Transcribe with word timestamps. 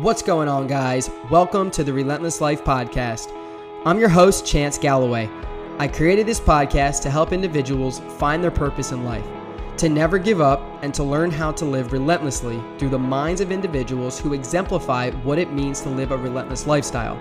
What's 0.00 0.22
going 0.22 0.48
on, 0.48 0.66
guys? 0.66 1.10
Welcome 1.30 1.70
to 1.72 1.84
the 1.84 1.92
Relentless 1.92 2.40
Life 2.40 2.64
Podcast. 2.64 3.30
I'm 3.84 3.98
your 3.98 4.08
host, 4.08 4.46
Chance 4.46 4.78
Galloway. 4.78 5.28
I 5.78 5.88
created 5.88 6.24
this 6.24 6.40
podcast 6.40 7.02
to 7.02 7.10
help 7.10 7.34
individuals 7.34 7.98
find 8.16 8.42
their 8.42 8.50
purpose 8.50 8.92
in 8.92 9.04
life, 9.04 9.26
to 9.76 9.90
never 9.90 10.16
give 10.16 10.40
up, 10.40 10.62
and 10.80 10.94
to 10.94 11.04
learn 11.04 11.30
how 11.30 11.52
to 11.52 11.66
live 11.66 11.92
relentlessly 11.92 12.62
through 12.78 12.88
the 12.88 12.98
minds 12.98 13.42
of 13.42 13.52
individuals 13.52 14.18
who 14.18 14.32
exemplify 14.32 15.10
what 15.10 15.38
it 15.38 15.52
means 15.52 15.82
to 15.82 15.90
live 15.90 16.12
a 16.12 16.16
relentless 16.16 16.66
lifestyle. 16.66 17.18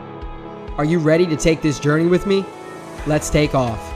Are 0.77 0.85
you 0.85 0.99
ready 0.99 1.27
to 1.27 1.35
take 1.35 1.61
this 1.61 1.81
journey 1.81 2.05
with 2.05 2.25
me? 2.25 2.45
Let's 3.05 3.29
take 3.29 3.55
off. 3.55 3.93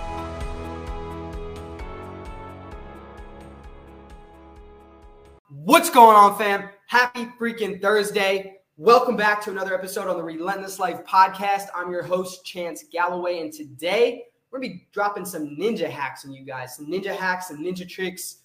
What's 5.48 5.90
going 5.90 6.18
on, 6.18 6.38
fam? 6.38 6.68
Happy 6.88 7.28
freaking 7.40 7.82
Thursday. 7.82 8.58
Welcome 8.78 9.16
back 9.16 9.40
to 9.44 9.52
another 9.52 9.76
episode 9.76 10.08
on 10.08 10.18
the 10.18 10.24
Relentless 10.24 10.80
Life 10.80 11.06
podcast. 11.06 11.68
I'm 11.76 11.92
your 11.92 12.02
host, 12.02 12.44
Chance 12.44 12.86
Galloway, 12.92 13.40
and 13.40 13.54
today 13.54 14.24
we're 14.50 14.58
gonna 14.58 14.74
be 14.74 14.88
dropping 14.92 15.26
some 15.26 15.56
ninja 15.56 15.88
hacks 15.88 16.26
on 16.26 16.34
you 16.34 16.44
guys, 16.44 16.76
some 16.76 16.88
ninja 16.88 17.16
hacks, 17.16 17.50
some 17.50 17.60
ninja 17.60 17.88
tricks, 17.88 18.38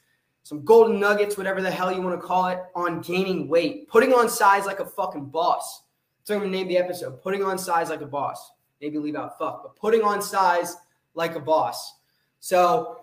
some 0.43 0.67
golden 0.67 1.01
nuggets, 1.01 1.39
whatever 1.39 1.63
the 1.63 1.71
hell 1.71 1.91
you 1.91 2.03
want 2.03 2.21
to 2.21 2.27
call 2.27 2.49
it, 2.49 2.61
on 2.75 3.01
gaining 3.01 3.49
weight, 3.49 3.89
putting 3.89 4.13
on 4.13 4.29
size 4.29 4.67
like 4.67 4.81
a 4.81 4.85
fucking 4.85 5.25
boss. 5.25 5.85
So 6.25 6.35
I'm 6.35 6.41
gonna 6.41 6.53
name 6.53 6.69
the 6.69 6.77
episode 6.77 7.23
"Putting 7.23 7.43
on 7.43 7.57
Size 7.57 7.89
Like 7.89 8.03
a 8.03 8.07
Boss." 8.07 8.51
Maybe 8.83 8.99
leave 8.99 9.17
out 9.17 9.39
fuck, 9.39 9.63
but 9.63 9.77
putting 9.77 10.03
on 10.03 10.21
size 10.21 10.77
like 11.15 11.37
a 11.37 11.41
boss. 11.41 11.95
So, 12.41 13.01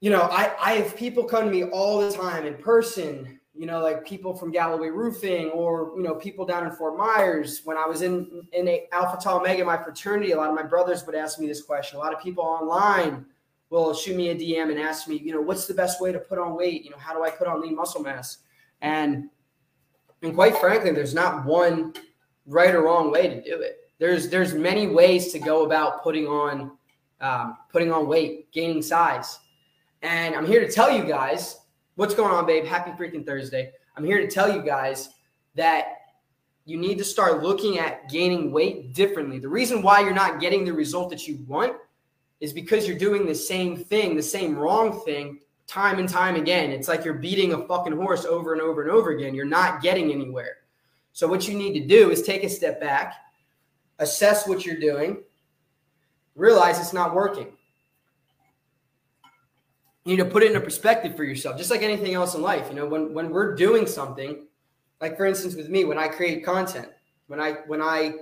you 0.00 0.10
know, 0.10 0.22
I 0.22 0.52
I 0.58 0.72
have 0.72 0.96
people 0.96 1.22
come 1.22 1.44
to 1.44 1.50
me 1.52 1.62
all 1.62 2.00
the 2.00 2.10
time 2.10 2.44
in 2.44 2.56
person 2.56 3.38
you 3.56 3.66
know, 3.66 3.80
like 3.80 4.04
people 4.04 4.34
from 4.34 4.50
Galloway 4.50 4.88
Roofing 4.88 5.50
or, 5.50 5.92
you 5.96 6.02
know, 6.02 6.14
people 6.14 6.44
down 6.44 6.66
in 6.66 6.72
Fort 6.72 6.96
Myers. 6.96 7.60
When 7.64 7.76
I 7.76 7.86
was 7.86 8.02
in, 8.02 8.46
in 8.52 8.66
a 8.66 8.86
Alpha 8.90 9.16
Tau 9.22 9.38
Omega, 9.38 9.64
my 9.64 9.76
fraternity, 9.76 10.32
a 10.32 10.36
lot 10.36 10.48
of 10.48 10.56
my 10.56 10.62
brothers 10.64 11.06
would 11.06 11.14
ask 11.14 11.38
me 11.38 11.46
this 11.46 11.62
question. 11.62 11.96
A 11.96 12.00
lot 12.00 12.12
of 12.12 12.20
people 12.20 12.42
online 12.42 13.24
will 13.70 13.94
shoot 13.94 14.16
me 14.16 14.30
a 14.30 14.34
DM 14.34 14.70
and 14.70 14.80
ask 14.80 15.06
me, 15.06 15.18
you 15.18 15.32
know, 15.32 15.40
what's 15.40 15.66
the 15.66 15.74
best 15.74 16.00
way 16.00 16.10
to 16.10 16.18
put 16.18 16.38
on 16.38 16.56
weight? 16.56 16.84
You 16.84 16.90
know, 16.90 16.98
how 16.98 17.14
do 17.14 17.22
I 17.22 17.30
put 17.30 17.46
on 17.46 17.60
lean 17.60 17.76
muscle 17.76 18.02
mass? 18.02 18.38
And, 18.82 19.30
and 20.22 20.34
quite 20.34 20.56
frankly, 20.56 20.90
there's 20.90 21.14
not 21.14 21.44
one 21.44 21.94
right 22.46 22.74
or 22.74 22.82
wrong 22.82 23.12
way 23.12 23.28
to 23.28 23.40
do 23.40 23.60
it. 23.60 23.78
There's, 23.98 24.28
there's 24.28 24.52
many 24.52 24.88
ways 24.88 25.30
to 25.32 25.38
go 25.38 25.64
about 25.64 26.02
putting 26.02 26.26
on, 26.26 26.72
um, 27.20 27.56
putting 27.70 27.92
on 27.92 28.08
weight, 28.08 28.50
gaining 28.50 28.82
size. 28.82 29.38
And 30.02 30.34
I'm 30.34 30.44
here 30.44 30.60
to 30.60 30.70
tell 30.70 30.90
you 30.90 31.04
guys 31.04 31.60
What's 31.96 32.14
going 32.14 32.32
on, 32.32 32.44
babe? 32.44 32.64
Happy 32.64 32.90
freaking 32.90 33.24
Thursday. 33.24 33.70
I'm 33.96 34.04
here 34.04 34.18
to 34.18 34.26
tell 34.26 34.52
you 34.52 34.62
guys 34.62 35.10
that 35.54 35.98
you 36.64 36.76
need 36.76 36.98
to 36.98 37.04
start 37.04 37.44
looking 37.44 37.78
at 37.78 38.10
gaining 38.10 38.50
weight 38.50 38.94
differently. 38.94 39.38
The 39.38 39.48
reason 39.48 39.80
why 39.80 40.00
you're 40.00 40.12
not 40.12 40.40
getting 40.40 40.64
the 40.64 40.72
result 40.72 41.08
that 41.10 41.28
you 41.28 41.44
want 41.46 41.76
is 42.40 42.52
because 42.52 42.88
you're 42.88 42.98
doing 42.98 43.26
the 43.26 43.34
same 43.34 43.76
thing, 43.76 44.16
the 44.16 44.22
same 44.22 44.56
wrong 44.56 45.02
thing 45.04 45.38
time 45.68 46.00
and 46.00 46.08
time 46.08 46.34
again. 46.34 46.72
It's 46.72 46.88
like 46.88 47.04
you're 47.04 47.14
beating 47.14 47.52
a 47.52 47.64
fucking 47.68 47.96
horse 47.96 48.24
over 48.24 48.52
and 48.52 48.60
over 48.60 48.82
and 48.82 48.90
over 48.90 49.10
again. 49.10 49.32
You're 49.32 49.44
not 49.44 49.80
getting 49.80 50.10
anywhere. 50.10 50.56
So, 51.12 51.28
what 51.28 51.46
you 51.46 51.56
need 51.56 51.74
to 51.74 51.86
do 51.86 52.10
is 52.10 52.22
take 52.22 52.42
a 52.42 52.48
step 52.48 52.80
back, 52.80 53.14
assess 54.00 54.48
what 54.48 54.66
you're 54.66 54.80
doing, 54.80 55.22
realize 56.34 56.80
it's 56.80 56.92
not 56.92 57.14
working 57.14 57.52
you 60.04 60.16
need 60.16 60.22
to 60.22 60.28
put 60.28 60.42
it 60.42 60.50
in 60.50 60.56
a 60.56 60.60
perspective 60.60 61.16
for 61.16 61.24
yourself, 61.24 61.56
just 61.56 61.70
like 61.70 61.82
anything 61.82 62.14
else 62.14 62.34
in 62.34 62.42
life. 62.42 62.66
You 62.68 62.76
know, 62.76 62.86
when 62.86 63.14
when 63.14 63.30
we're 63.30 63.54
doing 63.54 63.86
something, 63.86 64.46
like 65.00 65.16
for 65.16 65.24
instance 65.24 65.54
with 65.54 65.68
me, 65.68 65.84
when 65.84 65.98
I 65.98 66.08
create 66.08 66.44
content, 66.44 66.88
when 67.28 67.40
I 67.40 67.52
when 67.66 67.80
I 67.80 68.14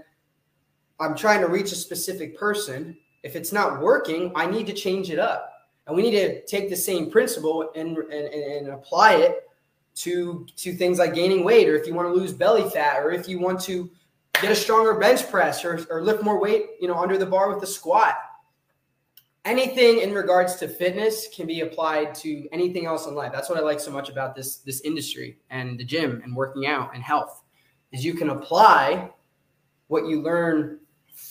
I'm 1.01 1.17
trying 1.17 1.41
to 1.41 1.49
reach 1.49 1.73
a 1.73 1.77
specific 1.77 2.39
person, 2.39 2.97
if 3.25 3.35
it's 3.35 3.53
not 3.53 3.81
working, 3.81 4.31
I 4.37 4.47
need 4.47 4.67
to 4.69 4.73
change 4.73 5.11
it 5.11 5.19
up. 5.19 5.49
And 5.87 5.97
we 5.97 6.03
need 6.03 6.13
to 6.13 6.45
take 6.47 6.71
the 6.71 6.77
same 6.77 7.11
principle 7.11 7.73
and, 7.75 7.99
and, 7.99 8.13
and 8.33 8.69
apply 8.69 9.15
it 9.15 9.49
to 9.97 10.47
to 10.57 10.73
things 10.73 11.01
like 11.01 11.15
gaining 11.15 11.43
weight, 11.43 11.69
or 11.69 11.77
if 11.77 11.89
you 11.89 11.95
want 11.95 12.09
to 12.09 12.15
lose 12.15 12.33
belly 12.33 12.71
fat, 12.71 13.03
or 13.03 13.11
if 13.11 13.29
you 13.29 13.41
want 13.41 13.61
to 13.63 13.91
get 14.41 14.53
a 14.53 14.57
stronger 14.57 14.95
bench 14.95 15.29
press 15.29 15.65
or, 15.65 15.85
or 15.91 16.01
lift 16.01 16.23
more 16.23 16.41
weight, 16.41 16.67
you 16.81 16.87
know, 16.87 16.97
under 16.97 17.19
the 17.19 17.27
bar 17.27 17.51
with 17.51 17.61
the 17.61 17.67
squat 17.67 18.17
anything 19.45 20.01
in 20.01 20.13
regards 20.13 20.57
to 20.57 20.69
fitness 20.69 21.29
can 21.35 21.47
be 21.47 21.61
applied 21.61 22.15
to 22.17 22.49
anything 22.53 22.87
else 22.87 23.07
in 23.07 23.15
life. 23.15 23.33
That's 23.33 23.49
what 23.49 23.59
I 23.59 23.63
like 23.63 23.81
so 23.81 23.91
much 23.91 24.09
about 24.09 24.35
this 24.35 24.59
this 24.59 24.81
industry 24.83 25.39
and 25.51 25.79
the 25.79 25.85
gym 25.85 26.21
and 26.25 26.35
working 26.35 26.67
out 26.67 26.95
and 26.95 27.03
health 27.03 27.43
is 27.93 28.05
you 28.05 28.15
can 28.15 28.31
apply 28.31 29.11
what 29.89 30.07
you 30.07 30.23
learn 30.23 30.79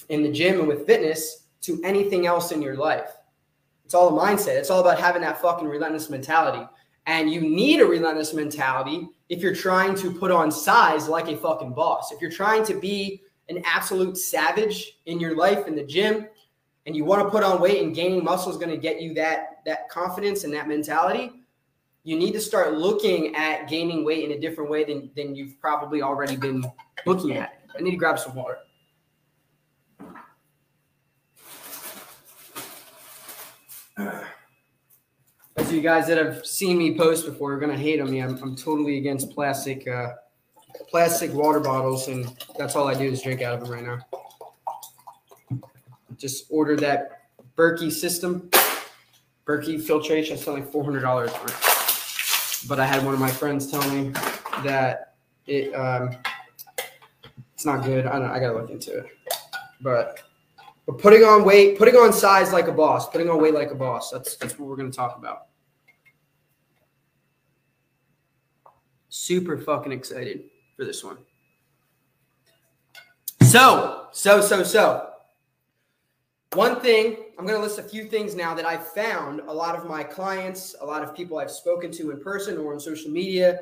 in 0.09 0.23
the 0.23 0.31
gym 0.31 0.59
and 0.59 0.67
with 0.67 0.85
fitness 0.85 1.47
to 1.61 1.81
anything 1.83 2.27
else 2.27 2.51
in 2.51 2.61
your 2.61 2.75
life. 2.75 3.09
It's 3.85 3.93
all 3.93 4.17
a 4.17 4.21
mindset. 4.21 4.57
It's 4.57 4.69
all 4.69 4.81
about 4.81 4.99
having 4.99 5.21
that 5.23 5.41
fucking 5.41 5.67
relentless 5.67 6.09
mentality. 6.09 6.65
And 7.07 7.31
you 7.31 7.41
need 7.41 7.81
a 7.81 7.85
relentless 7.85 8.33
mentality 8.33 9.07
if 9.29 9.41
you're 9.41 9.55
trying 9.55 9.95
to 9.95 10.13
put 10.13 10.31
on 10.31 10.51
size 10.51 11.07
like 11.07 11.27
a 11.27 11.37
fucking 11.37 11.73
boss. 11.73 12.11
If 12.11 12.21
you're 12.21 12.31
trying 12.31 12.63
to 12.65 12.75
be 12.75 13.23
an 13.49 13.61
absolute 13.65 14.17
savage 14.17 14.99
in 15.07 15.19
your 15.19 15.35
life 15.35 15.67
in 15.67 15.75
the 15.75 15.83
gym, 15.83 16.27
and 16.85 16.95
you 16.95 17.05
want 17.05 17.21
to 17.23 17.29
put 17.29 17.43
on 17.43 17.61
weight 17.61 17.83
and 17.83 17.93
gaining 17.95 18.23
muscle 18.23 18.51
is 18.51 18.57
going 18.57 18.69
to 18.69 18.77
get 18.77 19.01
you 19.01 19.13
that 19.13 19.61
that 19.65 19.89
confidence 19.89 20.43
and 20.43 20.53
that 20.53 20.67
mentality 20.67 21.31
you 22.03 22.17
need 22.17 22.31
to 22.31 22.39
start 22.39 22.73
looking 22.73 23.35
at 23.35 23.69
gaining 23.69 24.03
weight 24.03 24.23
in 24.23 24.31
a 24.35 24.39
different 24.39 24.71
way 24.71 24.83
than, 24.83 25.11
than 25.15 25.35
you've 25.35 25.59
probably 25.61 26.01
already 26.01 26.35
been 26.35 26.65
looking 27.05 27.33
at. 27.33 27.61
I 27.77 27.81
need 27.81 27.91
to 27.91 27.97
grab 27.97 28.17
some 28.17 28.33
water. 28.33 28.57
As 35.57 35.71
you 35.71 35.81
guys 35.81 36.07
that 36.07 36.17
have 36.17 36.43
seen 36.43 36.79
me 36.79 36.97
post 36.97 37.25
before 37.25 37.53
are 37.53 37.59
going 37.59 37.71
to 37.71 37.77
hate 37.77 38.01
on 38.01 38.09
me. 38.09 38.19
I'm, 38.19 38.41
I'm 38.41 38.55
totally 38.55 38.97
against 38.97 39.29
plastic 39.29 39.87
uh, 39.87 40.13
plastic 40.89 41.33
water 41.33 41.59
bottles 41.59 42.07
and 42.07 42.35
that's 42.57 42.75
all 42.75 42.87
i 42.87 42.93
do 42.93 43.03
is 43.03 43.21
drink 43.21 43.41
out 43.41 43.53
of 43.53 43.61
them 43.61 43.71
right 43.71 43.83
now 43.83 43.99
just 46.21 46.45
ordered 46.49 46.79
that 46.79 47.23
Berkey 47.57 47.91
system. 47.91 48.49
Berkey 49.45 49.81
filtration. 49.81 50.37
It's 50.37 50.47
only 50.47 50.61
four 50.61 50.83
hundred 50.83 51.01
dollars 51.01 51.31
it. 51.31 52.67
But 52.69 52.79
I 52.79 52.85
had 52.85 53.03
one 53.03 53.13
of 53.13 53.19
my 53.19 53.31
friends 53.31 53.69
tell 53.69 53.85
me 53.89 54.09
that 54.63 55.15
it 55.47 55.73
um, 55.73 56.15
it's 57.53 57.65
not 57.65 57.83
good. 57.83 58.05
I 58.05 58.19
don't. 58.19 58.29
I 58.29 58.39
gotta 58.39 58.53
look 58.53 58.69
into 58.69 58.99
it. 58.99 59.07
But 59.81 60.19
but 60.85 60.99
putting 60.99 61.23
on 61.23 61.43
weight, 61.43 61.77
putting 61.77 61.95
on 61.95 62.13
size 62.13 62.53
like 62.53 62.67
a 62.67 62.71
boss, 62.71 63.09
putting 63.09 63.29
on 63.29 63.41
weight 63.41 63.55
like 63.55 63.71
a 63.71 63.75
boss. 63.75 64.11
That's 64.11 64.35
that's 64.37 64.59
what 64.59 64.69
we're 64.69 64.75
gonna 64.75 64.91
talk 64.91 65.17
about. 65.17 65.47
Super 69.09 69.57
fucking 69.57 69.91
excited 69.91 70.43
for 70.77 70.85
this 70.85 71.03
one. 71.03 71.17
So, 73.41 74.07
so, 74.13 74.39
so, 74.39 74.63
so 74.63 75.10
one 76.53 76.81
thing, 76.81 77.17
I'm 77.39 77.45
going 77.45 77.57
to 77.57 77.63
list 77.63 77.79
a 77.79 77.83
few 77.83 78.05
things 78.05 78.35
now 78.35 78.53
that 78.53 78.65
I've 78.65 78.87
found 78.87 79.39
a 79.41 79.53
lot 79.53 79.75
of 79.75 79.87
my 79.87 80.03
clients, 80.03 80.75
a 80.81 80.85
lot 80.85 81.01
of 81.01 81.15
people 81.15 81.37
I've 81.37 81.51
spoken 81.51 81.91
to 81.91 82.11
in 82.11 82.19
person 82.19 82.57
or 82.57 82.73
on 82.73 82.79
social 82.79 83.09
media 83.09 83.61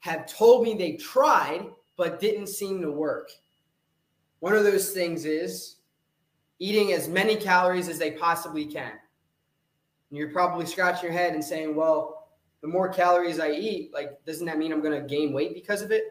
have 0.00 0.26
told 0.26 0.62
me 0.62 0.74
they 0.74 0.92
tried 0.92 1.66
but 1.96 2.20
didn't 2.20 2.48
seem 2.48 2.82
to 2.82 2.90
work. 2.90 3.30
One 4.40 4.54
of 4.54 4.64
those 4.64 4.90
things 4.90 5.24
is 5.24 5.76
eating 6.58 6.92
as 6.92 7.08
many 7.08 7.36
calories 7.36 7.88
as 7.88 7.98
they 7.98 8.12
possibly 8.12 8.66
can. 8.66 8.92
And 10.10 10.18
you're 10.18 10.30
probably 10.30 10.66
scratching 10.66 11.04
your 11.04 11.12
head 11.12 11.34
and 11.34 11.44
saying, 11.44 11.74
well, 11.74 12.28
the 12.60 12.68
more 12.68 12.88
calories 12.90 13.40
I 13.40 13.52
eat, 13.52 13.92
like, 13.94 14.22
doesn't 14.26 14.46
that 14.46 14.58
mean 14.58 14.72
I'm 14.72 14.82
going 14.82 15.00
to 15.00 15.06
gain 15.06 15.32
weight 15.32 15.54
because 15.54 15.80
of 15.80 15.90
it? 15.90 16.04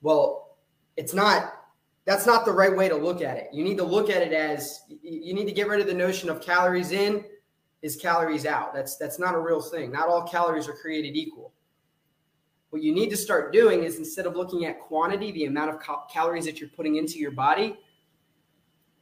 Well, 0.00 0.58
it's 0.96 1.14
not 1.14 1.63
that's 2.04 2.26
not 2.26 2.44
the 2.44 2.52
right 2.52 2.74
way 2.74 2.88
to 2.88 2.96
look 2.96 3.22
at 3.22 3.36
it. 3.36 3.48
You 3.52 3.64
need 3.64 3.78
to 3.78 3.84
look 3.84 4.10
at 4.10 4.22
it 4.22 4.32
as 4.32 4.82
you 5.02 5.34
need 5.34 5.46
to 5.46 5.52
get 5.52 5.68
rid 5.68 5.80
of 5.80 5.86
the 5.86 5.94
notion 5.94 6.28
of 6.28 6.40
calories 6.40 6.92
in 6.92 7.24
is 7.82 7.96
calories 7.96 8.46
out. 8.46 8.74
That's 8.74 8.96
that's 8.96 9.18
not 9.18 9.34
a 9.34 9.38
real 9.38 9.60
thing. 9.60 9.92
Not 9.92 10.08
all 10.08 10.22
calories 10.22 10.68
are 10.68 10.74
created 10.74 11.16
equal. 11.16 11.52
What 12.70 12.82
you 12.82 12.92
need 12.92 13.08
to 13.10 13.16
start 13.16 13.52
doing 13.52 13.84
is 13.84 13.98
instead 13.98 14.26
of 14.26 14.34
looking 14.34 14.64
at 14.64 14.80
quantity, 14.80 15.30
the 15.30 15.44
amount 15.44 15.70
of 15.70 15.80
cal- 15.80 16.08
calories 16.12 16.44
that 16.46 16.60
you're 16.60 16.70
putting 16.70 16.96
into 16.96 17.18
your 17.18 17.30
body, 17.30 17.78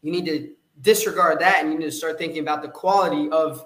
you 0.02 0.12
need 0.12 0.26
to 0.26 0.52
disregard 0.82 1.40
that 1.40 1.60
and 1.60 1.72
you 1.72 1.78
need 1.78 1.86
to 1.86 1.92
start 1.92 2.18
thinking 2.18 2.40
about 2.40 2.60
the 2.60 2.68
quality 2.68 3.30
of 3.30 3.64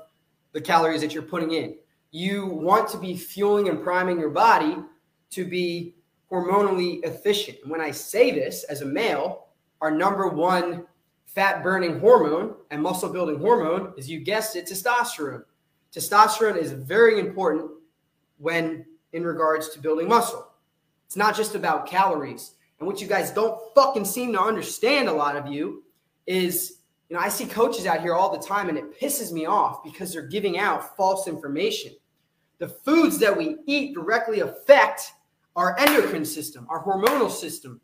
the 0.52 0.60
calories 0.60 1.00
that 1.00 1.12
you're 1.12 1.22
putting 1.22 1.52
in. 1.52 1.76
You 2.12 2.46
want 2.46 2.88
to 2.90 2.98
be 2.98 3.16
fueling 3.16 3.68
and 3.68 3.82
priming 3.82 4.20
your 4.20 4.30
body 4.30 4.76
to 5.30 5.44
be 5.44 5.96
hormonally 6.44 7.04
efficient. 7.04 7.58
when 7.66 7.80
I 7.80 7.90
say 7.90 8.30
this 8.30 8.64
as 8.64 8.82
a 8.82 8.86
male, 8.86 9.48
our 9.80 9.90
number 9.90 10.28
one 10.28 10.86
fat 11.26 11.62
burning 11.62 12.00
hormone 12.00 12.54
and 12.70 12.82
muscle 12.82 13.12
building 13.12 13.38
hormone 13.38 13.92
is, 13.96 14.08
you 14.08 14.20
guessed 14.20 14.56
it, 14.56 14.66
testosterone. 14.66 15.44
Testosterone 15.92 16.56
is 16.56 16.72
very 16.72 17.18
important 17.18 17.70
when 18.38 18.84
in 19.12 19.24
regards 19.24 19.68
to 19.70 19.78
building 19.78 20.08
muscle. 20.08 20.52
It's 21.06 21.16
not 21.16 21.36
just 21.36 21.54
about 21.54 21.86
calories. 21.86 22.52
And 22.78 22.86
what 22.86 23.00
you 23.00 23.06
guys 23.06 23.30
don't 23.30 23.58
fucking 23.74 24.04
seem 24.04 24.32
to 24.32 24.40
understand, 24.40 25.08
a 25.08 25.12
lot 25.12 25.36
of 25.36 25.46
you, 25.46 25.84
is 26.26 26.80
you 27.08 27.16
know, 27.16 27.22
I 27.22 27.28
see 27.28 27.46
coaches 27.46 27.86
out 27.86 28.00
here 28.00 28.14
all 28.14 28.36
the 28.36 28.44
time 28.44 28.68
and 28.68 28.76
it 28.76 29.00
pisses 29.00 29.32
me 29.32 29.46
off 29.46 29.84
because 29.84 30.12
they're 30.12 30.26
giving 30.26 30.58
out 30.58 30.96
false 30.96 31.28
information. 31.28 31.92
The 32.58 32.68
foods 32.68 33.18
that 33.18 33.36
we 33.36 33.56
eat 33.66 33.94
directly 33.94 34.40
affect 34.40 35.12
our 35.56 35.78
endocrine 35.78 36.24
system, 36.24 36.66
our 36.68 36.84
hormonal 36.84 37.30
system, 37.30 37.80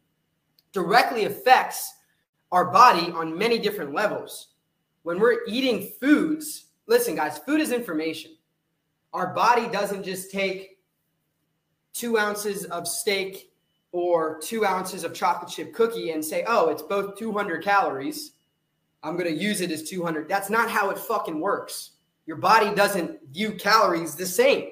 directly 0.72 1.24
affects 1.24 1.92
our 2.52 2.70
body 2.70 3.10
on 3.12 3.36
many 3.36 3.58
different 3.58 3.94
levels. 3.94 4.48
When 5.02 5.18
we're 5.18 5.40
eating 5.48 5.90
foods, 5.98 6.66
listen, 6.86 7.16
guys, 7.16 7.38
food 7.38 7.60
is 7.60 7.72
information. 7.72 8.36
Our 9.12 9.34
body 9.34 9.68
doesn't 9.68 10.04
just 10.04 10.30
take 10.30 10.78
two 11.92 12.18
ounces 12.18 12.64
of 12.66 12.86
steak 12.86 13.52
or 13.90 14.38
two 14.40 14.64
ounces 14.64 15.04
of 15.04 15.12
chocolate 15.12 15.50
chip 15.50 15.74
cookie 15.74 16.12
and 16.12 16.24
say, 16.24 16.44
oh, 16.46 16.68
it's 16.68 16.82
both 16.82 17.18
200 17.18 17.62
calories. 17.62 18.32
I'm 19.02 19.16
going 19.16 19.28
to 19.28 19.42
use 19.42 19.60
it 19.60 19.70
as 19.70 19.88
200. 19.88 20.28
That's 20.28 20.48
not 20.48 20.70
how 20.70 20.90
it 20.90 20.98
fucking 20.98 21.40
works. 21.40 21.92
Your 22.26 22.36
body 22.36 22.74
doesn't 22.74 23.18
view 23.32 23.52
calories 23.52 24.14
the 24.14 24.26
same. 24.26 24.70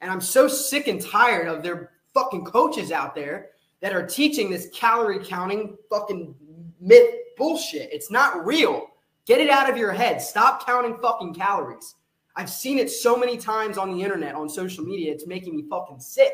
And 0.00 0.10
I'm 0.10 0.20
so 0.20 0.46
sick 0.46 0.86
and 0.86 1.00
tired 1.00 1.48
of 1.48 1.62
their 1.62 1.90
fucking 2.18 2.44
coaches 2.44 2.90
out 2.90 3.14
there 3.14 3.50
that 3.80 3.94
are 3.94 4.04
teaching 4.04 4.50
this 4.50 4.68
calorie 4.74 5.24
counting 5.24 5.76
fucking 5.88 6.34
myth 6.80 7.14
bullshit. 7.36 7.92
It's 7.92 8.10
not 8.10 8.44
real. 8.44 8.88
Get 9.24 9.40
it 9.40 9.50
out 9.50 9.70
of 9.70 9.76
your 9.76 9.92
head. 9.92 10.20
Stop 10.20 10.66
counting 10.66 10.98
fucking 10.98 11.34
calories. 11.34 11.94
I've 12.34 12.50
seen 12.50 12.78
it 12.78 12.90
so 12.90 13.16
many 13.16 13.36
times 13.36 13.78
on 13.78 13.96
the 13.96 14.02
internet, 14.02 14.34
on 14.34 14.48
social 14.48 14.84
media. 14.84 15.12
It's 15.12 15.26
making 15.26 15.54
me 15.54 15.64
fucking 15.68 16.00
sick. 16.00 16.32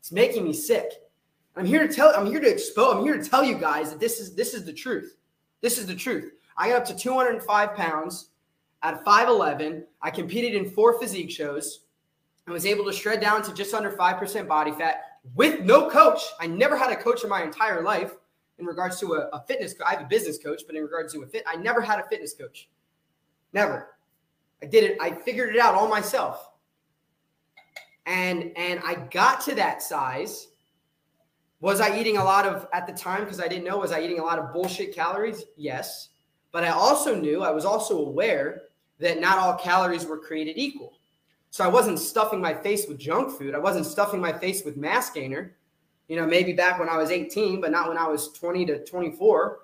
It's 0.00 0.12
making 0.12 0.44
me 0.44 0.52
sick. 0.52 0.92
I'm 1.56 1.64
here 1.64 1.86
to 1.86 1.92
tell 1.92 2.12
I'm 2.14 2.26
here 2.26 2.40
to 2.40 2.48
expose 2.50 2.96
I'm 2.96 3.02
here 3.02 3.16
to 3.16 3.28
tell 3.28 3.42
you 3.42 3.54
guys 3.54 3.90
that 3.90 3.98
this 4.00 4.20
is 4.20 4.34
this 4.34 4.52
is 4.52 4.64
the 4.64 4.72
truth. 4.72 5.16
This 5.62 5.78
is 5.78 5.86
the 5.86 5.94
truth. 5.94 6.32
I 6.58 6.68
got 6.68 6.82
up 6.82 6.84
to 6.88 6.96
205 6.96 7.74
pounds 7.74 8.30
at 8.82 9.02
5'11. 9.04 9.84
I 10.02 10.10
competed 10.10 10.54
in 10.54 10.70
four 10.70 10.98
physique 10.98 11.30
shows 11.30 11.85
and 12.46 12.52
was 12.52 12.64
able 12.64 12.84
to 12.84 12.92
shred 12.92 13.20
down 13.20 13.42
to 13.42 13.52
just 13.52 13.74
under 13.74 13.90
5% 13.90 14.48
body 14.48 14.72
fat 14.72 15.18
with 15.34 15.60
no 15.60 15.90
coach. 15.90 16.22
I 16.40 16.46
never 16.46 16.76
had 16.76 16.90
a 16.90 16.96
coach 16.96 17.24
in 17.24 17.30
my 17.30 17.42
entire 17.42 17.82
life 17.82 18.14
in 18.58 18.66
regards 18.66 18.98
to 19.00 19.14
a, 19.14 19.28
a 19.32 19.44
fitness 19.46 19.74
I 19.84 19.92
have 19.92 20.02
a 20.02 20.06
business 20.06 20.38
coach, 20.38 20.62
but 20.66 20.76
in 20.76 20.82
regards 20.82 21.12
to 21.12 21.22
a 21.22 21.26
fit, 21.26 21.44
I 21.46 21.56
never 21.56 21.80
had 21.80 21.98
a 21.98 22.04
fitness 22.08 22.32
coach. 22.32 22.68
Never. 23.52 23.96
I 24.62 24.66
did 24.66 24.84
it, 24.84 24.98
I 25.00 25.10
figured 25.10 25.54
it 25.54 25.60
out 25.60 25.74
all 25.74 25.88
myself. 25.88 26.50
And 28.06 28.52
and 28.56 28.80
I 28.84 28.94
got 28.94 29.40
to 29.42 29.54
that 29.56 29.82
size. 29.82 30.48
Was 31.60 31.80
I 31.80 31.98
eating 31.98 32.18
a 32.18 32.24
lot 32.24 32.46
of 32.46 32.68
at 32.72 32.86
the 32.86 32.92
time 32.92 33.24
because 33.24 33.40
I 33.40 33.48
didn't 33.48 33.64
know 33.64 33.78
was 33.78 33.92
I 33.92 34.00
eating 34.00 34.20
a 34.20 34.24
lot 34.24 34.38
of 34.38 34.52
bullshit 34.52 34.94
calories? 34.94 35.44
Yes. 35.56 36.10
But 36.52 36.64
I 36.64 36.68
also 36.68 37.14
knew, 37.14 37.42
I 37.42 37.50
was 37.50 37.64
also 37.64 37.98
aware 38.06 38.62
that 38.98 39.20
not 39.20 39.38
all 39.38 39.54
calories 39.54 40.06
were 40.06 40.18
created 40.18 40.56
equal. 40.56 40.94
So 41.56 41.64
I 41.64 41.68
wasn't 41.68 41.98
stuffing 41.98 42.38
my 42.38 42.52
face 42.52 42.86
with 42.86 42.98
junk 42.98 43.38
food. 43.38 43.54
I 43.54 43.58
wasn't 43.58 43.86
stuffing 43.86 44.20
my 44.20 44.30
face 44.30 44.62
with 44.62 44.76
mass 44.76 45.08
gainer. 45.08 45.56
You 46.06 46.16
know, 46.16 46.26
maybe 46.26 46.52
back 46.52 46.78
when 46.78 46.90
I 46.90 46.98
was 46.98 47.10
18, 47.10 47.62
but 47.62 47.70
not 47.70 47.88
when 47.88 47.96
I 47.96 48.06
was 48.06 48.30
20 48.32 48.66
to 48.66 48.84
24, 48.84 49.60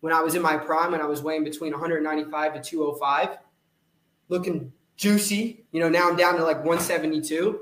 when 0.00 0.12
I 0.12 0.22
was 0.22 0.34
in 0.34 0.42
my 0.42 0.56
prime 0.56 0.92
and 0.94 1.00
I 1.00 1.06
was 1.06 1.22
weighing 1.22 1.44
between 1.44 1.70
195 1.70 2.54
to 2.54 2.60
205, 2.60 3.38
looking 4.28 4.72
juicy. 4.96 5.64
You 5.70 5.78
know, 5.78 5.88
now 5.88 6.10
I'm 6.10 6.16
down 6.16 6.34
to 6.34 6.42
like 6.42 6.64
172. 6.64 7.60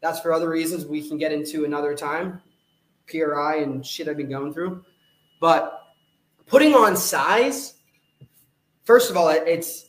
That's 0.00 0.18
for 0.18 0.32
other 0.32 0.48
reasons 0.48 0.84
we 0.84 1.08
can 1.08 1.16
get 1.16 1.30
into 1.30 1.64
another 1.64 1.94
time. 1.94 2.42
PRI 3.06 3.58
and 3.58 3.86
shit 3.86 4.08
I've 4.08 4.16
been 4.16 4.28
going 4.28 4.52
through. 4.52 4.84
But 5.40 5.80
putting 6.46 6.74
on 6.74 6.96
size 6.96 7.74
First 8.84 9.08
of 9.08 9.16
all, 9.16 9.28
it's 9.28 9.86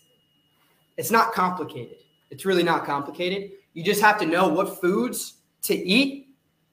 it's 0.96 1.10
not 1.10 1.32
complicated. 1.32 2.01
It's 2.32 2.46
really 2.46 2.64
not 2.64 2.86
complicated. 2.86 3.52
You 3.74 3.84
just 3.84 4.02
have 4.02 4.18
to 4.20 4.26
know 4.26 4.48
what 4.48 4.82
foods 4.82 5.36
to 5.64 5.76
eat 5.76 6.30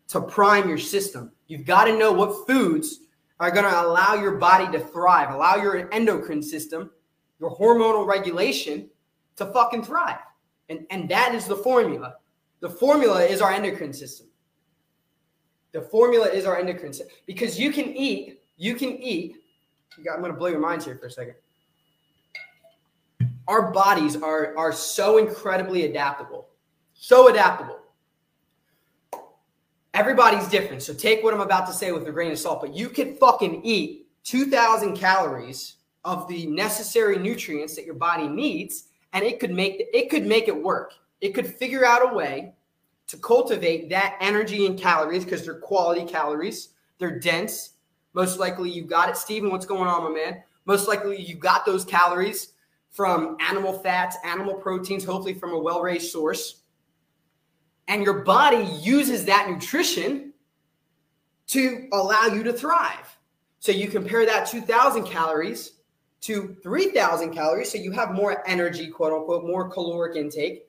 to 0.09 0.21
prime 0.21 0.69
your 0.69 0.79
system. 0.79 1.33
You've 1.49 1.67
got 1.67 1.85
to 1.85 1.99
know 1.99 2.13
what 2.13 2.47
foods 2.47 3.01
are 3.41 3.51
going 3.51 3.65
to 3.65 3.83
allow 3.83 4.15
your 4.15 4.37
body 4.37 4.71
to 4.73 4.81
thrive, 4.81 5.35
allow 5.35 5.57
your 5.57 5.93
endocrine 5.93 6.43
system, 6.43 6.91
your 7.39 7.57
hormonal 7.57 8.07
regulation 8.07 8.89
to 9.37 9.47
fucking 9.47 9.85
thrive. 9.85 10.19
And, 10.69 10.87
and 10.91 11.09
that 11.09 11.35
is 11.35 11.47
the 11.47 11.57
formula. 11.57 12.15
The 12.61 12.71
formula 12.71 13.23
is 13.25 13.41
our 13.41 13.53
endocrine 13.53 13.93
system. 13.93 14.29
The 15.73 15.83
formula 15.83 16.29
is 16.29 16.47
our 16.47 16.59
endocrine 16.59 16.93
system 16.93 17.15
because 17.27 17.59
you 17.59 17.73
can 17.73 17.95
eat, 17.95 18.41
you 18.57 18.75
can 18.75 18.91
eat. 18.97 19.37
I'm 19.99 20.21
going 20.21 20.33
to 20.33 20.39
blow 20.39 20.49
your 20.49 20.61
minds 20.61 20.85
here 20.85 20.97
for 20.97 21.07
a 21.07 21.11
second 21.11 21.35
our 23.49 23.73
bodies 23.73 24.15
are 24.15 24.57
are 24.57 24.73
so 24.73 25.19
incredibly 25.19 25.87
adaptable. 25.87 26.49
So 26.95 27.29
adaptable. 27.29 27.81
Everybody's 29.95 30.47
different. 30.49 30.83
So 30.83 30.95
take 30.95 31.25
what 31.25 31.35
i'm 31.35 31.41
about 31.41 31.67
to 31.67 31.73
say 31.73 31.91
with 31.91 32.07
a 32.07 32.13
grain 32.13 32.31
of 32.31 32.39
salt 32.39 32.61
but 32.61 32.75
you 32.75 32.89
can 32.89 33.17
fucking 33.17 33.63
eat 33.65 34.07
2000 34.25 34.95
calories 34.95 35.77
of 36.05 36.29
the 36.29 36.47
necessary 36.47 37.19
nutrients 37.19 37.75
that 37.75 37.85
your 37.85 37.95
body 37.95 38.29
needs 38.29 38.85
and 39.13 39.25
it 39.25 39.41
could 39.41 39.51
make 39.51 39.89
it 39.93 40.11
could 40.11 40.27
make 40.27 40.49
it 40.49 40.63
work. 40.63 40.93
It 41.21 41.31
could 41.31 41.47
figure 41.47 41.85
out 41.85 42.13
a 42.13 42.15
way 42.15 42.53
to 43.09 43.17
cultivate 43.17 43.89
that 43.89 44.17
energy 44.21 44.67
and 44.67 44.79
calories 44.79 45.25
because 45.25 45.45
they're 45.45 45.55
quality 45.55 46.05
calories. 46.05 46.69
They're 46.99 47.19
dense. 47.19 47.71
Most 48.13 48.39
likely 48.39 48.71
you 48.71 48.85
got 48.85 49.09
it. 49.09 49.17
Steven. 49.17 49.51
what's 49.51 49.67
going 49.67 49.89
on 49.89 50.05
my 50.05 50.11
man? 50.11 50.43
Most 50.67 50.87
likely 50.87 51.21
you 51.21 51.35
got 51.35 51.65
those 51.65 51.85
calories 51.85 52.53
from 52.91 53.37
animal 53.41 53.73
fats, 53.73 54.17
animal 54.25 54.55
proteins, 54.55 55.05
hopefully 55.05 55.35
from 55.35 55.53
a 55.53 55.59
well 55.59 55.81
raised 55.81 56.11
source. 56.11 56.63
And 57.87 58.03
your 58.03 58.25
body 58.25 58.69
uses 58.81 59.25
that 59.27 59.49
nutrition 59.49 60.33
to 61.49 61.89
allow 61.93 62.27
you 62.27 62.43
to 62.43 62.53
thrive. 62.53 63.19
So 63.61 63.73
you 63.73 63.89
compare 63.89 64.27
that 64.27 64.47
2,000 64.47 65.05
calories 65.05 65.73
to 66.23 66.57
3,000 66.63 67.33
calories. 67.33 67.73
So 67.73 67.79
you 67.79 67.93
have 67.93 68.13
more 68.13 68.47
energy, 68.49 68.89
quote 68.89 69.13
unquote, 69.13 69.45
more 69.45 69.69
caloric 69.69 70.17
intake, 70.17 70.69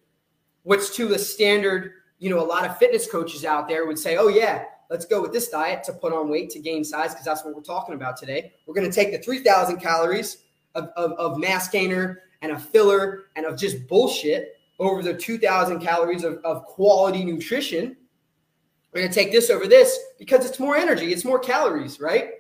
which 0.64 0.94
to 0.94 1.08
the 1.08 1.20
standard, 1.20 1.94
you 2.20 2.30
know, 2.30 2.40
a 2.40 2.46
lot 2.46 2.66
of 2.66 2.78
fitness 2.78 3.10
coaches 3.10 3.46
out 3.46 3.68
there 3.68 3.86
would 3.86 4.00
say, 4.00 4.18
oh, 4.18 4.28
yeah, 4.30 4.64
let's 4.90 5.06
go 5.06 5.22
with 5.22 5.34
this 5.34 5.50
diet 5.50 5.84
to 5.84 5.94
put 5.94 6.14
on 6.14 6.30
weight, 6.30 6.50
to 6.52 6.60
gain 6.60 6.84
size, 6.84 7.12
because 7.12 7.26
that's 7.26 7.44
what 7.44 7.56
we're 7.56 7.62
talking 7.62 7.96
about 7.96 8.18
today. 8.18 8.54
We're 8.66 8.76
going 8.76 8.90
to 8.90 8.96
take 8.96 9.12
the 9.12 9.20
3,000 9.20 9.78
calories 9.78 10.38
of, 10.80 10.90
of, 10.96 11.12
of 11.14 11.38
mass 11.38 11.70
gainer 11.70 12.24
and 12.42 12.52
a 12.52 12.60
filler 12.60 13.26
and 13.36 13.46
of 13.46 13.58
just 13.58 13.88
bullshit 13.88 14.56
over 14.80 15.04
the 15.04 15.14
2,000 15.14 15.80
calories 15.80 16.24
of, 16.24 16.38
of 16.44 16.64
quality 16.66 17.24
nutrition. 17.24 17.96
We're 18.92 19.02
going 19.02 19.12
to 19.12 19.16
take 19.16 19.32
this 19.32 19.50
over 19.50 19.68
this 19.68 20.00
because 20.18 20.46
it's 20.46 20.60
more 20.60 20.76
energy, 20.76 21.12
it's 21.12 21.26
more 21.26 21.40
calories, 21.40 22.00
right? 22.00 22.32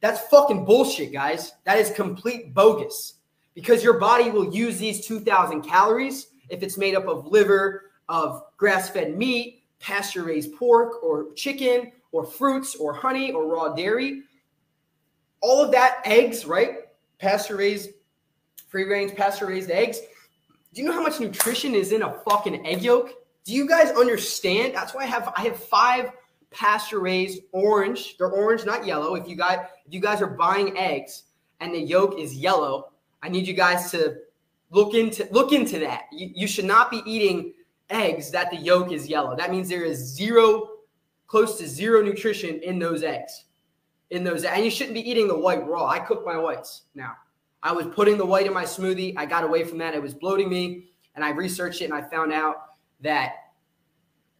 That's 0.00 0.20
fucking 0.28 0.64
bullshit, 0.64 1.12
guys. 1.12 1.52
That 1.64 1.78
is 1.78 1.90
complete 1.90 2.54
bogus 2.54 3.14
because 3.54 3.84
your 3.84 3.98
body 3.98 4.30
will 4.30 4.52
use 4.52 4.78
these 4.78 5.06
2,000 5.06 5.62
calories 5.62 6.28
if 6.48 6.62
it's 6.62 6.78
made 6.78 6.94
up 6.94 7.06
of 7.06 7.26
liver, 7.26 7.90
of 8.08 8.42
grass 8.56 8.88
fed 8.90 9.16
meat, 9.16 9.64
pasture 9.78 10.24
raised 10.24 10.54
pork, 10.54 11.02
or 11.02 11.32
chicken, 11.34 11.92
or 12.12 12.24
fruits, 12.24 12.74
or 12.74 12.92
honey, 12.92 13.32
or 13.32 13.46
raw 13.46 13.74
dairy. 13.74 14.22
All 15.40 15.62
of 15.62 15.72
that, 15.72 16.00
eggs, 16.04 16.44
right? 16.44 16.78
Pasture 17.22 17.56
raised, 17.56 17.90
free 18.68 18.84
range, 18.84 19.14
pasture 19.14 19.46
raised 19.46 19.70
eggs. 19.70 20.00
Do 20.74 20.82
you 20.82 20.86
know 20.86 20.92
how 20.92 21.02
much 21.02 21.20
nutrition 21.20 21.74
is 21.74 21.92
in 21.92 22.02
a 22.02 22.12
fucking 22.28 22.66
egg 22.66 22.82
yolk? 22.82 23.10
Do 23.44 23.54
you 23.54 23.66
guys 23.66 23.90
understand? 23.92 24.74
That's 24.74 24.92
why 24.92 25.04
I 25.04 25.06
have 25.06 25.32
I 25.36 25.42
have 25.42 25.56
five 25.56 26.10
pasture 26.50 27.00
raised 27.00 27.42
orange. 27.52 28.16
They're 28.18 28.30
orange, 28.30 28.66
not 28.66 28.84
yellow. 28.84 29.14
If 29.14 29.28
you 29.28 29.36
guys 29.36 29.60
if 29.86 29.94
you 29.94 30.00
guys 30.00 30.20
are 30.20 30.26
buying 30.26 30.76
eggs 30.76 31.24
and 31.60 31.72
the 31.72 31.80
yolk 31.80 32.18
is 32.18 32.34
yellow, 32.34 32.90
I 33.22 33.28
need 33.28 33.46
you 33.46 33.54
guys 33.54 33.90
to 33.92 34.16
look 34.70 34.94
into 34.94 35.28
look 35.30 35.52
into 35.52 35.78
that. 35.80 36.04
You, 36.12 36.30
you 36.34 36.46
should 36.48 36.64
not 36.64 36.90
be 36.90 37.02
eating 37.06 37.52
eggs 37.88 38.30
that 38.32 38.50
the 38.50 38.56
yolk 38.56 38.90
is 38.90 39.06
yellow. 39.06 39.36
That 39.36 39.50
means 39.50 39.68
there 39.68 39.84
is 39.84 39.98
zero, 39.98 40.70
close 41.28 41.56
to 41.58 41.68
zero 41.68 42.02
nutrition 42.02 42.60
in 42.62 42.78
those 42.78 43.02
eggs 43.02 43.44
in 44.12 44.22
those. 44.22 44.44
And 44.44 44.64
you 44.64 44.70
shouldn't 44.70 44.94
be 44.94 45.10
eating 45.10 45.26
the 45.26 45.36
white 45.36 45.66
raw. 45.66 45.86
I 45.88 45.98
cook 45.98 46.24
my 46.24 46.36
whites 46.36 46.82
now. 46.94 47.14
I 47.62 47.72
was 47.72 47.86
putting 47.86 48.18
the 48.18 48.26
white 48.26 48.46
in 48.46 48.52
my 48.52 48.64
smoothie. 48.64 49.14
I 49.16 49.26
got 49.26 49.42
away 49.42 49.64
from 49.64 49.78
that. 49.78 49.94
It 49.94 50.02
was 50.02 50.14
bloating 50.14 50.48
me. 50.48 50.90
And 51.14 51.24
I 51.24 51.30
researched 51.30 51.80
it 51.80 51.86
and 51.86 51.94
I 51.94 52.02
found 52.02 52.32
out 52.32 52.56
that 53.00 53.34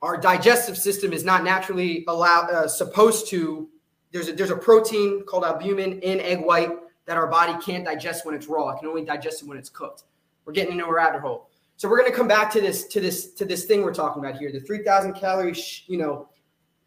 our 0.03 0.17
digestive 0.17 0.77
system 0.77 1.13
is 1.13 1.25
not 1.25 1.45
naturally 1.45 2.05
allowed 2.09 2.51
uh, 2.51 2.69
supposed 2.69 3.29
to 3.29 3.69
there's 4.11 4.29
a 4.29 4.33
there's 4.33 4.51
a 4.51 4.57
protein 4.57 5.25
called 5.25 5.45
albumin 5.45 6.01
in 6.01 6.21
egg 6.21 6.45
white 6.45 6.71
that 7.07 7.17
our 7.17 7.29
body 7.29 7.55
can't 7.65 7.85
digest 7.85 8.27
when 8.27 8.35
it's 8.35 8.47
raw. 8.47 8.71
It 8.71 8.79
can 8.81 8.89
only 8.89 9.05
digest 9.05 9.43
it 9.43 9.49
when 9.49 9.57
it's 9.57 9.71
cooked. 9.71 10.05
We're 10.45 10.53
getting 10.53 10.73
into 10.73 10.87
a 10.87 10.93
rabbit 10.93 11.21
hole. 11.21 11.51
So 11.77 11.89
we're 11.89 11.99
going 11.99 12.11
to 12.11 12.17
come 12.17 12.29
back 12.29 12.51
to 12.53 12.61
this 12.61 12.87
to 12.89 13.01
this 13.01 13.33
to 13.35 13.45
this 13.45 13.65
thing 13.65 13.83
we're 13.83 13.95
talking 13.95 14.23
about 14.25 14.39
here. 14.39 14.53
The 14.53 14.61
3000 14.61 15.15
calorie, 15.15 15.55
sh- 15.55 15.85
you 15.87 15.99
know, 15.99 16.29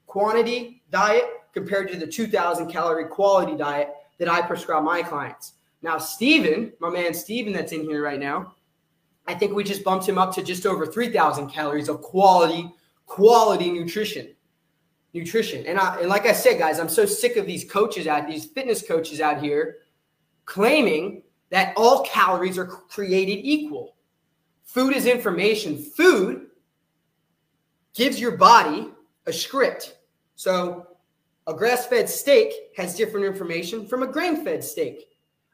quantity 0.07 0.83
diet 0.91 1.25
compared 1.55 1.89
to 1.91 1.97
the 1.97 2.05
2000 2.05 2.69
calorie 2.69 3.05
quality 3.05 3.57
diet 3.57 3.89
that 4.19 4.29
I 4.29 4.41
prescribe 4.41 4.83
my 4.83 5.01
clients. 5.01 5.53
Now, 5.81 5.97
Steven, 5.97 6.73
my 6.79 6.89
man 6.89 7.13
Steven 7.13 7.53
that's 7.53 7.71
in 7.71 7.81
here 7.81 8.03
right 8.03 8.19
now, 8.19 8.53
I 9.25 9.33
think 9.33 9.55
we 9.55 9.63
just 9.63 9.83
bumped 9.83 10.07
him 10.07 10.19
up 10.19 10.35
to 10.35 10.43
just 10.43 10.65
over 10.65 10.85
3000 10.85 11.49
calories 11.49 11.89
of 11.89 12.01
quality 12.01 12.71
quality 13.07 13.71
nutrition. 13.71 14.35
Nutrition. 15.13 15.65
And 15.65 15.79
I 15.79 15.99
and 16.01 16.09
like 16.09 16.25
I 16.25 16.33
said 16.33 16.59
guys, 16.59 16.79
I'm 16.79 16.89
so 16.89 17.05
sick 17.05 17.37
of 17.37 17.45
these 17.45 17.63
coaches 17.63 18.05
out 18.05 18.27
these 18.27 18.45
fitness 18.45 18.85
coaches 18.85 19.21
out 19.21 19.41
here 19.41 19.77
claiming 20.45 21.23
that 21.49 21.73
all 21.77 22.03
calories 22.03 22.57
are 22.57 22.65
created 22.65 23.39
equal. 23.43 23.95
Food 24.65 24.95
is 24.95 25.05
information. 25.05 25.77
Food 25.77 26.47
gives 27.93 28.19
your 28.19 28.35
body 28.35 28.91
a 29.25 29.33
script. 29.33 29.97
So 30.35 30.94
a 31.47 31.53
grass 31.53 31.85
fed 31.85 32.09
steak 32.09 32.71
has 32.75 32.95
different 32.95 33.25
information 33.25 33.85
from 33.85 34.01
a 34.01 34.07
grain 34.07 34.43
fed 34.43 34.63
steak. 34.63 35.09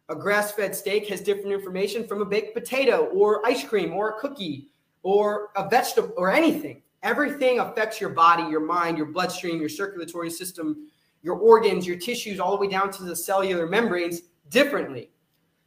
A 0.07 0.15
grass 0.15 0.53
fed 0.53 0.73
steak 0.73 1.07
has 1.09 1.19
different 1.19 1.51
information 1.51 2.07
from 2.07 2.21
a 2.21 2.25
baked 2.25 2.53
potato 2.53 3.05
or 3.07 3.45
ice 3.45 3.63
cream 3.63 3.93
or 3.93 4.09
a 4.09 4.19
cookie 4.19 4.69
or 5.03 5.49
a 5.55 5.67
vegetable 5.67 6.13
or 6.15 6.31
anything. 6.31 6.81
Everything 7.03 7.59
affects 7.59 7.99
your 7.99 8.11
body, 8.11 8.43
your 8.43 8.61
mind, 8.61 8.97
your 8.97 9.07
bloodstream, 9.07 9.59
your 9.59 9.69
circulatory 9.69 10.29
system, 10.29 10.87
your 11.23 11.35
organs, 11.35 11.85
your 11.85 11.97
tissues, 11.97 12.39
all 12.39 12.51
the 12.51 12.61
way 12.61 12.71
down 12.71 12.89
to 12.91 13.03
the 13.03 13.15
cellular 13.15 13.67
membranes 13.67 14.21
differently. 14.49 15.09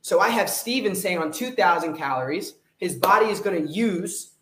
So 0.00 0.20
I 0.20 0.30
have 0.30 0.48
Steven 0.48 0.94
saying 0.94 1.18
on 1.18 1.32
2,000 1.32 1.96
calories, 1.96 2.54
his 2.78 2.96
body 2.96 3.26
is 3.26 3.40
going 3.40 3.66
to 3.66 3.72
use 3.72 4.32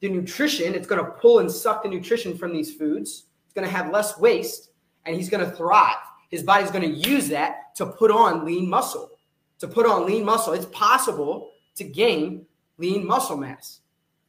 the 0.00 0.08
nutrition. 0.08 0.74
It's 0.74 0.86
going 0.86 1.04
to 1.04 1.10
pull 1.12 1.40
and 1.40 1.50
suck 1.50 1.82
the 1.82 1.88
nutrition 1.88 2.36
from 2.36 2.52
these 2.52 2.74
foods. 2.74 3.26
It's 3.44 3.54
going 3.54 3.66
to 3.66 3.74
have 3.74 3.92
less 3.92 4.18
waste 4.18 4.70
and 5.04 5.16
he's 5.16 5.28
going 5.28 5.44
to 5.44 5.56
thrive. 5.56 5.96
His 6.30 6.42
body's 6.42 6.70
going 6.70 6.82
to 6.82 7.08
use 7.08 7.28
that 7.28 7.74
to 7.76 7.86
put 7.86 8.10
on 8.10 8.44
lean 8.44 8.68
muscle. 8.68 9.10
To 9.60 9.68
put 9.68 9.86
on 9.86 10.06
lean 10.06 10.24
muscle, 10.24 10.52
it's 10.52 10.66
possible 10.66 11.50
to 11.76 11.84
gain 11.84 12.46
lean 12.76 13.06
muscle 13.06 13.36
mass, 13.36 13.80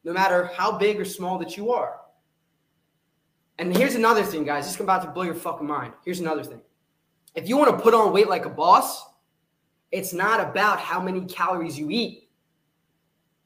no 0.03 0.13
matter 0.13 0.49
how 0.55 0.77
big 0.77 0.99
or 0.99 1.05
small 1.05 1.37
that 1.39 1.57
you 1.57 1.71
are. 1.71 1.99
And 3.59 3.75
here's 3.75 3.95
another 3.95 4.23
thing, 4.23 4.45
guys. 4.45 4.65
This 4.65 4.75
is 4.75 4.81
about 4.81 5.03
to 5.03 5.09
blow 5.09 5.23
your 5.23 5.35
fucking 5.35 5.67
mind. 5.67 5.93
Here's 6.05 6.21
another 6.21 6.43
thing. 6.43 6.61
If 7.35 7.47
you 7.47 7.57
want 7.57 7.77
to 7.77 7.83
put 7.83 7.93
on 7.93 8.13
weight 8.13 8.29
like 8.29 8.45
a 8.45 8.49
boss, 8.49 9.03
it's 9.91 10.13
not 10.13 10.39
about 10.39 10.79
how 10.79 11.01
many 11.01 11.25
calories 11.25 11.77
you 11.77 11.89
eat. 11.89 12.29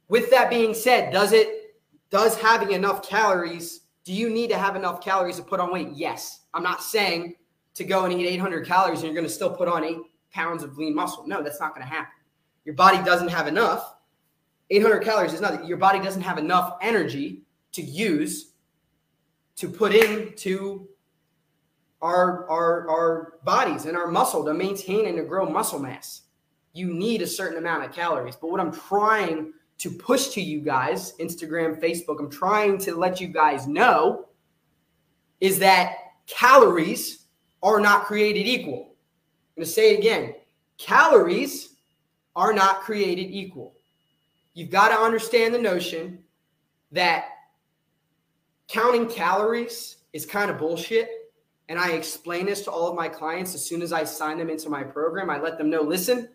With 0.07 0.29
that 0.29 0.49
being 0.49 0.73
said, 0.73 1.11
does 1.11 1.31
it 1.31 1.63
does 2.11 2.39
having 2.39 2.71
enough 2.71 3.01
calories, 3.01 3.81
do 4.03 4.13
you 4.13 4.29
need 4.29 4.51
to 4.51 4.57
have 4.57 4.75
enough 4.75 5.03
calories 5.03 5.37
to 5.37 5.41
put 5.41 5.59
on 5.59 5.73
weight? 5.73 5.89
Yes. 5.93 6.41
I'm 6.53 6.63
not 6.63 6.83
saying 6.83 7.36
to 7.75 7.83
go 7.83 8.05
and 8.05 8.13
eat 8.13 8.27
800 8.27 8.65
calories 8.65 9.00
and 9.00 9.07
you're 9.07 9.15
going 9.15 9.27
to 9.27 9.33
still 9.33 9.50
put 9.50 9.67
on 9.67 9.83
8 9.83 9.98
pounds 10.31 10.63
of 10.63 10.77
lean 10.77 10.95
muscle. 10.95 11.27
No, 11.27 11.41
that's 11.41 11.60
not 11.60 11.75
going 11.75 11.86
to 11.88 11.91
happen. 11.91 12.13
Your 12.65 12.75
body 12.75 13.03
doesn't 13.03 13.29
have 13.29 13.48
enough. 13.48 13.95
800 14.69 15.00
calories 15.00 15.33
is 15.33 15.41
not, 15.41 15.67
Your 15.67 15.77
body 15.77 16.00
doesn't 16.00 16.22
have 16.22 16.38
enough 16.38 16.77
energy 16.81 17.41
to 17.74 17.81
use 17.81 18.51
to 19.55 19.67
put 19.67 19.93
into 19.93 20.88
our, 22.01 22.50
our, 22.50 22.89
our 22.89 23.33
bodies 23.43 23.86
and 23.86 23.95
our 23.95 24.07
muscle 24.07 24.43
to 24.45 24.53
maintain 24.53 25.07
and 25.07 25.17
to 25.17 25.24
grow 25.24 25.48
muscle 25.48 25.79
mass 25.79 26.24
you 26.74 26.91
need 26.91 27.22
a 27.22 27.27
certain 27.27 27.60
amount 27.60 27.86
of 27.86 27.93
calories. 27.93 28.36
But 28.36 28.50
what 28.50 28.60
I'm 28.60 28.72
trying 28.72 29.53
to 29.77 29.91
push 29.91 30.29
to 30.29 30.41
you 30.41 30.60
guys, 30.60 31.13
Instagram, 31.19 31.79
Facebook, 31.79 32.19
I'm 32.19 32.29
trying 32.29 32.77
to 32.79 32.95
let 32.95 33.22
you 33.22 33.27
guys 33.27 33.67
know 33.67 34.27
is 35.39 35.60
that 35.60 35.95
calories 36.27 37.25
are 37.61 37.79
not 37.79 38.05
created 38.05 38.47
equal. 38.47 38.95
I'm 39.55 39.61
going 39.61 39.65
to 39.65 39.71
say 39.71 39.93
it 39.93 39.99
again 39.99 40.35
calories 40.77 41.75
are 42.35 42.53
not 42.53 42.81
created 42.81 43.29
equal. 43.29 43.73
You've 44.53 44.69
got 44.69 44.89
to 44.89 44.95
understand 44.95 45.53
the 45.53 45.59
notion 45.59 46.19
that 46.91 47.25
counting 48.67 49.07
calories 49.07 49.97
is 50.13 50.25
kind 50.25 50.49
of 50.51 50.57
bullshit. 50.57 51.09
And 51.69 51.79
I 51.79 51.91
explain 51.91 52.45
this 52.45 52.61
to 52.63 52.71
all 52.71 52.89
of 52.89 52.95
my 52.95 53.07
clients 53.07 53.55
as 53.55 53.65
soon 53.65 53.81
as 53.81 53.93
I 53.93 54.03
sign 54.03 54.37
them 54.37 54.49
into 54.49 54.69
my 54.69 54.83
program. 54.83 55.29
I 55.29 55.39
let 55.39 55.57
them 55.57 55.69
know 55.69 55.81
listen, 55.81 56.29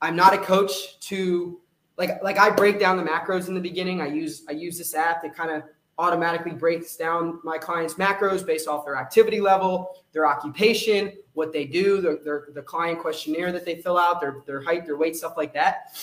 I'm 0.00 0.16
not 0.16 0.34
a 0.34 0.38
coach 0.38 0.98
to 1.00 1.60
like 1.96 2.22
like 2.22 2.38
I 2.38 2.50
break 2.50 2.78
down 2.78 2.96
the 2.96 3.02
macros 3.02 3.48
in 3.48 3.54
the 3.54 3.60
beginning. 3.60 4.00
I 4.00 4.08
use 4.08 4.44
I 4.48 4.52
use 4.52 4.76
this 4.76 4.94
app 4.94 5.22
that 5.22 5.34
kind 5.34 5.50
of 5.50 5.62
automatically 5.98 6.52
breaks 6.52 6.96
down 6.96 7.38
my 7.44 7.58
clients' 7.58 7.94
macros 7.94 8.44
based 8.44 8.66
off 8.66 8.84
their 8.84 8.96
activity 8.96 9.40
level, 9.40 9.96
their 10.12 10.26
occupation, 10.26 11.12
what 11.34 11.52
they 11.52 11.64
do, 11.64 12.00
their, 12.00 12.16
their 12.24 12.48
the 12.54 12.62
client 12.62 12.98
questionnaire 12.98 13.52
that 13.52 13.64
they 13.64 13.76
fill 13.76 13.98
out, 13.98 14.20
their 14.20 14.42
their 14.46 14.62
height, 14.62 14.86
their 14.86 14.96
weight, 14.96 15.16
stuff 15.16 15.36
like 15.36 15.52
that. 15.52 15.96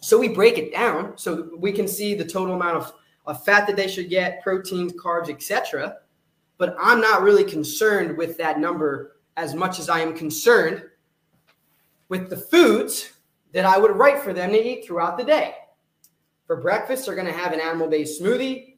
So 0.00 0.18
we 0.18 0.28
break 0.28 0.58
it 0.58 0.70
down 0.70 1.16
so 1.16 1.50
we 1.56 1.72
can 1.72 1.88
see 1.88 2.14
the 2.14 2.24
total 2.24 2.54
amount 2.54 2.76
of, 2.76 2.92
of 3.26 3.42
fat 3.44 3.66
that 3.66 3.76
they 3.76 3.88
should 3.88 4.10
get, 4.10 4.42
proteins, 4.42 4.92
carbs, 4.92 5.30
etc. 5.30 5.96
But 6.58 6.76
I'm 6.78 7.00
not 7.00 7.22
really 7.22 7.44
concerned 7.44 8.16
with 8.16 8.36
that 8.36 8.60
number 8.60 9.16
as 9.36 9.54
much 9.54 9.78
as 9.78 9.88
I 9.88 10.00
am 10.00 10.14
concerned 10.14 10.82
with 12.08 12.28
the 12.28 12.36
foods 12.36 13.12
that 13.52 13.64
I 13.64 13.78
would 13.78 13.96
write 13.96 14.20
for 14.20 14.32
them 14.32 14.50
to 14.50 14.62
eat 14.62 14.84
throughout 14.84 15.16
the 15.16 15.24
day. 15.24 15.54
For 16.46 16.56
breakfast, 16.56 17.06
they're 17.06 17.14
going 17.14 17.26
to 17.26 17.32
have 17.32 17.52
an 17.52 17.60
animal 17.60 17.88
based 17.88 18.20
smoothie. 18.20 18.73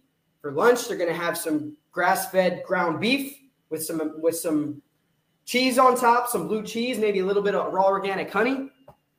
For 0.46 0.52
lunch, 0.52 0.86
they're 0.86 0.96
going 0.96 1.12
to 1.12 1.20
have 1.20 1.36
some 1.36 1.76
grass 1.90 2.30
fed 2.30 2.62
ground 2.64 3.00
beef 3.00 3.36
with 3.68 3.84
some, 3.84 4.20
with 4.22 4.36
some 4.36 4.80
cheese 5.44 5.76
on 5.76 5.96
top, 5.96 6.28
some 6.28 6.46
blue 6.46 6.62
cheese, 6.62 6.98
maybe 7.00 7.18
a 7.18 7.24
little 7.24 7.42
bit 7.42 7.56
of 7.56 7.72
raw 7.72 7.86
organic 7.86 8.30
honey. 8.30 8.70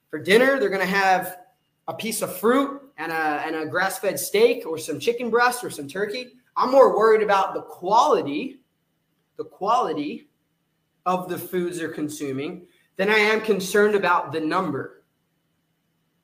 For 0.09 0.19
dinner, 0.19 0.57
they're 0.57 0.69
going 0.69 0.79
to 0.79 0.85
have 0.85 1.39
a 1.89 1.93
piece 1.93 2.21
of 2.21 2.33
fruit 2.33 2.81
and 2.97 3.11
a, 3.11 3.43
and 3.45 3.57
a 3.57 3.65
grass 3.65 3.99
fed 3.99 4.17
steak 4.17 4.65
or 4.65 4.77
some 4.77 5.01
chicken 5.01 5.29
breast 5.29 5.65
or 5.65 5.69
some 5.69 5.85
turkey. 5.85 6.27
I'm 6.55 6.71
more 6.71 6.95
worried 6.95 7.23
about 7.23 7.53
the 7.53 7.61
quality, 7.63 8.61
the 9.35 9.43
quality 9.43 10.29
of 11.05 11.27
the 11.27 11.37
foods 11.37 11.79
they're 11.79 11.89
consuming 11.89 12.67
than 12.95 13.09
I 13.09 13.17
am 13.17 13.41
concerned 13.41 13.95
about 13.95 14.31
the 14.31 14.39
number. 14.39 15.03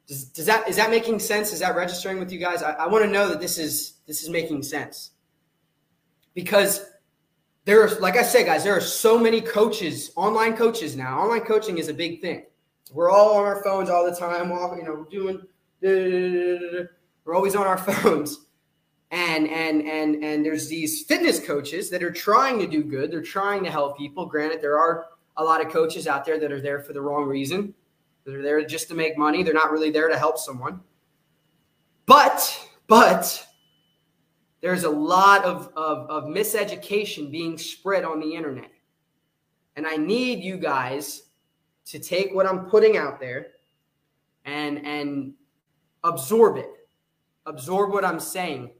Does, 0.07 0.23
does 0.23 0.45
that 0.45 0.69
is 0.69 0.77
that 0.77 0.91
making 0.91 1.19
sense? 1.19 1.51
Is 1.51 1.59
that 1.59 1.75
registering 1.75 2.19
with 2.19 2.31
you 2.31 2.39
guys? 2.39 2.63
I, 2.63 2.71
I 2.71 2.87
want 2.87 3.03
to 3.03 3.11
know 3.11 3.27
that 3.27 3.41
this 3.41 3.57
is 3.57 3.92
this 4.07 4.23
is 4.23 4.29
making 4.29 4.63
sense 4.63 5.11
because 6.33 6.85
there 7.65 7.81
are, 7.81 7.99
like 7.99 8.17
I 8.17 8.23
said, 8.23 8.45
guys, 8.45 8.63
there 8.63 8.75
are 8.75 8.81
so 8.81 9.17
many 9.17 9.39
coaches, 9.39 10.11
online 10.15 10.57
coaches 10.57 10.95
now. 10.95 11.19
Online 11.19 11.41
coaching 11.41 11.77
is 11.77 11.87
a 11.87 11.93
big 11.93 12.21
thing. 12.21 12.45
We're 12.91 13.09
all 13.09 13.37
on 13.37 13.45
our 13.45 13.63
phones 13.63 13.89
all 13.89 14.05
the 14.09 14.15
time. 14.15 14.51
All 14.51 14.75
you 14.77 14.83
know, 14.83 14.93
we're 14.93 15.09
doing. 15.09 15.41
We're 17.25 17.35
always 17.35 17.55
on 17.55 17.65
our 17.65 17.77
phones, 17.89 18.45
and 19.11 19.47
and 19.47 19.81
and 19.87 20.23
and 20.23 20.45
there's 20.45 20.67
these 20.67 21.03
fitness 21.03 21.39
coaches 21.39 21.89
that 21.89 22.03
are 22.03 22.11
trying 22.11 22.59
to 22.59 22.67
do 22.67 22.83
good. 22.83 23.11
They're 23.11 23.21
trying 23.21 23.63
to 23.63 23.71
help 23.71 23.97
people. 23.97 24.25
Granted, 24.25 24.61
there 24.61 24.77
are 24.77 25.05
a 25.37 25.43
lot 25.43 25.65
of 25.65 25.71
coaches 25.71 26.07
out 26.07 26.25
there 26.25 26.39
that 26.39 26.51
are 26.51 26.61
there 26.61 26.81
for 26.81 26.93
the 26.93 27.01
wrong 27.01 27.25
reason. 27.25 27.73
They're 28.25 28.41
there 28.41 28.63
just 28.65 28.87
to 28.89 28.93
make 28.93 29.17
money. 29.17 29.43
They're 29.43 29.53
not 29.53 29.71
really 29.71 29.89
there 29.89 30.07
to 30.07 30.17
help 30.17 30.37
someone. 30.37 30.81
But, 32.05 32.67
but 32.87 33.45
there's 34.63 34.85
a 34.85 34.89
lot 34.89 35.43
of, 35.43 35.73
of, 35.75 36.09
of 36.09 36.23
miseducation 36.23 37.29
being 37.29 37.57
spread 37.57 38.05
on 38.05 38.21
the 38.21 38.33
internet. 38.33 38.71
And 39.75 39.85
I 39.85 39.97
need 39.97 40.41
you 40.41 40.55
guys 40.55 41.23
to 41.87 41.99
take 41.99 42.33
what 42.33 42.45
I'm 42.47 42.67
putting 42.67 42.95
out 42.95 43.19
there 43.19 43.47
and 44.45 44.85
and 44.85 45.33
absorb 46.05 46.55
it. 46.55 46.69
Absorb 47.45 47.91
what 47.91 48.05
I'm 48.05 48.21
saying. 48.21 48.71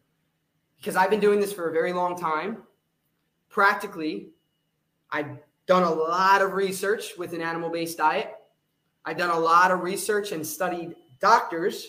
Because 0.78 0.96
I've 0.96 1.10
been 1.10 1.20
doing 1.20 1.42
this 1.42 1.52
for 1.52 1.70
a 1.70 1.74
very 1.74 1.92
long 1.92 2.18
time. 2.18 2.64
Practically, 3.50 4.30
I've 5.12 5.38
done 5.66 5.84
a 5.84 5.92
lot 5.92 6.42
of 6.42 6.54
research 6.54 7.18
with 7.18 7.34
an 7.34 7.42
animal-based 7.42 7.98
diet. 7.98 8.34
I've 9.04 9.18
done 9.18 9.32
a 9.32 9.40
lot 9.40 9.70
of 9.70 9.82
research 9.82 10.32
and 10.32 10.48
studied 10.48 10.96
doctors. 11.20 11.88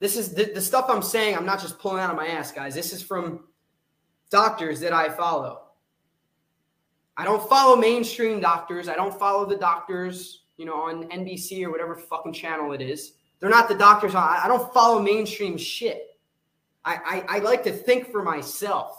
This 0.00 0.16
is 0.16 0.32
the, 0.32 0.44
the 0.54 0.60
stuff 0.60 0.86
I'm 0.88 1.02
saying. 1.02 1.36
I'm 1.36 1.46
not 1.46 1.60
just 1.60 1.78
pulling 1.78 2.00
out 2.00 2.10
of 2.10 2.16
my 2.16 2.26
ass, 2.26 2.50
guys. 2.50 2.74
This 2.74 2.92
is 2.92 3.02
from 3.02 3.44
doctors 4.30 4.80
that 4.80 4.92
I 4.92 5.10
follow. 5.10 5.62
I 7.16 7.24
don't 7.24 7.46
follow 7.48 7.76
mainstream 7.76 8.40
doctors. 8.40 8.88
I 8.88 8.94
don't 8.94 9.16
follow 9.18 9.44
the 9.44 9.56
doctors, 9.56 10.44
you 10.56 10.64
know, 10.64 10.76
on 10.76 11.04
NBC 11.10 11.64
or 11.64 11.70
whatever 11.70 11.94
fucking 11.94 12.32
channel 12.32 12.72
it 12.72 12.80
is. 12.80 13.12
They're 13.40 13.50
not 13.50 13.68
the 13.68 13.74
doctors. 13.74 14.14
I, 14.14 14.42
I 14.44 14.48
don't 14.48 14.72
follow 14.72 15.00
mainstream 15.00 15.58
shit. 15.58 16.18
I, 16.84 17.24
I, 17.28 17.36
I 17.36 17.38
like 17.40 17.62
to 17.64 17.72
think 17.72 18.10
for 18.10 18.22
myself. 18.22 18.96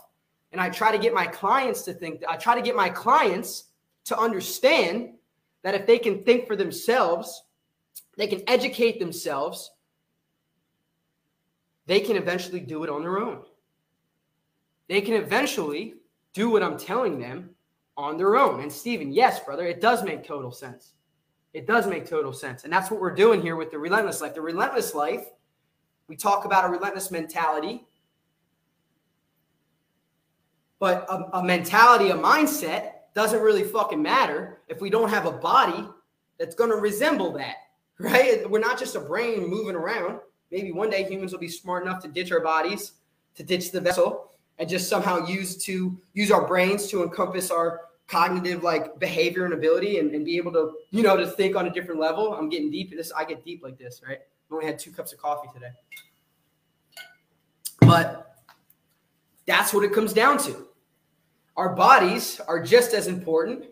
And 0.52 0.62
I 0.62 0.70
try 0.70 0.92
to 0.92 0.98
get 0.98 1.14
my 1.14 1.26
clients 1.26 1.82
to 1.84 1.94
think. 1.94 2.22
I 2.28 2.38
try 2.38 2.56
to 2.56 2.62
get 2.62 2.76
my 2.76 2.90
clients 2.90 3.66
to 4.06 4.18
understand 4.18 5.14
that 5.64 5.76
if 5.76 5.88
they 5.88 5.98
can 5.98 6.24
think 6.24 6.46
for 6.46 6.56
themselves, 6.56 7.44
they 8.18 8.28
can 8.28 8.42
educate 8.48 9.00
themselves, 9.00 9.72
they 11.92 12.00
can 12.00 12.16
eventually 12.16 12.62
do 12.62 12.86
it 12.86 12.90
on 12.90 13.02
their 13.02 13.20
own. 13.20 13.42
They 14.88 15.02
can 15.02 15.14
eventually 15.16 15.96
do 16.32 16.50
what 16.50 16.64
I'm 16.64 16.78
telling 16.78 17.20
them 17.20 17.50
on 17.98 18.16
their 18.16 18.38
own. 18.38 18.62
And 18.62 18.72
Stephen, 18.72 19.12
yes, 19.12 19.42
brother, 19.42 19.66
it 19.66 19.82
does 19.82 20.02
make 20.02 20.24
total 20.24 20.54
sense. 20.54 20.94
It 21.54 21.68
does 21.68 21.88
make 21.88 22.06
total 22.10 22.32
sense. 22.32 22.64
And 22.64 22.72
that's 22.72 22.90
what 22.90 23.02
we're 23.02 23.14
doing 23.14 23.42
here 23.42 23.58
with 23.58 23.72
the 23.72 23.78
relentless 23.78 24.22
life. 24.22 24.34
The 24.34 24.40
relentless 24.40 24.96
life, 24.96 25.26
we 26.08 26.16
talk 26.16 26.46
about 26.46 26.64
a 26.64 26.70
relentless 26.70 27.12
mentality, 27.12 27.86
but 30.80 31.06
a, 31.10 31.40
a 31.40 31.44
mentality, 31.44 32.12
a 32.12 32.16
mindset 32.16 32.92
doesn't 33.14 33.42
really 33.42 33.64
fucking 33.64 34.02
matter 34.02 34.62
if 34.70 34.80
we 34.80 34.90
don't 34.90 35.10
have 35.10 35.26
a 35.26 35.34
body 35.34 35.90
that's 36.40 36.56
going 36.56 36.70
to 36.70 36.78
resemble 36.78 37.34
that, 37.34 37.56
right? 38.00 38.50
We're 38.50 38.60
not 38.60 38.80
just 38.80 38.96
a 38.96 39.02
brain 39.02 39.46
moving 39.50 39.76
around. 39.76 40.22
Maybe 40.52 40.72
one 40.72 40.90
day 40.90 41.04
humans 41.04 41.32
will 41.32 41.40
be 41.40 41.48
smart 41.48 41.84
enough 41.84 42.02
to 42.04 42.08
ditch 42.08 42.32
our 42.32 42.42
bodies, 42.42 42.94
to 43.36 43.44
ditch 43.44 43.72
the 43.72 43.80
vessel, 43.80 44.32
and 44.60 44.70
just 44.70 44.90
somehow 44.90 45.26
use 45.26 45.56
to 45.64 45.98
use 46.14 46.30
our 46.30 46.46
brains 46.46 46.88
to 46.88 47.04
encompass 47.04 47.50
our 47.50 47.82
cognitive 48.08 48.62
like 48.62 49.00
behavior 49.00 49.46
and 49.46 49.54
ability 49.54 50.00
and, 50.00 50.14
and 50.14 50.26
be 50.26 50.36
able 50.36 50.52
to 50.52 50.74
you 50.90 51.02
know 51.02 51.16
to 51.16 51.26
think 51.26 51.56
on 51.56 51.68
a 51.68 51.70
different 51.70 52.00
level. 52.00 52.34
I'm 52.34 52.50
getting 52.50 52.70
deep. 52.70 52.92
In 52.92 52.98
this 52.98 53.12
i 53.16 53.24
get 53.24 53.46
deep 53.46 53.64
like 53.64 53.78
this 53.78 54.02
right? 54.06 54.20
I 54.20 54.54
only 54.54 54.66
had 54.66 54.78
two 54.78 54.92
cups 54.92 55.14
of 55.14 55.20
coffee 55.20 55.48
today. 55.54 55.72
But 57.80 58.36
that's 59.46 59.74
what 59.74 59.84
it 59.86 59.94
comes 59.94 60.14
down 60.14 60.38
to. 60.40 60.68
Our 61.56 61.74
bodies 61.74 62.40
are 62.48 62.62
just 62.62 62.94
as 62.94 63.08
important. 63.08 63.66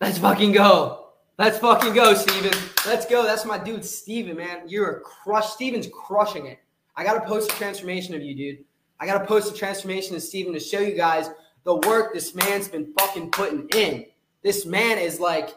Let's 0.00 0.18
fucking 0.18 0.52
go 0.52 1.07
let's 1.38 1.58
fucking 1.58 1.94
go 1.94 2.14
steven 2.14 2.52
let's 2.86 3.06
go 3.06 3.22
that's 3.22 3.44
my 3.44 3.58
dude 3.58 3.84
steven 3.84 4.36
man 4.36 4.62
you're 4.66 4.90
a 4.90 5.00
crush 5.00 5.50
steven's 5.50 5.88
crushing 5.92 6.46
it 6.46 6.58
i 6.96 7.04
gotta 7.04 7.26
post 7.26 7.52
a 7.52 7.56
transformation 7.56 8.14
of 8.14 8.22
you 8.22 8.34
dude 8.34 8.64
i 9.00 9.06
gotta 9.06 9.24
post 9.24 9.52
a 9.52 9.56
transformation 9.56 10.14
of 10.14 10.22
steven 10.22 10.52
to 10.52 10.60
show 10.60 10.80
you 10.80 10.94
guys 10.94 11.30
the 11.68 11.76
work 11.86 12.14
this 12.14 12.34
man's 12.34 12.66
been 12.66 12.94
fucking 12.98 13.30
putting 13.30 13.68
in. 13.74 14.06
This 14.42 14.64
man 14.64 14.96
is 14.96 15.20
like, 15.20 15.50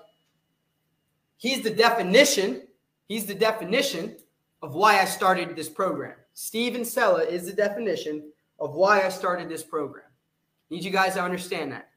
he's 1.38 1.62
the 1.62 1.70
definition. 1.70 2.68
He's 3.08 3.26
the 3.26 3.34
definition 3.34 4.18
of 4.62 4.76
why 4.76 5.00
I 5.00 5.06
started 5.06 5.56
this 5.56 5.70
program. 5.70 6.16
Steven 6.34 6.84
Sella 6.84 7.24
is 7.24 7.46
the 7.46 7.54
definition 7.54 8.30
of 8.60 8.74
why 8.74 9.04
I 9.04 9.08
started 9.08 9.48
this 9.48 9.64
program. 9.64 10.04
Need 10.70 10.84
you 10.84 10.92
guys 10.92 11.14
to 11.14 11.24
understand 11.24 11.72
that. 11.72 11.92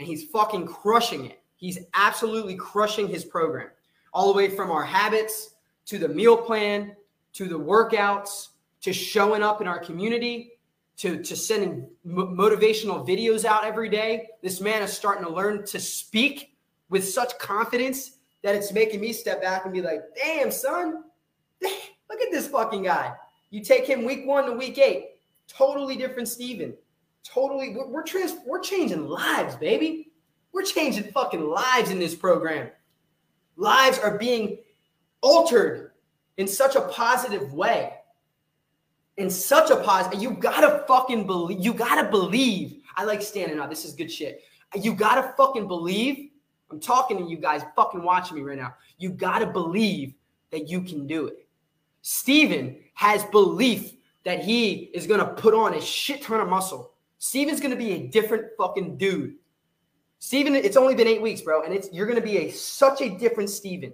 And 0.00 0.08
he's 0.08 0.24
fucking 0.24 0.66
crushing 0.66 1.26
it. 1.26 1.43
He's 1.56 1.78
absolutely 1.94 2.56
crushing 2.56 3.08
his 3.08 3.24
program. 3.24 3.68
All 4.12 4.32
the 4.32 4.36
way 4.36 4.48
from 4.48 4.70
our 4.70 4.84
habits 4.84 5.54
to 5.86 5.98
the 5.98 6.08
meal 6.08 6.36
plan 6.36 6.96
to 7.34 7.48
the 7.48 7.58
workouts 7.58 8.48
to 8.80 8.92
showing 8.92 9.42
up 9.42 9.60
in 9.60 9.66
our 9.66 9.78
community 9.78 10.52
to, 10.96 11.22
to 11.22 11.36
sending 11.36 11.88
motivational 12.06 13.06
videos 13.06 13.44
out 13.44 13.64
every 13.64 13.88
day. 13.88 14.28
This 14.42 14.60
man 14.60 14.82
is 14.82 14.92
starting 14.92 15.24
to 15.24 15.30
learn 15.30 15.66
to 15.66 15.80
speak 15.80 16.54
with 16.88 17.06
such 17.06 17.36
confidence 17.38 18.18
that 18.42 18.54
it's 18.54 18.72
making 18.72 19.00
me 19.00 19.12
step 19.12 19.42
back 19.42 19.64
and 19.64 19.74
be 19.74 19.82
like, 19.82 20.02
damn, 20.14 20.50
son, 20.50 21.02
look 21.62 22.20
at 22.20 22.30
this 22.30 22.46
fucking 22.46 22.84
guy. 22.84 23.14
You 23.50 23.64
take 23.64 23.86
him 23.86 24.04
week 24.04 24.26
one 24.26 24.46
to 24.46 24.52
week 24.52 24.78
eight, 24.78 25.16
totally 25.48 25.96
different 25.96 26.28
Steven. 26.28 26.74
Totally, 27.24 27.74
we're, 27.74 27.88
we're, 27.88 28.02
trans, 28.02 28.36
we're 28.46 28.60
changing 28.60 29.08
lives, 29.08 29.56
baby. 29.56 30.03
We're 30.54 30.62
changing 30.62 31.12
fucking 31.12 31.46
lives 31.46 31.90
in 31.90 31.98
this 31.98 32.14
program. 32.14 32.70
Lives 33.56 33.98
are 33.98 34.16
being 34.16 34.58
altered 35.20 35.92
in 36.38 36.48
such 36.48 36.76
a 36.76 36.80
positive 36.82 37.52
way 37.52 37.92
in 39.16 39.30
such 39.30 39.70
a 39.70 39.76
positive. 39.76 40.20
You 40.20 40.32
gotta 40.32 40.84
fucking 40.86 41.26
believe. 41.26 41.60
You 41.60 41.72
gotta 41.72 42.08
believe. 42.10 42.82
I 42.96 43.04
like 43.04 43.22
standing 43.22 43.60
up. 43.60 43.70
This 43.70 43.84
is 43.84 43.92
good 43.92 44.10
shit. 44.10 44.42
You 44.74 44.94
gotta 44.94 45.34
fucking 45.36 45.68
believe. 45.68 46.30
I'm 46.70 46.80
talking 46.80 47.18
to 47.18 47.24
you 47.24 47.36
guys, 47.36 47.62
fucking 47.76 48.02
watching 48.02 48.36
me 48.36 48.42
right 48.42 48.58
now. 48.58 48.74
You 48.98 49.10
gotta 49.10 49.46
believe 49.46 50.14
that 50.50 50.68
you 50.68 50.80
can 50.82 51.06
do 51.06 51.26
it. 51.26 51.46
Steven 52.02 52.76
has 52.94 53.24
belief 53.26 53.94
that 54.24 54.42
he 54.42 54.90
is 54.94 55.06
gonna 55.06 55.26
put 55.26 55.54
on 55.54 55.74
a 55.74 55.80
shit 55.80 56.22
ton 56.22 56.40
of 56.40 56.48
muscle. 56.48 56.92
Steven's 57.18 57.60
gonna 57.60 57.76
be 57.76 57.92
a 57.92 58.06
different 58.08 58.46
fucking 58.58 58.96
dude. 58.96 59.36
Steven, 60.24 60.54
it's 60.54 60.76
only 60.76 60.94
been 60.94 61.06
eight 61.06 61.20
weeks, 61.20 61.42
bro, 61.42 61.62
and 61.62 61.74
it's 61.74 61.88
you're 61.92 62.06
gonna 62.06 62.20
be 62.20 62.38
a 62.38 62.50
such 62.50 63.02
a 63.02 63.10
different 63.10 63.50
Steven 63.50 63.92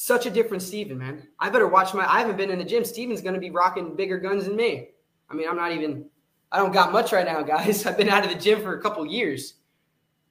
such 0.00 0.24
a 0.24 0.30
different 0.30 0.62
Steven, 0.62 0.96
man. 0.96 1.28
I 1.38 1.50
better 1.50 1.68
watch 1.68 1.92
my. 1.92 2.10
I 2.10 2.20
haven't 2.20 2.38
been 2.38 2.50
in 2.50 2.58
the 2.58 2.64
gym. 2.64 2.86
Steven's 2.86 3.20
to 3.20 3.38
be 3.38 3.50
rocking 3.50 3.94
bigger 3.94 4.18
guns 4.18 4.46
than 4.46 4.56
me. 4.56 4.88
I 5.28 5.34
mean, 5.34 5.46
I'm 5.46 5.56
not 5.56 5.72
even. 5.72 6.06
I 6.50 6.56
don't 6.56 6.72
got 6.72 6.90
much 6.90 7.12
right 7.12 7.26
now, 7.26 7.42
guys. 7.54 7.84
I've 7.84 7.98
been 7.98 8.08
out 8.08 8.24
of 8.24 8.32
the 8.32 8.38
gym 8.38 8.62
for 8.62 8.78
a 8.78 8.82
couple 8.82 9.04
years, 9.04 9.56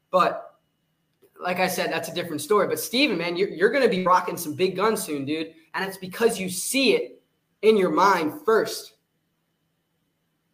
but 0.10 0.60
like 1.40 1.60
I 1.60 1.68
said, 1.68 1.92
that's 1.92 2.10
a 2.10 2.14
different 2.16 2.42
story. 2.42 2.68
But 2.68 2.80
Steven, 2.80 3.20
man, 3.20 3.38
you're, 3.38 3.50
you're 3.50 3.70
going 3.70 3.88
to 3.88 3.96
be 3.96 4.04
rocking 4.04 4.38
some 4.38 4.56
big 4.56 4.76
guns 4.76 5.04
soon, 5.04 5.24
dude. 5.24 5.54
And 5.76 5.88
it's 5.88 5.98
because 5.98 6.40
you 6.40 6.50
see 6.50 6.96
it 6.96 7.22
in 7.62 7.78
your 7.78 7.92
mind 7.92 8.42
first. 8.44 8.94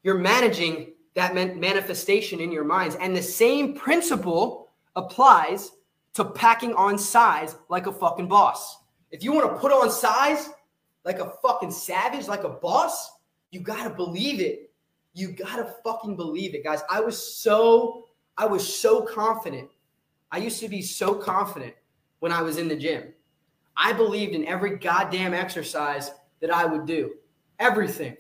You're 0.04 0.18
managing 0.18 0.92
that 1.16 1.34
manifestation 1.34 2.40
in 2.40 2.52
your 2.52 2.66
minds. 2.66 2.96
And 2.96 3.16
the 3.16 3.22
same 3.22 3.74
principle 3.74 4.70
applies 4.96 5.72
to 6.14 6.26
packing 6.26 6.74
on 6.74 6.98
size 6.98 7.56
like 7.70 7.88
a 7.88 7.92
fucking 7.92 8.28
boss. 8.28 8.78
If 9.12 9.24
you 9.24 9.32
want 9.32 9.50
to 9.50 9.60
put 9.60 9.72
on 9.72 9.90
size 9.90 10.50
like 11.04 11.20
a 11.20 11.34
fucking 11.42 11.72
savage, 11.72 12.28
like 12.28 12.44
a 12.44 12.50
boss, 12.50 13.12
you 13.52 13.62
got 13.62 13.84
to 13.84 13.90
believe 13.90 14.42
it. 14.42 14.72
You 15.14 15.32
got 15.32 15.56
to 15.56 15.74
fucking 15.84 16.18
believe 16.18 16.54
it, 16.56 16.64
guys. 16.64 16.82
I 16.90 17.00
was 17.00 17.18
so, 17.38 18.08
I 18.38 18.46
was 18.46 18.78
so 18.78 19.02
confident. 19.02 19.70
I 20.32 20.40
used 20.40 20.60
to 20.60 20.68
be 20.68 20.82
so 20.82 21.16
confident 21.16 21.74
when 22.20 22.34
I 22.34 22.42
was 22.42 22.58
in 22.58 22.68
the 22.68 22.76
gym. 22.76 23.14
I 23.78 23.94
believed 23.94 24.36
in 24.36 24.46
every 24.46 24.78
goddamn 24.78 25.34
exercise 25.34 26.12
that 26.42 26.54
I 26.54 26.66
would 26.66 26.86
do. 26.86 27.14
Everything. 27.60 28.18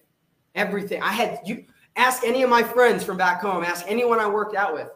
Everything. 0.54 1.02
I 1.02 1.12
had 1.12 1.40
you 1.46 1.66
ask 1.96 2.24
any 2.24 2.44
of 2.44 2.50
my 2.50 2.64
friends 2.64 3.04
from 3.04 3.18
back 3.18 3.42
home, 3.42 3.64
ask 3.64 3.86
anyone 3.88 4.20
I 4.20 4.28
worked 4.28 4.56
out 4.56 4.74
with. 4.74 4.90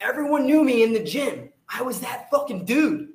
Everyone 0.00 0.46
knew 0.46 0.64
me 0.64 0.82
in 0.82 0.92
the 0.92 1.02
gym. 1.02 1.50
I 1.68 1.82
was 1.82 2.00
that 2.00 2.30
fucking 2.30 2.64
dude. 2.64 3.10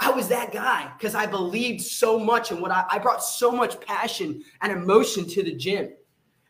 I 0.00 0.10
was 0.10 0.28
that 0.28 0.52
guy 0.52 0.90
because 0.98 1.14
I 1.14 1.26
believed 1.26 1.80
so 1.80 2.18
much 2.18 2.50
in 2.50 2.60
what 2.60 2.70
I, 2.70 2.84
I 2.90 2.98
brought 2.98 3.22
so 3.22 3.50
much 3.50 3.80
passion 3.80 4.42
and 4.60 4.72
emotion 4.72 5.26
to 5.28 5.42
the 5.42 5.54
gym. 5.54 5.90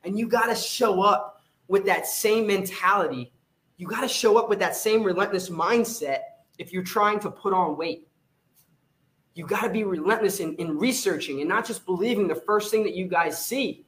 And 0.05 0.19
you 0.19 0.27
got 0.27 0.47
to 0.47 0.55
show 0.55 1.03
up 1.03 1.43
with 1.69 1.85
that 1.87 2.07
same 2.07 2.47
mentality. 2.47 3.33
You 3.77 3.87
got 3.87 4.01
to 4.01 4.09
show 4.09 4.39
up 4.39 4.49
with 4.49 4.59
that 4.61 4.77
same 4.77 5.03
relentless 5.03 5.51
mindset 5.51 6.21
if 6.59 6.73
you're 6.73 6.83
trying 6.83 7.21
to 7.21 7.31
put 7.31 7.53
on 7.53 7.77
weight. 7.77 8.09
You 9.35 9.47
got 9.47 9.63
to 9.63 9.71
be 9.71 9.85
relentless 9.85 10.41
in, 10.41 10.55
in 10.57 10.79
researching 10.79 11.41
and 11.41 11.49
not 11.49 11.67
just 11.67 11.85
believing 11.85 12.29
the 12.29 12.35
first 12.35 12.71
thing 12.71 12.85
that 12.85 12.95
you 12.95 13.09
guys 13.09 13.45
see. 13.45 13.85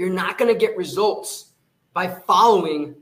You're 0.00 0.08
not 0.08 0.38
going 0.38 0.50
to 0.50 0.58
get 0.58 0.78
results 0.78 1.52
by 1.92 2.08
following 2.08 2.94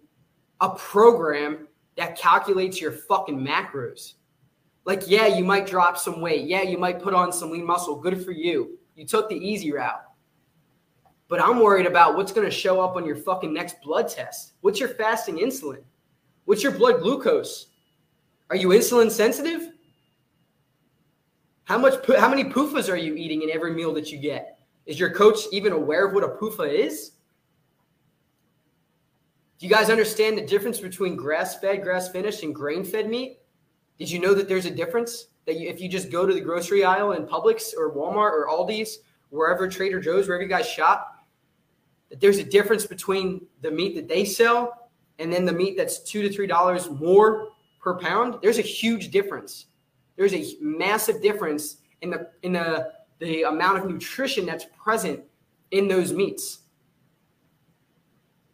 a 0.61 0.71
program 0.71 1.69
that 1.97 2.19
calculates 2.19 2.81
your 2.81 2.91
fucking 2.91 3.39
macros. 3.39 4.15
Like, 4.85 5.05
yeah, 5.07 5.29
you 5.29 5.45
might 5.45 5.69
drop 5.69 5.97
some 5.97 6.21
weight. 6.21 6.49
Yeah, 6.49 6.63
you 6.63 6.77
might 6.77 7.01
put 7.01 7.15
on 7.15 7.33
some 7.33 7.53
lean 7.53 7.65
muscle. 7.65 8.01
Good 8.01 8.25
for 8.25 8.33
you. 8.33 8.81
You 8.97 9.07
took 9.07 9.29
the 9.29 9.37
easy 9.37 9.73
route. 9.73 10.03
But 11.29 11.41
I'm 11.41 11.61
worried 11.61 11.87
about 11.87 12.17
what's 12.17 12.33
going 12.33 12.49
to 12.49 12.51
show 12.51 12.81
up 12.81 12.97
on 12.97 13.07
your 13.07 13.15
fucking 13.15 13.55
next 13.55 13.81
blood 13.81 14.09
test. 14.09 14.55
What's 14.63 14.81
your 14.81 14.89
fasting 14.89 15.37
insulin? 15.37 15.85
What's 16.47 16.65
your 16.65 16.73
blood 16.73 17.01
glucose? 17.01 17.67
Are 18.51 18.57
you 18.57 18.71
insulin 18.71 19.09
sensitive? 19.09 19.71
How 21.63 21.79
much 21.79 22.05
how 22.19 22.29
many 22.29 22.43
PUFAs 22.43 22.93
are 22.93 22.97
you 22.97 23.15
eating 23.15 23.43
in 23.43 23.51
every 23.51 23.73
meal 23.73 23.95
that 23.95 24.11
you 24.11 24.19
get? 24.19 24.58
Is 24.89 24.99
your 24.99 25.11
coach 25.11 25.41
even 25.53 25.75
aware 25.75 26.07
of 26.07 26.15
what 26.15 26.25
a 26.25 26.29
PUFA 26.29 26.73
is? 26.73 27.13
Do 29.59 29.67
you 29.67 29.71
guys 29.71 29.91
understand 29.91 30.39
the 30.39 30.47
difference 30.47 30.81
between 30.81 31.15
grass-fed, 31.15 31.83
grass-finished, 31.83 32.43
and 32.43 32.55
grain-fed 32.55 33.07
meat? 33.07 33.39
Did 33.99 34.11
you 34.11 34.19
know 34.19 34.33
that 34.33 34.49
there's 34.49 34.65
a 34.65 34.71
difference? 34.71 35.27
That 35.45 35.59
you, 35.59 35.69
if 35.69 35.79
you 35.79 35.91
just 35.91 36.11
go 36.11 36.25
to 36.25 36.33
the 36.33 36.41
grocery 36.41 36.85
aisle 36.85 37.13
in 37.13 37.27
Publix 37.27 37.75
or 37.77 37.93
Walmart 37.93 38.33
or 38.33 38.49
Aldi's, 38.49 39.01
wherever 39.29 39.69
Trader 39.69 40.01
Joe's, 40.01 40.27
wherever 40.27 40.43
you 40.43 40.49
guys 40.49 40.67
shop, 40.67 41.27
that 42.09 42.19
there's 42.19 42.39
a 42.39 42.45
difference 42.45 42.87
between 42.87 43.47
the 43.61 43.71
meat 43.71 43.95
that 43.95 44.09
they 44.09 44.25
sell 44.25 44.91
and 45.19 45.31
then 45.31 45.45
the 45.45 45.53
meat 45.53 45.77
that's 45.77 46.03
two 46.03 46.23
to 46.23 46.33
three 46.33 46.47
dollars 46.47 46.89
more 46.89 47.49
per 47.79 47.99
pound. 47.99 48.37
There's 48.41 48.59
a 48.59 48.63
huge 48.63 49.11
difference. 49.11 49.67
There's 50.17 50.33
a 50.33 50.55
massive 50.63 51.21
difference 51.21 51.79
in 52.01 52.09
the 52.09 52.31
in 52.43 52.55
the 52.55 52.93
the 53.19 53.43
amount 53.43 53.79
of 53.79 53.91
nutrition 53.91 54.47
that's 54.47 54.67
present 54.83 55.21
in 55.71 55.89
those 55.89 56.13
meats. 56.13 56.61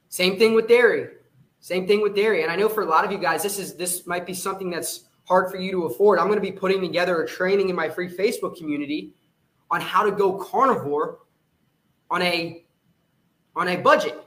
Same 0.08 0.38
thing 0.38 0.54
with 0.54 0.68
dairy. 0.68 1.08
Same 1.60 1.86
thing 1.86 2.02
with 2.02 2.14
dairy. 2.14 2.42
And 2.42 2.52
I 2.52 2.56
know 2.56 2.68
for 2.68 2.82
a 2.82 2.86
lot 2.86 3.04
of 3.04 3.12
you 3.12 3.18
guys, 3.18 3.42
this 3.42 3.58
is 3.58 3.74
this 3.74 4.06
might 4.06 4.26
be 4.26 4.34
something 4.34 4.70
that's 4.70 5.04
hard 5.24 5.50
for 5.50 5.56
you 5.56 5.70
to 5.72 5.84
afford, 5.84 6.18
I'm 6.18 6.26
going 6.26 6.38
to 6.38 6.42
be 6.42 6.52
putting 6.52 6.80
together 6.80 7.22
a 7.22 7.26
training 7.26 7.68
in 7.68 7.76
my 7.76 7.88
free 7.88 8.08
Facebook 8.08 8.56
community 8.56 9.12
on 9.70 9.80
how 9.80 10.02
to 10.02 10.12
go 10.12 10.34
carnivore 10.34 11.18
on 12.10 12.22
a 12.22 12.64
on 13.56 13.68
a 13.68 13.76
budget. 13.76 14.20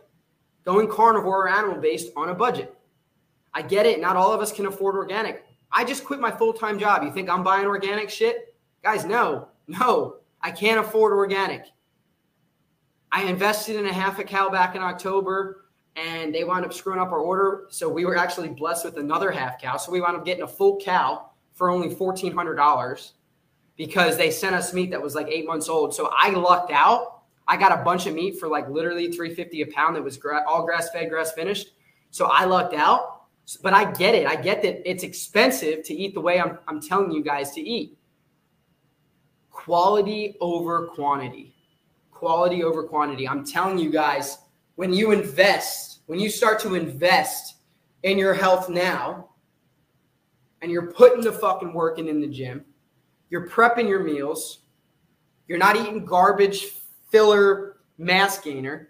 going 0.65 0.87
carnivore 0.87 1.45
or 1.45 1.49
animal 1.49 1.79
based 1.79 2.11
on 2.17 2.29
a 2.29 2.35
budget. 2.35 2.73
I 3.53 3.61
get 3.61 3.85
it. 3.85 4.01
Not 4.01 4.15
all 4.15 4.33
of 4.33 4.41
us 4.41 4.51
can 4.51 4.65
afford 4.65 4.95
organic. 4.95 5.45
I 5.71 5.83
just 5.85 6.03
quit 6.03 6.19
my 6.19 6.31
full 6.31 6.53
time 6.53 6.79
job. 6.79 7.03
You 7.03 7.11
think 7.11 7.29
I'm 7.29 7.43
buying 7.43 7.65
organic 7.65 8.09
shit? 8.09 8.55
Guys, 8.83 9.05
no, 9.05 9.49
no, 9.67 10.17
I 10.41 10.51
can't 10.51 10.79
afford 10.79 11.13
organic. 11.13 11.65
I 13.11 13.23
invested 13.23 13.77
in 13.77 13.85
a 13.85 13.93
half 13.93 14.19
a 14.19 14.23
cow 14.23 14.49
back 14.49 14.75
in 14.75 14.81
October 14.81 15.65
and 15.95 16.33
they 16.33 16.43
wound 16.43 16.65
up 16.65 16.73
screwing 16.73 16.99
up 16.99 17.11
our 17.11 17.19
order. 17.19 17.65
So 17.69 17.89
we 17.89 18.05
were 18.05 18.17
actually 18.17 18.49
blessed 18.49 18.85
with 18.85 18.97
another 18.97 19.31
half 19.31 19.59
cow. 19.59 19.77
So 19.77 19.91
we 19.91 20.01
wound 20.01 20.17
up 20.17 20.25
getting 20.25 20.43
a 20.43 20.47
full 20.47 20.79
cow 20.79 21.31
for 21.53 21.69
only 21.69 21.89
$1,400 21.89 23.11
because 23.75 24.17
they 24.17 24.29
sent 24.29 24.55
us 24.55 24.73
meat 24.73 24.91
that 24.91 25.01
was 25.01 25.15
like 25.15 25.27
eight 25.27 25.47
months 25.47 25.69
old. 25.69 25.95
So 25.95 26.11
I 26.15 26.29
lucked 26.31 26.71
out. 26.71 27.23
I 27.47 27.57
got 27.57 27.71
a 27.71 27.83
bunch 27.83 28.05
of 28.05 28.13
meat 28.13 28.39
for 28.39 28.47
like 28.47 28.69
literally 28.69 29.11
350 29.11 29.61
a 29.61 29.67
pound 29.67 29.95
that 29.95 30.03
was 30.03 30.17
gra- 30.17 30.43
all 30.47 30.65
grass 30.65 30.91
fed, 30.91 31.09
grass 31.09 31.31
finished. 31.31 31.69
So 32.11 32.25
I 32.25 32.45
lucked 32.45 32.73
out. 32.73 33.13
But 33.63 33.73
I 33.73 33.89
get 33.93 34.13
it. 34.13 34.27
I 34.27 34.35
get 34.35 34.61
that 34.63 34.87
it's 34.87 35.03
expensive 35.03 35.81
to 35.83 35.93
eat 35.93 36.13
the 36.13 36.19
way 36.19 36.39
I'm, 36.41 36.59
I'm 36.67 36.81
telling 36.81 37.11
you 37.11 37.23
guys 37.23 37.51
to 37.51 37.61
eat. 37.61 37.96
Quality 39.57 40.37
over 40.39 40.85
quantity. 40.85 41.51
Quality 42.11 42.63
over 42.63 42.83
quantity. 42.83 43.27
I'm 43.27 43.43
telling 43.43 43.79
you 43.79 43.89
guys, 43.89 44.37
when 44.75 44.93
you 44.93 45.11
invest, 45.11 46.01
when 46.05 46.19
you 46.19 46.29
start 46.29 46.59
to 46.59 46.75
invest 46.75 47.55
in 48.03 48.19
your 48.19 48.35
health 48.35 48.69
now, 48.69 49.29
and 50.61 50.71
you're 50.71 50.91
putting 50.91 51.21
the 51.21 51.31
fucking 51.31 51.73
work 51.73 51.97
in 51.97 52.07
in 52.07 52.21
the 52.21 52.27
gym, 52.27 52.65
you're 53.31 53.47
prepping 53.49 53.89
your 53.89 54.03
meals, 54.03 54.59
you're 55.47 55.57
not 55.57 55.75
eating 55.75 56.05
garbage 56.05 56.67
filler 57.09 57.77
mass 57.97 58.39
gainer. 58.39 58.89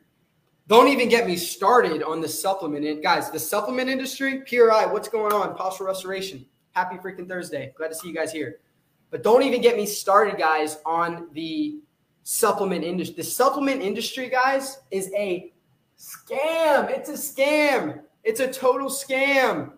Don't 0.68 0.90
even 0.90 1.08
get 1.08 1.26
me 1.26 1.38
started 1.38 2.04
on 2.04 2.20
the 2.20 2.28
supplement. 2.28 2.86
And 2.86 3.02
guys, 3.02 3.32
the 3.32 3.40
supplement 3.40 3.90
industry, 3.90 4.42
PRI, 4.42 4.86
what's 4.86 5.08
going 5.08 5.32
on? 5.32 5.56
Postural 5.56 5.88
restoration. 5.88 6.46
Happy 6.72 6.98
freaking 6.98 7.28
Thursday. 7.28 7.74
Glad 7.78 7.88
to 7.88 7.96
see 7.96 8.10
you 8.10 8.14
guys 8.14 8.34
here. 8.34 8.60
But 9.10 9.24
don't 9.24 9.44
even 9.44 9.62
get 9.62 9.78
me 9.78 9.86
started, 9.86 10.38
guys, 10.38 10.78
on 10.86 11.28
the 11.34 11.80
supplement 12.24 12.84
industry. 12.84 13.16
The 13.16 13.24
supplement 13.24 13.82
industry, 13.82 14.30
guys, 14.30 14.80
is 14.92 15.12
a 15.16 15.54
scam. 15.98 16.90
It's 16.90 17.10
a 17.10 17.14
scam. 17.14 18.02
It's 18.24 18.42
a 18.42 18.52
total 18.52 18.90
scam. 18.90 19.72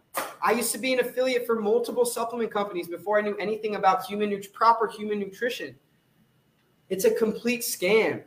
I 0.44 0.52
used 0.52 0.72
to 0.72 0.80
be 0.80 0.94
an 0.94 1.00
affiliate 1.00 1.46
for 1.46 1.60
multiple 1.60 2.06
supplement 2.06 2.52
companies 2.52 2.88
before 2.88 3.20
I 3.20 3.22
knew 3.22 3.38
anything 3.38 3.76
about 3.76 4.04
human 4.06 4.42
proper 4.54 4.88
human 4.88 5.20
nutrition. 5.20 5.76
It's 6.90 7.06
a 7.06 7.12
complete 7.12 7.62
scam. 7.62 8.24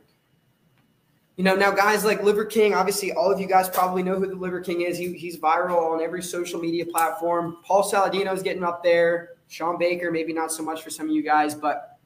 You 1.35 1.43
know, 1.43 1.55
now 1.55 1.71
guys 1.71 2.05
like 2.05 2.23
Liver 2.23 2.45
King, 2.45 2.75
obviously 2.75 3.11
all 3.11 3.31
of 3.31 3.39
you 3.39 3.47
guys 3.47 3.67
probably 3.67 4.03
know 4.03 4.19
who 4.19 4.27
the 4.27 4.35
Liver 4.35 4.61
King 4.61 4.81
is. 4.81 4.97
He, 4.97 5.13
he's 5.13 5.37
viral 5.37 5.91
on 5.91 6.01
every 6.01 6.21
social 6.21 6.59
media 6.59 6.85
platform. 6.85 7.57
Paul 7.65 7.83
Saladino 7.83 8.33
is 8.33 8.43
getting 8.43 8.63
up 8.63 8.83
there. 8.83 9.31
Shawn 9.47 9.77
Baker, 9.77 10.11
maybe 10.11 10.33
not 10.33 10.51
so 10.51 10.63
much 10.63 10.83
for 10.83 10.89
some 10.89 11.09
of 11.09 11.15
you 11.15 11.23
guys, 11.23 11.55
but 11.55 11.97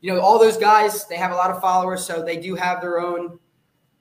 you 0.00 0.12
know, 0.12 0.20
all 0.20 0.38
those 0.38 0.56
guys, 0.56 1.06
they 1.06 1.16
have 1.16 1.32
a 1.32 1.34
lot 1.34 1.50
of 1.50 1.60
followers, 1.60 2.04
so 2.04 2.22
they 2.22 2.36
do 2.36 2.54
have 2.54 2.80
their 2.80 3.00
own 3.00 3.38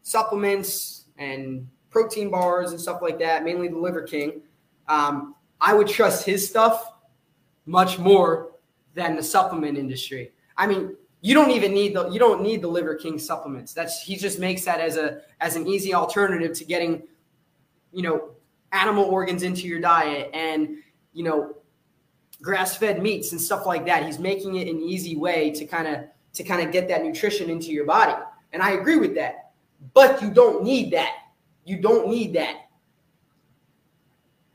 supplements 0.04 1.06
and 1.18 1.68
protein 1.90 2.30
bars 2.30 2.72
and 2.72 2.80
stuff 2.80 3.02
like 3.02 3.18
that, 3.20 3.44
mainly 3.44 3.68
the 3.68 3.78
Liver 3.78 4.02
King. 4.02 4.42
Um, 4.88 5.36
I 5.62 5.74
would 5.74 5.88
trust 5.88 6.26
his 6.26 6.48
stuff 6.48 6.94
much 7.66 7.98
more 7.98 8.52
than 8.94 9.16
the 9.16 9.24
supplement 9.24 9.78
industry. 9.78 10.32
I 10.58 10.68
mean, 10.68 10.96
you 11.26 11.34
don't 11.34 11.50
even 11.50 11.74
need 11.74 11.96
the 11.96 12.08
you 12.10 12.20
don't 12.20 12.44
need 12.44 12.62
the 12.62 12.68
liver 12.68 12.94
king 12.94 13.18
supplements 13.18 13.74
that's 13.74 14.00
he 14.00 14.16
just 14.16 14.38
makes 14.38 14.64
that 14.64 14.80
as 14.80 14.96
a 14.96 15.22
as 15.42 15.56
an 15.56 15.66
easy 15.66 15.92
alternative 15.92 16.54
to 16.56 16.64
getting 16.64 17.02
you 17.92 18.04
know 18.04 18.30
animal 18.72 19.06
organs 19.06 19.42
into 19.42 19.68
your 19.68 19.80
diet 19.80 20.30
and 20.36 20.78
you 21.14 21.24
know 21.24 21.56
grass-fed 22.42 23.02
meats 23.02 23.32
and 23.32 23.42
stuff 23.42 23.66
like 23.66 23.86
that. 23.86 24.06
He's 24.06 24.20
making 24.20 24.56
it 24.56 24.68
an 24.68 24.80
easy 24.80 25.16
way 25.16 25.52
to 25.52 25.66
kind 25.66 25.88
of 25.88 26.06
to 26.34 26.44
kind 26.44 26.62
of 26.62 26.72
get 26.72 26.88
that 26.90 27.04
nutrition 27.04 27.50
into 27.50 27.72
your 27.72 27.86
body. 27.86 28.14
And 28.52 28.62
i 28.62 28.72
agree 28.72 28.98
with 28.98 29.16
that. 29.16 29.52
But 29.94 30.22
you 30.22 30.30
don't 30.32 30.64
need 30.64 30.92
that. 30.92 31.14
You 31.64 31.78
don't 31.78 32.10
need 32.10 32.34
that. 32.34 32.68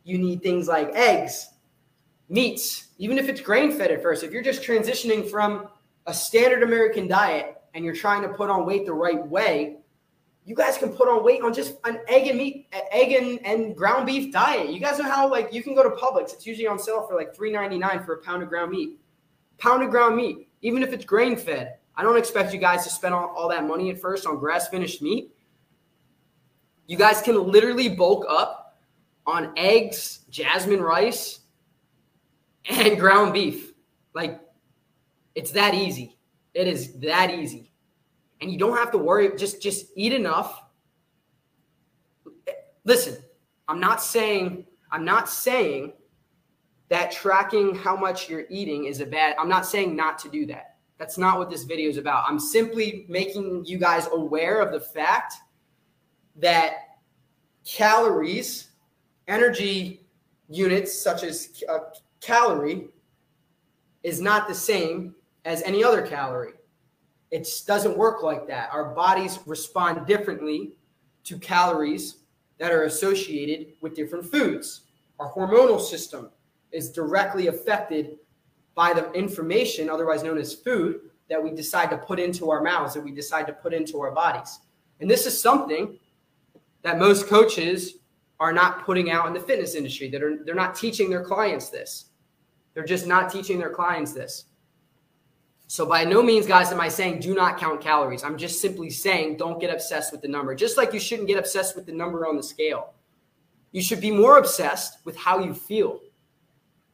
You 0.05 0.19
need 0.19 0.43
things 0.43 0.69
like 0.69 0.91
eggs 0.95 1.49
meats 2.29 2.87
even 2.99 3.19
if 3.19 3.29
it's 3.29 3.41
grain 3.41 3.73
fed 3.73 3.91
at 3.91 4.03
first. 4.03 4.23
If 4.23 4.31
you're 4.31 4.43
just 4.43 4.63
transitioning 4.63 5.29
from 5.29 5.69
a 6.07 6.15
standard 6.15 6.63
American 6.63 7.09
diet 7.09 7.57
and 7.75 7.85
you're 7.85 7.95
trying 7.95 8.23
to 8.23 8.29
put 8.29 8.51
on 8.51 8.67
weight 8.67 8.85
the 8.85 8.93
right 8.93 9.27
way, 9.27 9.79
you 10.51 10.57
guys 10.57 10.77
can 10.77 10.89
put 10.89 11.07
on 11.07 11.23
weight 11.23 11.43
on 11.43 11.55
just 11.55 11.77
an 11.85 12.01
egg 12.09 12.27
and 12.27 12.37
meat, 12.37 12.67
egg 12.91 13.13
and, 13.13 13.39
and 13.47 13.77
ground 13.77 14.05
beef 14.05 14.33
diet. 14.33 14.71
You 14.71 14.81
guys 14.81 14.99
know 14.99 15.09
how 15.09 15.31
like 15.31 15.53
you 15.53 15.63
can 15.63 15.77
go 15.77 15.85
to 15.85 15.91
Publix. 15.91 16.33
It's 16.33 16.45
usually 16.45 16.67
on 16.67 16.77
sale 16.77 17.07
for 17.07 17.15
like 17.15 17.37
$3.99 17.37 18.05
for 18.05 18.15
a 18.15 18.19
pound 18.19 18.43
of 18.43 18.49
ground 18.49 18.73
meat. 18.73 18.99
Pound 19.59 19.85
of 19.85 19.91
ground 19.91 20.17
meat, 20.17 20.49
even 20.63 20.83
if 20.83 20.93
it's 20.93 21.05
grain 21.05 21.37
fed. 21.37 21.77
I 21.95 22.03
don't 22.03 22.19
expect 22.19 22.53
you 22.53 22.59
guys 22.59 22.83
to 22.83 22.91
spend 22.91 23.15
all, 23.15 23.29
all 23.29 23.49
that 23.49 23.65
money 23.65 23.91
at 23.91 24.01
first 24.01 24.27
on 24.27 24.41
grass 24.41 24.67
finished 24.67 25.01
meat. 25.01 25.33
You 26.89 26.97
guys 26.97 27.23
can 27.23 27.41
literally 27.41 27.89
bulk 27.89 28.27
up 28.29 28.77
on 29.29 29.53
eggs, 29.57 30.25
jasmine 30.31 30.83
rice, 30.83 31.39
and 32.69 32.99
ground 32.99 33.35
beef. 33.35 33.73
Like 34.15 34.41
it's 35.37 35.53
that 35.53 35.75
easy. 35.75 36.19
It 36.55 36.67
is 36.67 36.95
that 36.95 37.31
easy. 37.31 37.70
And 38.41 38.51
you 38.51 38.59
don't 38.59 38.77
have 38.77 38.91
to 38.93 38.99
worry. 38.99 39.31
Just 39.37 39.61
just 39.61 39.87
eat 39.95 40.13
enough. 40.13 40.63
Listen, 42.85 43.19
I'm 43.69 43.81
not 43.81 44.03
saying 44.03 44.67
I'm 44.91 45.05
not 45.05 45.29
saying 45.29 45.93
that 46.89 47.13
tracking 47.13 47.75
how 47.75 47.97
much 47.97 48.29
you're 48.29 48.47
eating 48.51 48.87
is 48.87 49.01
a 49.01 49.07
bad. 49.07 49.37
I'm 49.39 49.49
not 49.49 49.65
saying 49.65 49.95
not 49.95 50.19
to 50.21 50.29
do 50.29 50.45
that. 50.47 50.77
That's 50.99 51.17
not 51.17 51.39
what 51.39 51.49
this 51.49 51.65
video 51.65 51.89
is 51.89 51.97
about. 51.97 52.25
I'm 52.29 52.39
simply 52.39 53.07
making 53.09 53.65
you 53.65 53.79
guys 53.79 54.07
aware 54.13 54.61
of 54.61 54.73
the 54.73 54.81
fact 54.81 55.35
that 56.37 56.99
calories, 57.65 58.71
energy 59.29 60.07
units 60.49 61.01
such 61.01 61.23
as 61.23 61.63
a 61.69 61.79
calorie, 62.21 62.89
is 64.03 64.21
not 64.21 64.49
the 64.49 64.55
same 64.55 65.15
as 65.45 65.63
any 65.63 65.85
other 65.85 66.03
calorie. 66.03 66.53
It 67.31 67.49
doesn't 67.67 67.97
work 67.97 68.23
like 68.23 68.47
that. 68.49 68.71
Our 68.73 68.95
bodies 68.95 69.39
respond 69.47 70.07
differently 70.07 70.73
to 71.25 71.39
calories 71.39 72.17
that 72.59 72.73
are 72.73 72.85
associated 72.85 73.75
with 73.81 73.95
different 73.95 74.27
foods. 74.27 74.83
Our 75.19 75.33
hormonal 75.33 75.81
system 75.81 76.31
is 76.73 76.91
directly 76.91 77.47
affected 77.47 78.19
by 78.75 78.93
the 78.93 79.11
information, 79.13 79.91
otherwise 79.91 80.23
known 80.23 80.39
as 80.39 80.55
food, 80.55 81.01
that 81.29 81.43
we 81.43 81.51
decide 81.51 81.91
to 81.91 81.99
put 81.99 82.19
into 82.19 82.51
our 82.51 82.63
mouths, 82.63 82.95
that 82.95 83.03
we 83.03 83.13
decide 83.13 83.47
to 83.47 83.53
put 83.53 83.73
into 83.73 84.01
our 84.01 84.11
bodies. 84.11 84.61
And 85.01 85.11
this 85.11 85.27
is 85.27 85.41
something 85.41 85.99
that 86.83 86.99
most 86.99 87.29
coaches 87.29 87.95
are 88.39 88.53
not 88.53 88.85
putting 88.85 89.11
out 89.11 89.27
in 89.27 89.33
the 89.33 89.41
fitness 89.41 89.75
industry. 89.75 90.09
That 90.09 90.23
are 90.23 90.39
they're 90.45 90.55
not 90.55 90.75
teaching 90.75 91.11
their 91.11 91.25
clients 91.25 91.69
this. 91.69 92.07
They're 92.75 92.85
just 92.85 93.07
not 93.07 93.31
teaching 93.31 93.59
their 93.59 93.71
clients 93.71 94.13
this. 94.13 94.47
So 95.71 95.87
by 95.87 96.03
no 96.03 96.21
means, 96.21 96.49
guys, 96.49 96.73
am 96.73 96.81
I 96.81 96.89
saying 96.89 97.21
do 97.21 97.33
not 97.33 97.57
count 97.57 97.81
calories. 97.81 98.25
I'm 98.25 98.37
just 98.37 98.61
simply 98.61 98.91
saying 98.91 99.37
don't 99.37 99.61
get 99.61 99.73
obsessed 99.73 100.11
with 100.11 100.21
the 100.21 100.27
number. 100.27 100.53
Just 100.53 100.77
like 100.77 100.93
you 100.93 100.99
shouldn't 100.99 101.29
get 101.29 101.39
obsessed 101.39 101.77
with 101.77 101.87
the 101.87 101.93
number 101.93 102.27
on 102.27 102.37
the 102.37 102.43
scale. 102.43 102.95
You 103.71 103.81
should 103.81 104.01
be 104.01 104.11
more 104.11 104.39
obsessed 104.39 104.99
with 105.05 105.17
how 105.17 105.39
you 105.39 105.55
feel. 105.55 106.01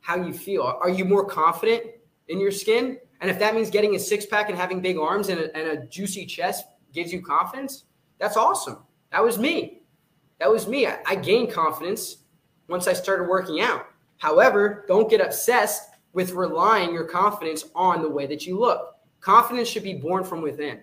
How 0.02 0.16
you 0.16 0.30
feel. 0.30 0.60
Are 0.60 0.90
you 0.90 1.06
more 1.06 1.24
confident 1.24 1.84
in 2.28 2.38
your 2.38 2.50
skin? 2.50 2.98
And 3.22 3.30
if 3.30 3.38
that 3.38 3.54
means 3.54 3.70
getting 3.70 3.96
a 3.96 3.98
six 3.98 4.26
pack 4.26 4.50
and 4.50 4.58
having 4.58 4.82
big 4.82 4.98
arms 4.98 5.30
and 5.30 5.40
a, 5.40 5.56
and 5.56 5.68
a 5.68 5.86
juicy 5.86 6.26
chest 6.26 6.66
gives 6.92 7.10
you 7.10 7.22
confidence, 7.22 7.84
that's 8.18 8.36
awesome. 8.36 8.80
That 9.10 9.24
was 9.24 9.38
me. 9.38 9.84
That 10.38 10.52
was 10.52 10.68
me. 10.68 10.86
I, 10.86 10.98
I 11.06 11.14
gained 11.14 11.50
confidence 11.50 12.18
once 12.68 12.86
I 12.88 12.92
started 12.92 13.26
working 13.26 13.62
out. 13.62 13.86
However, 14.18 14.84
don't 14.86 15.08
get 15.08 15.22
obsessed 15.22 15.95
with 16.16 16.32
relying 16.32 16.94
your 16.94 17.04
confidence 17.04 17.66
on 17.74 18.00
the 18.00 18.08
way 18.08 18.26
that 18.26 18.46
you 18.46 18.58
look. 18.58 18.96
Confidence 19.20 19.68
should 19.68 19.82
be 19.82 19.92
born 19.92 20.24
from 20.24 20.40
within. 20.40 20.80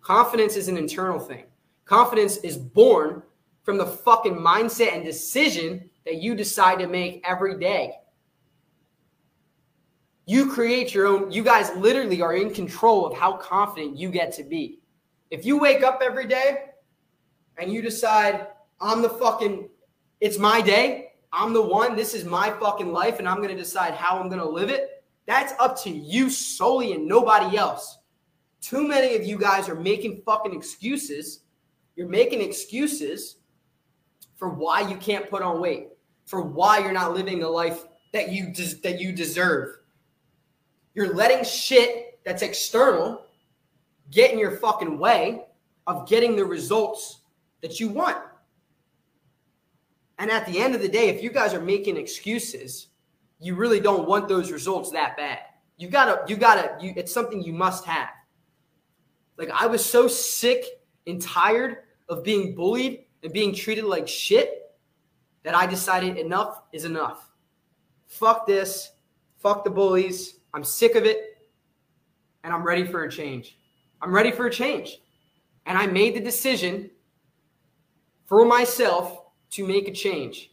Confidence 0.00 0.56
is 0.56 0.68
an 0.68 0.78
internal 0.78 1.20
thing. 1.20 1.44
Confidence 1.84 2.38
is 2.38 2.56
born 2.56 3.22
from 3.62 3.76
the 3.76 3.84
fucking 3.84 4.34
mindset 4.34 4.94
and 4.94 5.04
decision 5.04 5.90
that 6.06 6.22
you 6.22 6.34
decide 6.34 6.78
to 6.78 6.86
make 6.86 7.22
every 7.28 7.60
day. 7.60 7.92
You 10.24 10.50
create 10.50 10.94
your 10.94 11.08
own, 11.08 11.30
you 11.30 11.44
guys 11.44 11.70
literally 11.76 12.22
are 12.22 12.34
in 12.34 12.50
control 12.50 13.04
of 13.04 13.14
how 13.14 13.34
confident 13.34 13.98
you 13.98 14.08
get 14.08 14.32
to 14.36 14.42
be. 14.42 14.80
If 15.30 15.44
you 15.44 15.58
wake 15.58 15.82
up 15.82 16.00
every 16.02 16.26
day 16.26 16.70
and 17.58 17.70
you 17.70 17.82
decide, 17.82 18.46
I'm 18.80 19.02
the 19.02 19.10
fucking, 19.10 19.68
it's 20.22 20.38
my 20.38 20.62
day, 20.62 21.09
I'm 21.32 21.52
the 21.52 21.62
one, 21.62 21.94
this 21.94 22.14
is 22.14 22.24
my 22.24 22.50
fucking 22.50 22.92
life, 22.92 23.18
and 23.18 23.28
I'm 23.28 23.36
going 23.36 23.50
to 23.50 23.56
decide 23.56 23.94
how 23.94 24.18
I'm 24.18 24.28
going 24.28 24.40
to 24.40 24.48
live 24.48 24.68
it. 24.68 25.04
That's 25.26 25.52
up 25.60 25.80
to 25.82 25.90
you 25.90 26.28
solely 26.28 26.92
and 26.92 27.06
nobody 27.06 27.56
else. 27.56 27.98
Too 28.60 28.86
many 28.86 29.14
of 29.14 29.24
you 29.24 29.38
guys 29.38 29.68
are 29.68 29.74
making 29.74 30.22
fucking 30.26 30.54
excuses. 30.54 31.44
You're 31.96 32.08
making 32.08 32.40
excuses 32.40 33.36
for 34.36 34.48
why 34.48 34.80
you 34.80 34.96
can't 34.96 35.30
put 35.30 35.42
on 35.42 35.60
weight, 35.60 35.88
for 36.26 36.42
why 36.42 36.78
you're 36.78 36.92
not 36.92 37.14
living 37.14 37.38
the 37.38 37.48
life 37.48 37.84
that 38.12 38.32
you 38.32 38.52
des- 38.52 38.80
that 38.82 39.00
you 39.00 39.12
deserve. 39.12 39.76
You're 40.94 41.14
letting 41.14 41.44
shit 41.44 42.18
that's 42.24 42.42
external 42.42 43.22
get 44.10 44.32
in 44.32 44.38
your 44.38 44.56
fucking 44.56 44.98
way 44.98 45.44
of 45.86 46.08
getting 46.08 46.36
the 46.36 46.44
results 46.44 47.20
that 47.62 47.78
you 47.78 47.88
want. 47.88 48.18
And 50.20 50.30
at 50.30 50.44
the 50.44 50.58
end 50.58 50.74
of 50.74 50.82
the 50.82 50.88
day, 50.88 51.08
if 51.08 51.22
you 51.22 51.30
guys 51.30 51.54
are 51.54 51.62
making 51.62 51.96
excuses, 51.96 52.88
you 53.40 53.54
really 53.54 53.80
don't 53.80 54.06
want 54.06 54.28
those 54.28 54.52
results 54.52 54.90
that 54.90 55.16
bad. 55.16 55.38
You 55.78 55.88
gotta, 55.88 56.22
you 56.28 56.36
gotta, 56.36 56.76
you, 56.78 56.92
it's 56.94 57.10
something 57.10 57.42
you 57.42 57.54
must 57.54 57.86
have. 57.86 58.10
Like 59.38 59.48
I 59.48 59.66
was 59.66 59.82
so 59.82 60.06
sick 60.06 60.82
and 61.06 61.22
tired 61.22 61.78
of 62.10 62.22
being 62.22 62.54
bullied 62.54 63.06
and 63.22 63.32
being 63.32 63.54
treated 63.54 63.84
like 63.84 64.06
shit 64.06 64.76
that 65.42 65.54
I 65.54 65.64
decided 65.64 66.18
enough 66.18 66.64
is 66.70 66.84
enough. 66.84 67.30
Fuck 68.06 68.46
this. 68.46 68.90
Fuck 69.38 69.64
the 69.64 69.70
bullies. 69.70 70.40
I'm 70.52 70.64
sick 70.64 70.96
of 70.96 71.06
it. 71.06 71.48
And 72.44 72.52
I'm 72.52 72.62
ready 72.62 72.84
for 72.84 73.04
a 73.04 73.10
change. 73.10 73.58
I'm 74.02 74.14
ready 74.14 74.32
for 74.32 74.44
a 74.44 74.50
change. 74.50 75.00
And 75.64 75.78
I 75.78 75.86
made 75.86 76.14
the 76.14 76.20
decision 76.20 76.90
for 78.26 78.44
myself 78.44 79.19
to 79.50 79.66
make 79.66 79.88
a 79.88 79.92
change. 79.92 80.52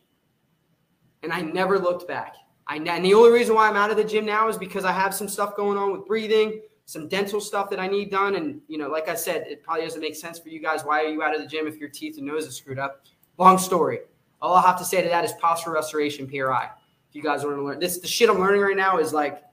And 1.23 1.31
I 1.31 1.41
never 1.41 1.79
looked 1.79 2.07
back. 2.07 2.35
I, 2.67 2.77
and 2.77 3.05
the 3.05 3.13
only 3.13 3.31
reason 3.31 3.55
why 3.55 3.69
I'm 3.69 3.75
out 3.75 3.91
of 3.91 3.97
the 3.97 4.03
gym 4.03 4.25
now 4.25 4.47
is 4.49 4.57
because 4.57 4.85
I 4.85 4.91
have 4.91 5.13
some 5.13 5.27
stuff 5.27 5.55
going 5.55 5.77
on 5.77 5.91
with 5.91 6.05
breathing, 6.05 6.61
some 6.85 7.07
dental 7.07 7.39
stuff 7.39 7.69
that 7.69 7.79
I 7.79 7.87
need 7.87 8.11
done. 8.11 8.35
And, 8.35 8.61
you 8.67 8.77
know, 8.77 8.89
like 8.89 9.07
I 9.07 9.15
said, 9.15 9.47
it 9.47 9.63
probably 9.63 9.85
doesn't 9.85 10.01
make 10.01 10.15
sense 10.15 10.37
for 10.39 10.49
you 10.49 10.61
guys. 10.61 10.83
Why 10.83 11.03
are 11.03 11.07
you 11.07 11.23
out 11.23 11.35
of 11.35 11.41
the 11.41 11.47
gym 11.47 11.67
if 11.67 11.77
your 11.77 11.89
teeth 11.89 12.17
and 12.17 12.27
nose 12.27 12.45
is 12.45 12.55
screwed 12.55 12.79
up? 12.79 13.05
Long 13.37 13.57
story. 13.57 13.99
All 14.41 14.53
I'll 14.53 14.61
have 14.61 14.77
to 14.79 14.85
say 14.85 15.01
to 15.01 15.09
that 15.09 15.23
is 15.23 15.33
posture 15.33 15.71
restoration, 15.71 16.27
PRI. 16.27 16.69
If 17.09 17.15
you 17.15 17.23
guys 17.23 17.43
want 17.43 17.55
to 17.55 17.63
learn 17.63 17.79
this, 17.79 17.99
the 17.99 18.07
shit 18.07 18.29
I'm 18.29 18.39
learning 18.39 18.61
right 18.61 18.75
now 18.75 18.97
is 18.97 19.13
like 19.13 19.43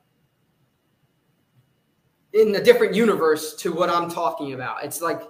in 2.32 2.54
a 2.54 2.62
different 2.62 2.94
universe 2.94 3.54
to 3.56 3.72
what 3.72 3.88
I'm 3.88 4.10
talking 4.10 4.54
about. 4.54 4.84
It's 4.84 5.00
like 5.00 5.22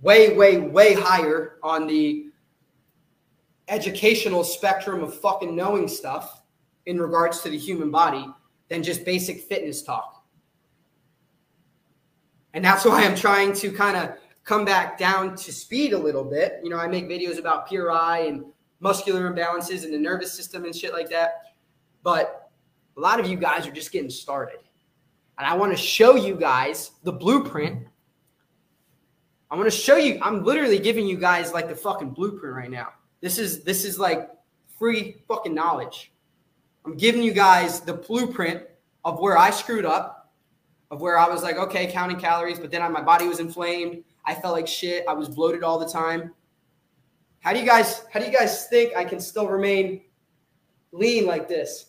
way, 0.00 0.34
way, 0.34 0.58
way 0.58 0.94
higher 0.94 1.58
on 1.62 1.86
the 1.86 2.27
educational 3.68 4.44
spectrum 4.44 5.02
of 5.02 5.18
fucking 5.20 5.54
knowing 5.54 5.88
stuff 5.88 6.42
in 6.86 6.98
regards 6.98 7.40
to 7.42 7.50
the 7.50 7.58
human 7.58 7.90
body 7.90 8.26
than 8.68 8.82
just 8.82 9.04
basic 9.04 9.42
fitness 9.42 9.82
talk. 9.82 10.24
And 12.54 12.64
that's 12.64 12.84
why 12.86 13.04
I'm 13.04 13.14
trying 13.14 13.52
to 13.54 13.70
kind 13.70 13.96
of 13.96 14.18
come 14.44 14.64
back 14.64 14.98
down 14.98 15.36
to 15.36 15.52
speed 15.52 15.92
a 15.92 15.98
little 15.98 16.24
bit. 16.24 16.60
You 16.62 16.70
know, 16.70 16.78
I 16.78 16.86
make 16.86 17.08
videos 17.08 17.38
about 17.38 17.68
PRI 17.68 18.20
and 18.20 18.44
muscular 18.80 19.30
imbalances 19.30 19.84
and 19.84 19.92
the 19.92 19.98
nervous 19.98 20.32
system 20.32 20.64
and 20.64 20.74
shit 20.74 20.92
like 20.92 21.10
that. 21.10 21.54
But 22.02 22.50
a 22.96 23.00
lot 23.00 23.20
of 23.20 23.26
you 23.26 23.36
guys 23.36 23.66
are 23.66 23.72
just 23.72 23.92
getting 23.92 24.10
started. 24.10 24.58
And 25.36 25.46
I 25.46 25.54
want 25.54 25.72
to 25.72 25.76
show 25.76 26.16
you 26.16 26.34
guys 26.34 26.92
the 27.04 27.12
blueprint. 27.12 27.86
I 29.50 29.56
want 29.56 29.70
to 29.70 29.76
show 29.76 29.96
you, 29.96 30.18
I'm 30.22 30.44
literally 30.44 30.78
giving 30.78 31.06
you 31.06 31.16
guys 31.16 31.52
like 31.52 31.68
the 31.68 31.76
fucking 31.76 32.10
blueprint 32.10 32.56
right 32.56 32.70
now. 32.70 32.88
This 33.20 33.38
is 33.38 33.62
this 33.64 33.84
is 33.84 33.98
like 33.98 34.30
free 34.78 35.22
fucking 35.26 35.54
knowledge. 35.54 36.12
I'm 36.84 36.96
giving 36.96 37.22
you 37.22 37.32
guys 37.32 37.80
the 37.80 37.94
blueprint 37.94 38.62
of 39.04 39.20
where 39.20 39.36
I 39.36 39.50
screwed 39.50 39.84
up, 39.84 40.32
of 40.90 41.00
where 41.00 41.18
I 41.18 41.28
was 41.28 41.42
like, 41.42 41.56
okay, 41.56 41.86
counting 41.90 42.18
calories, 42.18 42.58
but 42.58 42.70
then 42.70 42.80
my 42.92 43.02
body 43.02 43.26
was 43.26 43.40
inflamed. 43.40 44.04
I 44.24 44.34
felt 44.34 44.54
like 44.54 44.66
shit. 44.66 45.04
I 45.08 45.12
was 45.12 45.28
bloated 45.28 45.62
all 45.62 45.78
the 45.78 45.88
time. 45.88 46.32
How 47.40 47.52
do 47.52 47.60
you 47.60 47.66
guys 47.66 48.04
how 48.12 48.20
do 48.20 48.26
you 48.26 48.32
guys 48.32 48.66
think 48.68 48.96
I 48.96 49.04
can 49.04 49.20
still 49.20 49.48
remain 49.48 50.02
lean 50.92 51.26
like 51.26 51.48
this? 51.48 51.86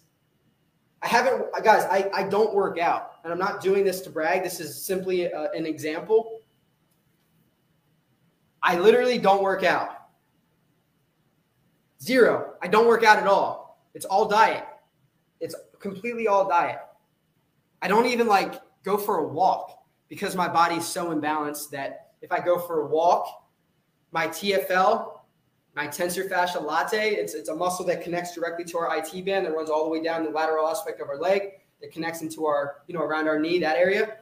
I 1.01 1.07
haven't 1.07 1.45
guys, 1.63 1.85
I, 1.85 2.09
I 2.13 2.23
don't 2.23 2.53
work 2.53 2.77
out 2.77 3.13
and 3.23 3.31
I'm 3.31 3.39
not 3.39 3.61
doing 3.61 3.83
this 3.83 4.01
to 4.01 4.09
brag. 4.09 4.43
This 4.43 4.59
is 4.59 4.83
simply 4.83 5.25
a, 5.25 5.37
uh, 5.37 5.47
an 5.55 5.65
example. 5.65 6.41
I 8.61 8.77
literally 8.77 9.17
don't 9.17 9.41
work 9.41 9.63
out. 9.63 9.98
Zero. 12.01 12.53
I 12.62 12.67
don't 12.67 12.88
work 12.88 13.03
out 13.03 13.17
at 13.17 13.27
all. 13.27 13.83
It's 13.93 14.05
all 14.05 14.27
diet. 14.27 14.65
It's 15.39 15.55
completely 15.79 16.27
all 16.27 16.47
diet. 16.47 16.79
I 17.81 17.88
don't 17.88 18.05
even 18.05 18.27
like 18.27 18.62
go 18.83 18.97
for 18.97 19.17
a 19.17 19.27
walk 19.27 19.83
because 20.07 20.35
my 20.35 20.47
body's 20.47 20.85
so 20.85 21.13
imbalanced 21.13 21.69
that 21.71 22.12
if 22.21 22.31
I 22.31 22.39
go 22.39 22.59
for 22.59 22.81
a 22.81 22.88
walk, 22.88 23.27
my 24.12 24.27
TFL, 24.27 25.19
my 25.75 25.88
tensor 25.88 26.27
fascia 26.27 26.57
latae, 26.57 27.13
it's, 27.13 27.33
it's 27.33 27.49
a 27.49 27.55
muscle 27.55 27.85
that 27.85 28.01
connects 28.01 28.33
directly 28.33 28.65
to 28.65 28.77
our 28.77 28.97
IT 28.97 29.25
band 29.25 29.45
that 29.45 29.53
runs 29.53 29.69
all 29.69 29.83
the 29.83 29.89
way 29.89 30.01
down 30.01 30.23
the 30.23 30.29
lateral 30.29 30.67
aspect 30.67 30.99
of 30.99 31.09
our 31.09 31.17
leg 31.17 31.53
that 31.81 31.91
connects 31.91 32.21
into 32.21 32.45
our, 32.45 32.77
you 32.88 32.93
know, 32.93 33.01
around 33.01 33.27
our 33.27 33.39
knee, 33.39 33.59
that 33.59 33.77
area. 33.77 34.17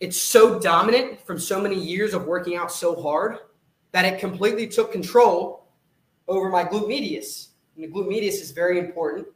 It's 0.00 0.20
so 0.20 0.58
dominant 0.58 1.24
from 1.24 1.38
so 1.38 1.60
many 1.60 1.78
years 1.78 2.14
of 2.14 2.26
working 2.26 2.56
out 2.56 2.72
so 2.72 3.00
hard 3.00 3.38
that 3.92 4.04
it 4.04 4.18
completely 4.18 4.66
took 4.66 4.90
control 4.90 5.61
over 6.28 6.48
my 6.48 6.64
glute 6.64 6.88
medius. 6.88 7.50
And 7.76 7.84
the 7.84 7.88
glute 7.88 8.08
medius 8.08 8.40
is 8.40 8.50
very 8.50 8.78
important 8.78 9.26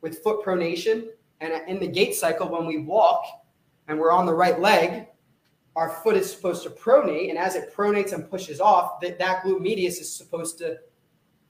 with 0.00 0.22
foot 0.22 0.44
pronation. 0.44 1.08
And 1.40 1.68
in 1.68 1.78
the 1.80 1.86
gait 1.86 2.14
cycle, 2.14 2.48
when 2.48 2.66
we 2.66 2.78
walk 2.78 3.24
and 3.88 3.98
we're 3.98 4.12
on 4.12 4.26
the 4.26 4.34
right 4.34 4.60
leg, 4.60 5.06
our 5.76 5.88
foot 5.88 6.16
is 6.16 6.30
supposed 6.30 6.62
to 6.64 6.70
pronate. 6.70 7.30
And 7.30 7.38
as 7.38 7.54
it 7.54 7.74
pronates 7.74 8.12
and 8.12 8.28
pushes 8.28 8.60
off, 8.60 9.00
that, 9.00 9.18
that 9.18 9.44
glute 9.44 9.60
medius 9.60 9.98
is 9.98 10.12
supposed 10.12 10.58
to 10.58 10.78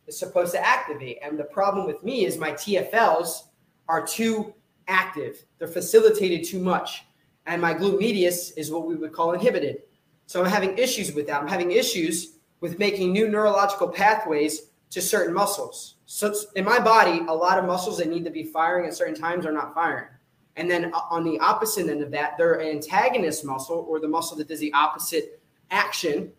is 0.06 0.18
supposed 0.18 0.52
to 0.52 0.66
activate. 0.66 1.18
And 1.22 1.38
the 1.38 1.44
problem 1.44 1.86
with 1.86 2.02
me 2.02 2.24
is 2.24 2.36
my 2.36 2.52
TFLs 2.52 3.44
are 3.88 4.04
too 4.04 4.54
active. 4.88 5.44
They're 5.58 5.68
facilitated 5.68 6.44
too 6.44 6.58
much. 6.58 7.04
And 7.46 7.62
my 7.62 7.74
glute 7.74 7.98
medius 7.98 8.50
is 8.52 8.70
what 8.70 8.86
we 8.86 8.96
would 8.96 9.12
call 9.12 9.32
inhibited. 9.32 9.82
So 10.26 10.42
I'm 10.42 10.50
having 10.50 10.76
issues 10.78 11.12
with 11.12 11.26
that. 11.26 11.40
I'm 11.40 11.48
having 11.48 11.72
issues 11.72 12.38
with 12.60 12.78
making 12.78 13.12
new 13.12 13.28
neurological 13.28 13.88
pathways 13.88 14.69
to 14.90 15.00
certain 15.00 15.32
muscles. 15.32 15.96
So 16.06 16.34
in 16.56 16.64
my 16.64 16.80
body, 16.80 17.20
a 17.28 17.34
lot 17.34 17.58
of 17.58 17.64
muscles 17.64 17.98
that 17.98 18.08
need 18.08 18.24
to 18.24 18.30
be 18.30 18.44
firing 18.44 18.86
at 18.86 18.94
certain 18.94 19.14
times 19.14 19.46
are 19.46 19.52
not 19.52 19.74
firing. 19.74 20.08
And 20.56 20.70
then 20.70 20.92
uh, 20.92 21.00
on 21.10 21.24
the 21.24 21.38
opposite 21.38 21.88
end 21.88 22.02
of 22.02 22.10
that, 22.10 22.36
their 22.36 22.60
antagonist 22.60 23.44
muscle 23.44 23.86
or 23.88 24.00
the 24.00 24.08
muscle 24.08 24.36
that 24.38 24.48
does 24.48 24.60
the 24.60 24.72
opposite 24.72 25.40
action 25.70 26.32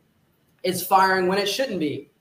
is 0.63 0.85
firing 0.85 1.27
when 1.27 1.37
it 1.37 1.47
shouldn't 1.47 1.79
be, 1.79 2.11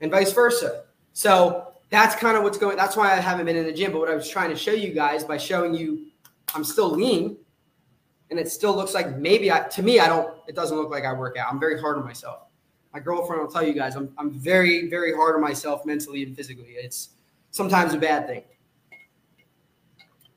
and 0.00 0.10
vice 0.10 0.32
versa. 0.32 0.84
So 1.12 1.74
that's 1.90 2.14
kind 2.14 2.36
of 2.36 2.42
what's 2.42 2.56
going. 2.56 2.76
That's 2.76 2.96
why 2.96 3.12
I 3.12 3.16
haven't 3.16 3.44
been 3.44 3.56
in 3.56 3.66
the 3.66 3.72
gym. 3.72 3.92
But 3.92 3.98
what 3.98 4.08
I 4.08 4.14
was 4.14 4.28
trying 4.28 4.48
to 4.50 4.56
show 4.56 4.72
you 4.72 4.94
guys 4.94 5.24
by 5.24 5.36
showing 5.36 5.74
you, 5.74 6.06
I'm 6.54 6.64
still 6.64 6.90
lean, 6.90 7.36
and 8.30 8.38
it 8.38 8.50
still 8.50 8.74
looks 8.74 8.94
like 8.94 9.18
maybe 9.18 9.52
I. 9.52 9.60
To 9.60 9.82
me, 9.82 10.00
I 10.00 10.06
don't. 10.06 10.32
It 10.48 10.54
doesn't 10.54 10.76
look 10.76 10.90
like 10.90 11.04
I 11.04 11.12
work 11.12 11.36
out. 11.36 11.52
I'm 11.52 11.60
very 11.60 11.78
hard 11.78 11.98
on 11.98 12.04
myself. 12.04 12.44
My 12.92 13.00
girlfriend 13.00 13.42
will 13.42 13.50
tell 13.50 13.66
you 13.66 13.72
guys, 13.72 13.96
I'm 13.96 14.12
I'm 14.18 14.30
very 14.30 14.88
very 14.88 15.14
hard 15.14 15.34
on 15.34 15.40
myself 15.40 15.84
mentally 15.86 16.22
and 16.22 16.36
physically. 16.36 16.72
It's 16.76 17.10
sometimes 17.50 17.94
a 17.94 17.98
bad 17.98 18.26
thing. 18.26 18.42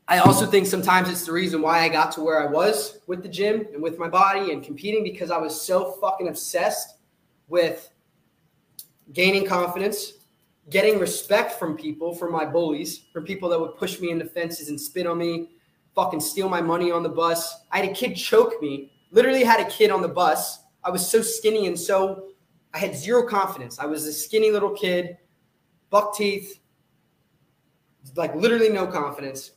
I 0.08 0.20
also 0.20 0.46
think 0.46 0.68
sometimes 0.68 1.10
it's 1.10 1.26
the 1.26 1.32
reason 1.32 1.64
why 1.64 1.80
I 1.80 1.90
got 1.90 2.12
to 2.14 2.22
where 2.22 2.40
I 2.40 2.52
was 2.52 3.00
with 3.08 3.24
the 3.24 3.30
gym 3.30 3.66
and 3.74 3.82
with 3.82 3.98
my 3.98 4.08
body 4.08 4.52
and 4.52 4.64
competing 4.64 5.04
because 5.04 5.32
I 5.32 5.38
was 5.38 5.60
so 5.60 5.94
fucking 5.94 6.28
obsessed 6.28 6.98
with 7.48 7.90
gaining 9.14 9.48
confidence, 9.48 10.14
getting 10.70 11.00
respect 11.00 11.54
from 11.54 11.76
people, 11.76 12.14
from 12.14 12.32
my 12.32 12.46
bullies, 12.46 13.06
from 13.12 13.24
people 13.24 13.50
that 13.50 13.60
would 13.60 13.78
push 13.78 14.00
me 14.00 14.12
into 14.12 14.26
fences 14.26 14.70
and 14.70 14.80
spit 14.80 15.08
on 15.08 15.18
me, 15.18 15.50
fucking 15.96 16.20
steal 16.20 16.50
my 16.50 16.62
money 16.62 16.92
on 16.92 17.02
the 17.02 17.10
bus. 17.10 17.62
I 17.72 17.80
had 17.80 17.90
a 17.90 17.94
kid 17.94 18.16
choke 18.16 18.62
me, 18.62 18.92
literally 19.10 19.44
had 19.44 19.60
a 19.60 19.70
kid 19.70 19.90
on 19.90 20.04
the 20.04 20.08
bus. 20.08 20.60
I 20.84 20.92
was 20.92 21.08
so 21.08 21.24
skinny 21.24 21.66
and 21.66 21.80
so, 21.80 22.28
I 22.76 22.78
had 22.78 22.94
zero 22.94 23.26
confidence. 23.26 23.80
I 23.80 23.86
was 23.86 24.06
a 24.06 24.12
skinny 24.12 24.52
little 24.52 24.72
kid, 24.72 25.18
buck 25.90 26.14
teeth, 26.14 26.60
like 28.18 28.36
literally 28.36 28.68
no 28.68 28.86
confidence. 28.86 29.52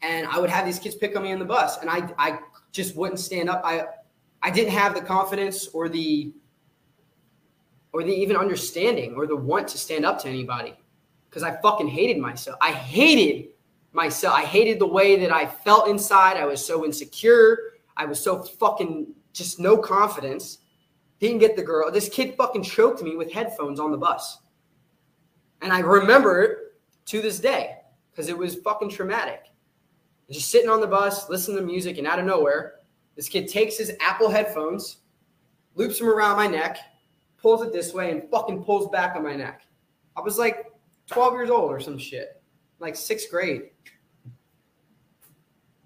And 0.00 0.28
I 0.28 0.38
would 0.38 0.48
have 0.48 0.64
these 0.64 0.78
kids 0.78 0.94
pick 0.94 1.16
on 1.16 1.24
me 1.24 1.32
on 1.32 1.40
the 1.40 1.44
bus, 1.44 1.78
and 1.78 1.90
I, 1.90 2.08
I 2.18 2.38
just 2.70 2.94
wouldn't 2.94 3.18
stand 3.18 3.50
up. 3.50 3.62
I, 3.64 3.84
I 4.42 4.50
didn't 4.50 4.70
have 4.70 4.94
the 4.94 5.02
confidence 5.02 5.66
or 5.68 5.88
the 5.88 6.32
or 7.92 8.04
the 8.04 8.12
even 8.12 8.36
understanding 8.36 9.14
or 9.16 9.26
the 9.26 9.34
want 9.34 9.66
to 9.66 9.76
stand 9.76 10.04
up 10.04 10.22
to 10.22 10.28
anybody 10.28 10.76
because 11.28 11.42
I 11.42 11.60
fucking 11.60 11.88
hated 11.88 12.18
myself. 12.18 12.56
I 12.60 12.70
hated 12.70 13.48
myself. 13.92 14.36
I 14.36 14.44
hated 14.44 14.78
the 14.78 14.86
way 14.86 15.18
that 15.18 15.32
I 15.32 15.46
felt 15.46 15.88
inside. 15.88 16.36
I 16.36 16.44
was 16.44 16.64
so 16.64 16.84
insecure. 16.84 17.58
I 17.96 18.04
was 18.04 18.22
so 18.22 18.40
fucking 18.44 19.12
just 19.32 19.58
no 19.58 19.76
confidence. 19.76 20.59
Didn't 21.20 21.38
get 21.38 21.54
the 21.54 21.62
girl. 21.62 21.90
This 21.90 22.08
kid 22.08 22.34
fucking 22.36 22.62
choked 22.62 23.02
me 23.02 23.14
with 23.14 23.30
headphones 23.30 23.78
on 23.78 23.90
the 23.90 23.98
bus. 23.98 24.38
And 25.60 25.72
I 25.72 25.80
remember 25.80 26.42
it 26.42 26.58
to 27.06 27.20
this 27.20 27.38
day 27.38 27.76
because 28.10 28.28
it 28.28 28.36
was 28.36 28.56
fucking 28.56 28.88
traumatic. 28.88 29.44
Just 30.30 30.50
sitting 30.50 30.70
on 30.70 30.80
the 30.80 30.86
bus, 30.86 31.28
listening 31.28 31.58
to 31.58 31.62
music, 31.62 31.98
and 31.98 32.06
out 32.06 32.18
of 32.18 32.24
nowhere, 32.24 32.76
this 33.16 33.28
kid 33.28 33.48
takes 33.48 33.76
his 33.76 33.92
Apple 34.00 34.30
headphones, 34.30 34.98
loops 35.74 35.98
them 35.98 36.08
around 36.08 36.36
my 36.36 36.46
neck, 36.46 36.78
pulls 37.36 37.62
it 37.62 37.72
this 37.72 37.92
way, 37.92 38.10
and 38.10 38.30
fucking 38.30 38.62
pulls 38.64 38.88
back 38.90 39.16
on 39.16 39.24
my 39.24 39.34
neck. 39.34 39.62
I 40.16 40.20
was 40.20 40.38
like 40.38 40.66
12 41.08 41.34
years 41.34 41.50
old 41.50 41.70
or 41.70 41.80
some 41.80 41.98
shit, 41.98 42.40
like 42.78 42.96
sixth 42.96 43.30
grade. 43.30 43.70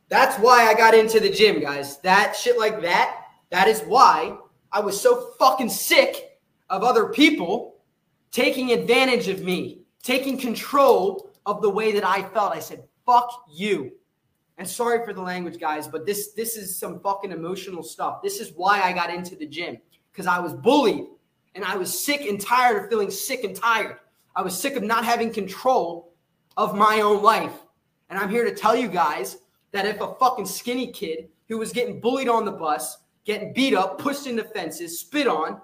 That's 0.08 0.36
why 0.38 0.68
I 0.68 0.74
got 0.74 0.94
into 0.94 1.18
the 1.18 1.30
gym, 1.30 1.60
guys. 1.60 1.98
That 2.00 2.36
shit 2.36 2.58
like 2.58 2.82
that, 2.82 3.22
that 3.50 3.66
is 3.66 3.80
why 3.82 4.36
I 4.74 4.80
was 4.80 5.00
so 5.00 5.30
fucking 5.38 5.70
sick 5.70 6.40
of 6.68 6.82
other 6.82 7.06
people 7.06 7.76
taking 8.32 8.72
advantage 8.72 9.28
of 9.28 9.42
me, 9.42 9.82
taking 10.02 10.36
control 10.36 11.30
of 11.46 11.62
the 11.62 11.70
way 11.70 11.92
that 11.92 12.04
I 12.04 12.22
felt. 12.22 12.52
I 12.52 12.58
said, 12.58 12.82
fuck 13.06 13.44
you. 13.48 13.92
And 14.58 14.68
sorry 14.68 15.04
for 15.04 15.12
the 15.12 15.22
language, 15.22 15.60
guys, 15.60 15.86
but 15.86 16.04
this 16.04 16.32
this 16.32 16.56
is 16.56 16.76
some 16.76 16.98
fucking 17.00 17.30
emotional 17.30 17.84
stuff. 17.84 18.20
This 18.20 18.40
is 18.40 18.52
why 18.56 18.82
I 18.82 18.92
got 18.92 19.14
into 19.14 19.36
the 19.36 19.46
gym 19.46 19.78
because 20.10 20.26
I 20.26 20.40
was 20.40 20.52
bullied 20.52 21.06
and 21.54 21.64
I 21.64 21.76
was 21.76 22.04
sick 22.04 22.22
and 22.22 22.40
tired 22.40 22.82
of 22.82 22.90
feeling 22.90 23.12
sick 23.12 23.44
and 23.44 23.54
tired. 23.54 23.98
I 24.34 24.42
was 24.42 24.58
sick 24.58 24.74
of 24.74 24.82
not 24.82 25.04
having 25.04 25.32
control 25.32 26.12
of 26.56 26.74
my 26.74 27.00
own 27.00 27.22
life. 27.22 27.54
And 28.10 28.18
I'm 28.18 28.28
here 28.28 28.44
to 28.44 28.54
tell 28.54 28.74
you 28.74 28.88
guys 28.88 29.38
that 29.70 29.86
if 29.86 30.00
a 30.00 30.14
fucking 30.16 30.46
skinny 30.46 30.90
kid 30.90 31.28
who 31.48 31.58
was 31.58 31.72
getting 31.72 32.00
bullied 32.00 32.28
on 32.28 32.44
the 32.44 32.52
bus, 32.52 32.98
getting 33.24 33.52
beat 33.52 33.74
up, 33.74 33.98
pushed 33.98 34.26
into 34.26 34.44
fences, 34.44 35.00
spit 35.00 35.26
on, 35.26 35.60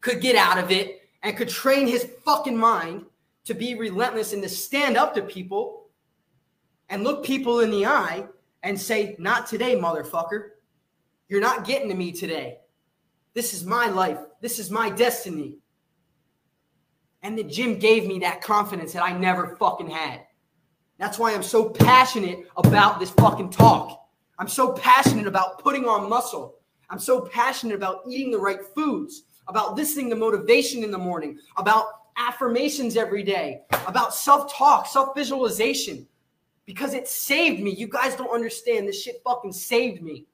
could 0.00 0.20
get 0.20 0.36
out 0.36 0.58
of 0.58 0.70
it 0.70 1.08
and 1.22 1.36
could 1.36 1.48
train 1.48 1.86
his 1.86 2.08
fucking 2.24 2.56
mind 2.56 3.04
to 3.44 3.54
be 3.54 3.74
relentless 3.74 4.32
and 4.32 4.42
to 4.42 4.48
stand 4.48 4.96
up 4.96 5.14
to 5.14 5.22
people 5.22 5.88
and 6.88 7.02
look 7.02 7.24
people 7.24 7.60
in 7.60 7.70
the 7.70 7.86
eye 7.86 8.26
and 8.62 8.78
say, 8.78 9.16
Not 9.18 9.46
today, 9.46 9.76
motherfucker. 9.76 10.50
You're 11.28 11.40
not 11.40 11.64
getting 11.64 11.88
to 11.88 11.94
me 11.94 12.12
today. 12.12 12.58
This 13.32 13.54
is 13.54 13.64
my 13.64 13.88
life. 13.88 14.18
This 14.40 14.58
is 14.58 14.70
my 14.70 14.90
destiny. 14.90 15.58
And 17.22 17.38
the 17.38 17.44
gym 17.44 17.78
gave 17.78 18.06
me 18.06 18.18
that 18.20 18.42
confidence 18.42 18.92
that 18.92 19.02
I 19.02 19.16
never 19.16 19.56
fucking 19.56 19.88
had. 19.88 20.20
That's 20.98 21.18
why 21.18 21.34
I'm 21.34 21.42
so 21.42 21.70
passionate 21.70 22.46
about 22.56 23.00
this 23.00 23.10
fucking 23.10 23.50
talk. 23.50 24.03
I'm 24.38 24.48
so 24.48 24.72
passionate 24.72 25.26
about 25.26 25.58
putting 25.58 25.86
on 25.86 26.08
muscle. 26.08 26.56
I'm 26.90 26.98
so 26.98 27.22
passionate 27.22 27.74
about 27.74 28.02
eating 28.08 28.30
the 28.30 28.38
right 28.38 28.60
foods, 28.74 29.24
about 29.48 29.74
listening 29.76 30.10
to 30.10 30.16
motivation 30.16 30.82
in 30.82 30.90
the 30.90 30.98
morning, 30.98 31.38
about 31.56 31.86
affirmations 32.16 32.96
every 32.96 33.22
day, 33.22 33.62
about 33.86 34.14
self 34.14 34.52
talk, 34.52 34.86
self 34.86 35.14
visualization, 35.14 36.06
because 36.66 36.94
it 36.94 37.08
saved 37.08 37.62
me. 37.62 37.70
You 37.70 37.88
guys 37.88 38.16
don't 38.16 38.32
understand. 38.32 38.88
This 38.88 39.02
shit 39.02 39.20
fucking 39.24 39.52
saved 39.52 40.02
me. 40.02 40.26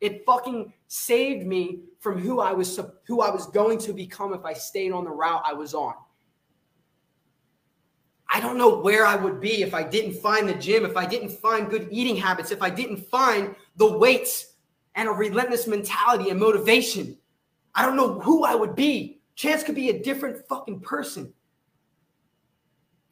It 0.00 0.24
fucking 0.26 0.72
saved 0.88 1.46
me 1.46 1.80
from 2.00 2.18
who 2.18 2.40
I 2.40 2.52
was 2.52 2.78
who 3.06 3.20
I 3.20 3.30
was 3.30 3.46
going 3.46 3.78
to 3.78 3.92
become 3.92 4.34
if 4.34 4.44
I 4.44 4.52
stayed 4.52 4.92
on 4.92 5.04
the 5.04 5.10
route 5.10 5.42
I 5.46 5.52
was 5.52 5.74
on. 5.74 5.94
I 8.34 8.40
don't 8.40 8.58
know 8.58 8.80
where 8.80 9.06
I 9.06 9.14
would 9.14 9.40
be 9.40 9.62
if 9.62 9.74
I 9.74 9.84
didn't 9.84 10.14
find 10.14 10.48
the 10.48 10.54
gym, 10.54 10.84
if 10.84 10.96
I 10.96 11.06
didn't 11.06 11.28
find 11.28 11.70
good 11.70 11.86
eating 11.92 12.16
habits, 12.16 12.50
if 12.50 12.62
I 12.62 12.68
didn't 12.68 12.96
find 12.96 13.54
the 13.76 13.96
weights 13.96 14.54
and 14.96 15.08
a 15.08 15.12
relentless 15.12 15.68
mentality 15.68 16.30
and 16.30 16.40
motivation. 16.40 17.16
I 17.76 17.86
don't 17.86 17.94
know 17.94 18.18
who 18.18 18.42
I 18.42 18.56
would 18.56 18.74
be. 18.74 19.20
Chance 19.36 19.62
could 19.62 19.76
be 19.76 19.90
a 19.90 20.02
different 20.02 20.48
fucking 20.48 20.80
person. 20.80 21.32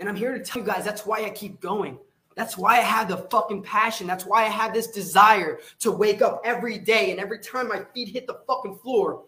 And 0.01 0.09
I'm 0.09 0.17
here 0.17 0.37
to 0.37 0.43
tell 0.43 0.61
you 0.61 0.67
guys 0.67 0.85
that's 0.85 1.07
why 1.07 1.25
I 1.25 1.31
keep 1.31 1.61
going. 1.61 1.99
That's 2.35 2.59
why 2.59 2.79
I 2.79 2.83
have 2.83 3.09
the 3.09 3.19
fucking 3.19 3.63
passion. 3.63 4.09
That's 4.09 4.27
why 4.27 4.43
I 4.43 4.49
have 4.49 4.75
this 4.75 4.89
desire 4.89 5.61
to 5.79 5.93
wake 5.93 6.21
up 6.21 6.43
every 6.45 6.79
day. 6.79 7.13
And 7.13 7.21
every 7.21 7.39
time 7.39 7.69
my 7.69 7.85
feet 7.95 8.09
hit 8.09 8.27
the 8.27 8.41
fucking 8.49 8.79
floor, 8.79 9.27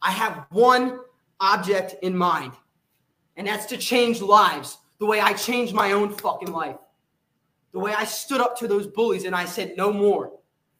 I 0.00 0.12
have 0.12 0.46
one 0.50 1.00
object 1.40 1.96
in 2.04 2.16
mind. 2.16 2.52
And 3.36 3.48
that's 3.48 3.66
to 3.66 3.76
change 3.76 4.20
lives 4.20 4.78
the 4.98 5.06
way 5.06 5.20
I 5.20 5.32
changed 5.32 5.74
my 5.74 5.92
own 5.92 6.10
fucking 6.10 6.52
life. 6.52 6.76
The 7.72 7.80
way 7.80 7.92
I 7.92 8.04
stood 8.04 8.40
up 8.40 8.56
to 8.58 8.68
those 8.68 8.86
bullies 8.86 9.24
and 9.24 9.34
I 9.34 9.44
said, 9.44 9.76
no 9.76 9.92
more. 9.92 10.32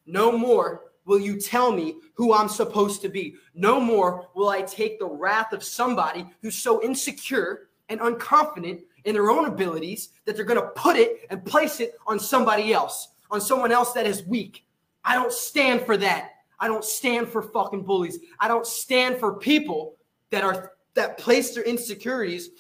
No 0.07 0.37
more 0.37 0.93
will 1.05 1.19
you 1.19 1.41
tell 1.41 1.73
me 1.73 1.97
who 2.15 2.33
I'm 2.33 2.49
supposed 2.49 3.03
to 3.03 3.09
be. 3.09 3.35
No 3.55 3.81
more 3.81 4.29
will 4.35 4.49
I 4.49 4.63
take 4.63 4.99
the 4.99 5.09
wrath 5.09 5.53
of 5.53 5.65
somebody 5.65 6.27
who's 6.41 6.57
so 6.57 6.83
insecure 6.83 7.69
and 7.89 8.01
unconfident 8.01 8.83
in 9.05 9.15
their 9.15 9.31
own 9.31 9.45
abilities 9.47 10.11
that 10.25 10.37
they're 10.37 10.45
going 10.45 10.61
to 10.61 10.69
put 10.69 10.97
it 10.97 11.27
and 11.31 11.45
place 11.45 11.81
it 11.81 11.95
on 12.07 12.19
somebody 12.19 12.73
else, 12.73 13.09
on 13.31 13.41
someone 13.41 13.73
else 13.73 13.93
that 13.93 14.07
is 14.07 14.25
weak. 14.25 14.65
I 15.05 15.15
don't 15.15 15.33
stand 15.33 15.83
for 15.83 15.97
that. 15.99 16.31
I 16.59 16.69
don't 16.69 16.85
stand 16.85 17.29
for 17.29 17.43
fucking 17.43 17.83
bullies. 17.83 18.21
I 18.41 18.49
don't 18.49 18.67
stand 18.67 19.19
for 19.19 19.35
people 19.35 19.97
that 20.31 20.45
are 20.45 20.73
that 20.95 21.19
place 21.19 21.55
their 21.55 21.65
insecurities 21.65 22.51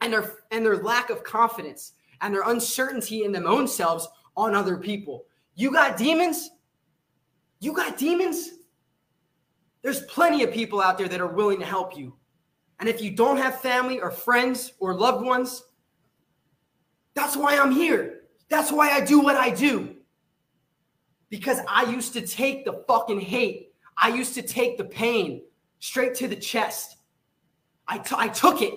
and 0.00 0.12
their 0.12 0.34
and 0.50 0.64
their 0.64 0.76
lack 0.76 1.10
of 1.10 1.24
confidence 1.24 1.92
and 2.20 2.34
their 2.34 2.48
uncertainty 2.48 3.24
in 3.24 3.32
them 3.32 3.46
own 3.46 3.66
selves 3.66 4.08
on 4.36 4.54
other 4.54 4.76
people. 4.76 5.24
You 5.54 5.72
got 5.72 5.96
demons? 5.96 6.50
You 7.60 7.72
got 7.72 7.96
demons? 7.96 8.50
There's 9.82 10.02
plenty 10.02 10.42
of 10.42 10.52
people 10.52 10.80
out 10.80 10.98
there 10.98 11.08
that 11.08 11.20
are 11.20 11.26
willing 11.26 11.60
to 11.60 11.66
help 11.66 11.96
you. 11.96 12.16
And 12.80 12.88
if 12.88 13.00
you 13.00 13.10
don't 13.10 13.38
have 13.38 13.60
family 13.60 14.00
or 14.00 14.10
friends 14.10 14.72
or 14.80 14.94
loved 14.94 15.24
ones, 15.24 15.62
that's 17.14 17.36
why 17.36 17.58
I'm 17.58 17.70
here. 17.70 18.22
That's 18.48 18.70
why 18.70 18.90
I 18.90 19.00
do 19.00 19.20
what 19.20 19.36
I 19.36 19.50
do. 19.50 19.96
Because 21.30 21.58
I 21.68 21.84
used 21.84 22.12
to 22.12 22.20
take 22.20 22.64
the 22.64 22.84
fucking 22.86 23.20
hate, 23.20 23.72
I 23.96 24.08
used 24.08 24.34
to 24.34 24.42
take 24.42 24.76
the 24.76 24.84
pain 24.84 25.42
straight 25.78 26.14
to 26.16 26.28
the 26.28 26.36
chest. 26.36 26.98
I, 27.88 27.98
t- 27.98 28.14
I 28.18 28.28
took 28.28 28.62
it. 28.62 28.74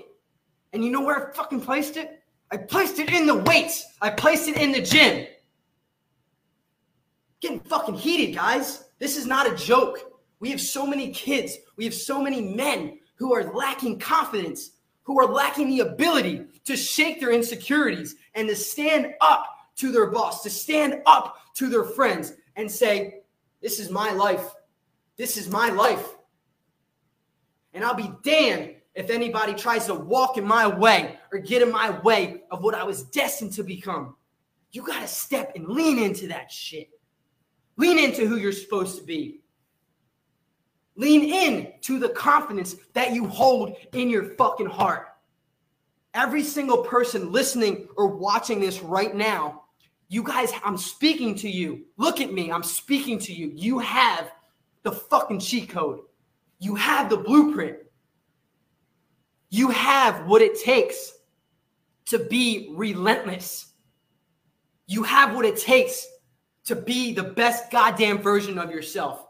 And 0.73 0.83
you 0.83 0.91
know 0.91 1.01
where 1.01 1.29
I 1.29 1.33
fucking 1.33 1.61
placed 1.61 1.97
it? 1.97 2.21
I 2.51 2.57
placed 2.57 2.99
it 2.99 3.11
in 3.11 3.25
the 3.25 3.35
weights. 3.35 3.85
I 4.01 4.09
placed 4.09 4.47
it 4.47 4.57
in 4.57 4.71
the 4.71 4.81
gym. 4.81 5.27
Getting 7.41 7.59
fucking 7.61 7.95
heated, 7.95 8.35
guys. 8.35 8.85
This 8.99 9.17
is 9.17 9.25
not 9.25 9.51
a 9.51 9.55
joke. 9.55 9.99
We 10.39 10.49
have 10.51 10.61
so 10.61 10.85
many 10.85 11.11
kids. 11.11 11.57
We 11.75 11.85
have 11.85 11.93
so 11.93 12.21
many 12.21 12.41
men 12.41 12.99
who 13.15 13.33
are 13.33 13.53
lacking 13.53 13.99
confidence, 13.99 14.71
who 15.03 15.19
are 15.19 15.31
lacking 15.31 15.69
the 15.69 15.81
ability 15.81 16.45
to 16.65 16.75
shake 16.75 17.19
their 17.19 17.31
insecurities 17.31 18.15
and 18.35 18.47
to 18.47 18.55
stand 18.55 19.13
up 19.21 19.45
to 19.77 19.91
their 19.91 20.07
boss, 20.07 20.43
to 20.43 20.49
stand 20.49 21.01
up 21.05 21.37
to 21.55 21.67
their 21.69 21.83
friends 21.83 22.33
and 22.55 22.69
say, 22.69 23.21
This 23.61 23.79
is 23.79 23.89
my 23.89 24.11
life. 24.11 24.51
This 25.17 25.37
is 25.37 25.49
my 25.49 25.69
life. 25.69 26.15
And 27.73 27.83
I'll 27.83 27.93
be 27.93 28.11
damned 28.23 28.75
if 28.99 29.09
anybody 29.09 29.53
tries 29.53 29.85
to 29.85 29.93
walk 29.93 30.37
in 30.37 30.43
my 30.43 30.67
way 30.67 31.17
or 31.31 31.39
get 31.39 31.61
in 31.61 31.71
my 31.71 31.89
way 32.01 32.43
of 32.51 32.61
what 32.61 32.75
I 32.75 32.83
was 32.83 33.03
destined 33.03 33.53
to 33.53 33.63
become. 33.63 34.17
You 34.73 34.81
got 34.81 34.99
to 34.99 35.07
step 35.07 35.53
and 35.55 35.69
lean 35.69 35.99
into 35.99 36.27
that 36.27 36.51
shit. 36.51 36.89
Lean 37.77 37.97
into 37.97 38.27
who 38.27 38.35
you're 38.35 38.51
supposed 38.51 38.97
to 38.97 39.03
be. 39.05 39.39
Lean 40.97 41.23
in 41.23 41.71
to 41.79 41.97
the 41.97 42.09
confidence 42.09 42.75
that 42.91 43.13
you 43.13 43.25
hold 43.25 43.77
in 43.93 44.09
your 44.09 44.35
fucking 44.35 44.67
heart. 44.67 45.07
Every 46.13 46.43
single 46.43 46.83
person 46.83 47.31
listening 47.31 47.87
or 47.95 48.07
watching 48.07 48.59
this 48.59 48.81
right 48.81 49.15
now, 49.15 49.63
you 50.09 50.23
guys, 50.23 50.51
I'm 50.65 50.75
speaking 50.75 51.35
to 51.35 51.49
you. 51.49 51.85
Look 51.95 52.19
at 52.19 52.33
me. 52.33 52.51
I'm 52.51 52.63
speaking 52.63 53.17
to 53.19 53.33
you. 53.33 53.53
You 53.55 53.79
have 53.79 54.29
the 54.83 54.91
fucking 54.91 55.39
cheat 55.39 55.69
code. 55.69 56.01
You 56.59 56.75
have 56.75 57.09
the 57.09 57.15
blueprint. 57.15 57.77
You 59.49 59.69
have 59.69 60.27
what 60.27 60.41
it 60.41 60.59
takes 60.59 61.11
to 62.07 62.19
be 62.19 62.73
relentless. 62.75 63.73
You 64.87 65.03
have 65.03 65.35
what 65.35 65.45
it 65.45 65.57
takes 65.57 66.07
to 66.65 66.75
be 66.75 67.13
the 67.13 67.23
best 67.23 67.71
goddamn 67.71 68.19
version 68.19 68.57
of 68.59 68.71
yourself. 68.71 69.25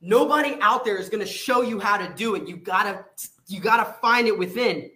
Nobody 0.00 0.56
out 0.60 0.84
there 0.84 0.96
is 0.96 1.08
going 1.08 1.24
to 1.24 1.30
show 1.30 1.62
you 1.62 1.80
how 1.80 1.96
to 1.96 2.12
do 2.14 2.36
it. 2.36 2.46
You 2.46 2.56
got 2.56 2.84
to 2.84 3.28
you 3.46 3.60
got 3.60 3.78
to 3.78 3.92
find 4.00 4.28
it 4.28 4.38
within. 4.38 4.90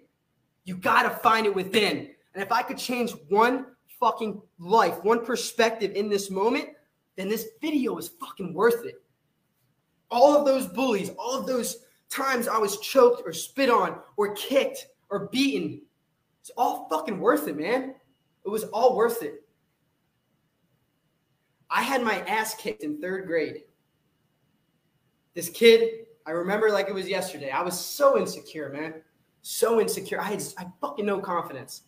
You 0.64 0.76
got 0.76 1.02
to 1.04 1.10
find 1.10 1.46
it 1.46 1.54
within. 1.54 2.10
And 2.34 2.42
if 2.42 2.52
I 2.52 2.62
could 2.62 2.78
change 2.78 3.12
one 3.28 3.66
fucking 3.98 4.40
life, 4.58 5.02
one 5.02 5.24
perspective 5.24 5.92
in 5.92 6.08
this 6.08 6.30
moment, 6.30 6.68
then 7.16 7.28
this 7.28 7.48
video 7.60 7.96
is 7.98 8.08
fucking 8.20 8.54
worth 8.54 8.84
it. 8.84 9.02
All 10.10 10.36
of 10.36 10.44
those 10.44 10.66
bullies, 10.66 11.10
all 11.18 11.38
of 11.38 11.46
those 11.46 11.78
times 12.12 12.46
I 12.46 12.58
was 12.58 12.78
choked 12.78 13.22
or 13.24 13.32
spit 13.32 13.70
on 13.70 13.98
or 14.16 14.34
kicked 14.34 14.88
or 15.10 15.28
beaten, 15.28 15.82
it's 16.40 16.50
all 16.56 16.88
fucking 16.88 17.18
worth 17.18 17.48
it, 17.48 17.56
man. 17.56 17.94
It 18.44 18.48
was 18.48 18.64
all 18.64 18.96
worth 18.96 19.22
it. 19.22 19.44
I 21.70 21.82
had 21.82 22.02
my 22.02 22.20
ass 22.28 22.54
kicked 22.54 22.82
in 22.82 23.00
third 23.00 23.26
grade. 23.26 23.62
This 25.34 25.48
kid, 25.48 26.06
I 26.26 26.32
remember 26.32 26.70
like 26.70 26.88
it 26.88 26.94
was 26.94 27.08
yesterday. 27.08 27.50
I 27.50 27.62
was 27.62 27.78
so 27.78 28.18
insecure, 28.18 28.68
man. 28.68 28.94
So 29.40 29.80
insecure. 29.80 30.20
I 30.20 30.24
had 30.24 30.42
I 30.58 30.66
fucking 30.80 31.06
no 31.06 31.18
confidence. 31.18 31.82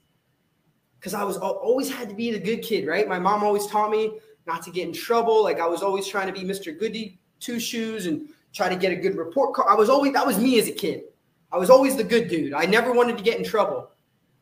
Cause 1.01 1.13
I 1.13 1.23
was 1.23 1.37
always 1.37 1.93
had 1.93 2.09
to 2.09 2.15
be 2.15 2.31
the 2.31 2.39
good 2.39 2.63
kid, 2.63 2.87
right? 2.87 3.07
My 3.07 3.19
mom 3.19 3.45
always 3.45 3.67
taught 3.67 3.91
me 3.91 4.21
not 4.47 4.63
to 4.63 4.71
get 4.71 4.89
in 4.89 4.95
trouble. 4.95 5.43
Like 5.43 5.61
I 5.61 5.67
was 5.67 5.83
always 5.83 6.07
trying 6.07 6.29
to 6.29 6.33
be 6.33 6.47
Mr. 6.47 6.79
Goody 6.79 7.19
two 7.41 7.61
shoes 7.61 8.07
and 8.07 8.31
try 8.55 8.69
to 8.69 8.77
get 8.77 8.93
a 8.93 8.97
good 8.97 9.17
report 9.17 9.55
card. 9.55 9.69
I 9.71 9.75
was 9.75 9.91
always 9.91 10.13
that 10.13 10.27
was 10.27 10.39
me 10.39 10.59
as 10.59 10.69
a 10.69 10.73
kid. 10.73 11.05
I 11.53 11.59
was 11.59 11.71
always 11.71 11.97
the 11.97 12.05
good 12.05 12.29
dude. 12.29 12.55
I 12.55 12.65
never 12.65 12.93
wanted 12.93 13.19
to 13.19 13.25
get 13.25 13.39
in 13.39 13.45
trouble. 13.45 13.91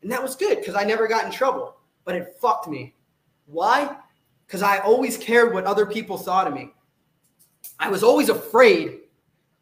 And 0.01 0.11
that 0.11 0.21
was 0.21 0.35
good 0.35 0.59
because 0.59 0.75
I 0.75 0.83
never 0.83 1.07
got 1.07 1.25
in 1.25 1.31
trouble. 1.31 1.75
But 2.05 2.15
it 2.15 2.35
fucked 2.41 2.67
me. 2.67 2.95
Why? 3.45 3.97
Because 4.45 4.61
I 4.61 4.79
always 4.79 5.17
cared 5.17 5.53
what 5.53 5.65
other 5.65 5.85
people 5.85 6.17
thought 6.17 6.47
of 6.47 6.53
me. 6.53 6.73
I 7.79 7.89
was 7.89 8.03
always 8.03 8.29
afraid. 8.29 8.99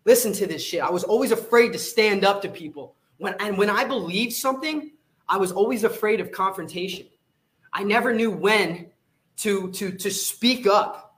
Listen 0.06 0.34
to 0.34 0.48
this 0.48 0.64
shit. 0.64 0.82
I 0.82 0.90
was 0.90 1.04
always 1.04 1.32
afraid 1.32 1.72
to 1.74 1.80
stand 1.80 2.26
up 2.26 2.42
to 2.42 2.50
people. 2.50 2.96
When 3.18 3.36
and 3.40 3.58
when 3.58 3.70
I 3.70 3.86
believed 3.86 4.34
something, 4.34 4.92
I 5.30 5.38
was 5.38 5.52
always 5.52 5.84
afraid 5.84 6.20
of 6.20 6.32
confrontation. 6.32 7.08
I 7.72 7.84
never 7.84 8.14
knew 8.14 8.32
when 8.32 8.88
to 9.38 9.72
to 9.72 9.92
to 9.92 10.12
speak 10.12 10.68
up. 10.68 11.11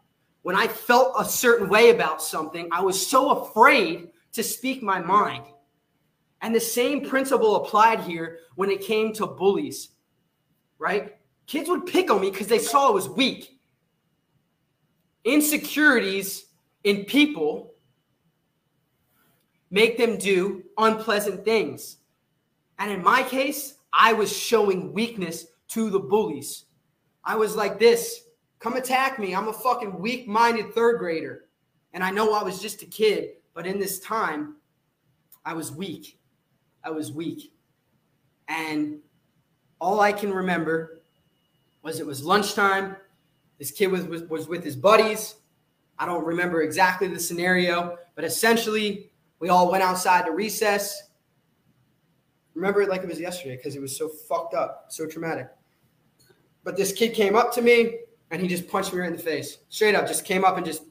When 0.43 0.55
I 0.55 0.67
felt 0.67 1.15
a 1.17 1.25
certain 1.25 1.69
way 1.69 1.89
about 1.89 2.21
something, 2.21 2.67
I 2.71 2.81
was 2.81 3.05
so 3.05 3.31
afraid 3.31 4.09
to 4.33 4.43
speak 4.43 4.83
my 4.83 4.99
mind. 4.99 5.45
And 6.41 6.53
the 6.53 6.59
same 6.59 7.07
principle 7.07 7.55
applied 7.55 8.01
here 8.01 8.39
when 8.55 8.69
it 8.69 8.81
came 8.81 9.13
to 9.13 9.25
bullies, 9.25 9.89
right? 10.77 11.15
Kids 11.47 11.69
would 11.69 11.85
pick 11.85 12.11
on 12.11 12.19
me 12.19 12.29
because 12.29 12.47
they 12.47 12.59
saw 12.59 12.89
I 12.89 12.91
was 12.91 13.07
weak. 13.07 13.57
Insecurities 15.23 16.45
in 16.83 17.05
people 17.05 17.73
make 19.71 19.97
them 19.97 20.17
do 20.17 20.63
unpleasant 20.77 21.45
things. 21.45 21.97
And 22.79 22.91
in 22.91 23.01
my 23.01 23.23
case, 23.23 23.75
I 23.93 24.11
was 24.11 24.35
showing 24.35 24.91
weakness 24.91 25.45
to 25.69 25.89
the 25.89 25.99
bullies. 25.99 26.65
I 27.23 27.37
was 27.37 27.55
like 27.55 27.79
this 27.79 28.22
come 28.63 28.77
attack 28.77 29.19
me. 29.19 29.35
I'm 29.35 29.49
a 29.49 29.53
fucking 29.53 29.99
weak 29.99 30.25
minded 30.25 30.73
third 30.73 30.97
grader. 30.97 31.45
And 31.93 32.01
I 32.01 32.11
know 32.11 32.33
I 32.33 32.43
was 32.43 32.61
just 32.61 32.81
a 32.81 32.85
kid, 32.85 33.31
but 33.53 33.67
in 33.67 33.77
this 33.77 33.99
time, 33.99 34.55
I 35.45 35.53
was 35.53 35.71
weak. 35.71 36.17
I 36.81 36.89
was 36.89 37.11
weak. 37.11 37.51
And 38.47 38.99
all 39.79 39.99
I 39.99 40.13
can 40.13 40.33
remember 40.33 41.01
was 41.83 41.99
it 41.99 42.05
was 42.05 42.23
lunchtime. 42.23 42.95
This 43.59 43.69
kid 43.69 43.87
was, 43.87 44.05
was, 44.05 44.23
was 44.23 44.47
with 44.47 44.63
his 44.63 44.77
buddies. 44.77 45.35
I 45.99 46.05
don't 46.05 46.25
remember 46.25 46.61
exactly 46.61 47.09
the 47.09 47.19
scenario, 47.19 47.97
but 48.15 48.23
essentially, 48.23 49.11
we 49.39 49.49
all 49.49 49.69
went 49.69 49.83
outside 49.83 50.25
to 50.25 50.31
recess. 50.31 51.09
Remember 52.55 52.81
it 52.81 52.89
like 52.89 53.03
it 53.03 53.09
was 53.09 53.19
yesterday 53.19 53.57
because 53.57 53.75
it 53.75 53.81
was 53.81 53.95
so 53.95 54.07
fucked 54.07 54.53
up, 54.53 54.85
so 54.87 55.05
traumatic. 55.05 55.49
But 56.63 56.77
this 56.77 56.93
kid 56.93 57.13
came 57.13 57.35
up 57.35 57.53
to 57.55 57.61
me 57.61 57.97
and 58.33 58.41
he 58.41 58.47
just 58.47 58.67
punched 58.67 58.91
me 58.91 58.99
right 58.99 59.11
in 59.11 59.15
the 59.15 59.21
face. 59.21 59.59
Straight 59.69 59.93
up, 59.93 60.07
just 60.07 60.25
came 60.25 60.43
up 60.43 60.57
and 60.57 60.65
just 60.65 60.81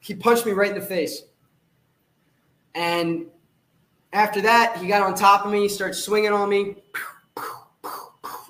he 0.00 0.14
punched 0.14 0.44
me 0.44 0.52
right 0.52 0.68
in 0.68 0.78
the 0.78 0.84
face. 0.84 1.22
And 2.74 3.26
after 4.12 4.42
that, 4.42 4.76
he 4.76 4.86
got 4.86 5.02
on 5.02 5.14
top 5.14 5.46
of 5.46 5.52
me, 5.52 5.68
started 5.68 5.94
swinging 5.94 6.32
on 6.32 6.50
me, 6.50 6.76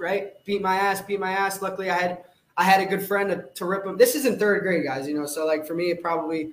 right? 0.01 0.45
Beat 0.45 0.61
my 0.61 0.75
ass, 0.75 1.03
beat 1.03 1.21
my 1.21 1.31
ass. 1.31 1.63
Luckily, 1.63 1.89
I 1.89 1.97
had 1.97 2.25
I 2.57 2.65
had 2.65 2.81
a 2.81 2.87
good 2.87 3.07
friend 3.07 3.31
to, 3.31 3.45
to 3.55 3.65
rip 3.65 3.87
him. 3.87 3.97
This 3.97 4.17
is 4.17 4.27
in 4.27 4.41
third 4.41 4.63
grade, 4.63 4.85
guys. 4.85 5.07
You 5.07 5.15
know, 5.15 5.27
so 5.27 5.47
like 5.47 5.65
for 5.65 5.75
me, 5.75 5.91
it 5.93 6.03
probably 6.03 6.51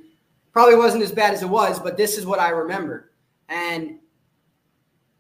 probably 0.54 0.76
wasn't 0.76 1.02
as 1.02 1.12
bad 1.12 1.34
as 1.34 1.42
it 1.42 1.50
was, 1.50 1.80
but 1.80 1.98
this 1.98 2.20
is 2.20 2.26
what 2.28 2.38
I 2.38 2.50
remember. 2.50 3.10
And 3.50 3.98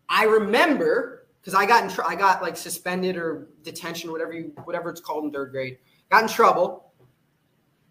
I 0.07 0.25
remember 0.25 1.25
because 1.41 1.55
I 1.55 1.65
got 1.65 1.83
in 1.83 1.89
tr- 1.89 2.05
I 2.05 2.13
got 2.13 2.43
like 2.43 2.57
suspended 2.57 3.17
or 3.17 3.47
detention, 3.63 4.11
whatever 4.11 4.33
you 4.33 4.53
whatever 4.65 4.91
it's 4.91 5.01
called 5.01 5.23
in 5.23 5.31
third 5.31 5.51
grade. 5.51 5.79
Got 6.11 6.23
in 6.23 6.29
trouble, 6.29 6.91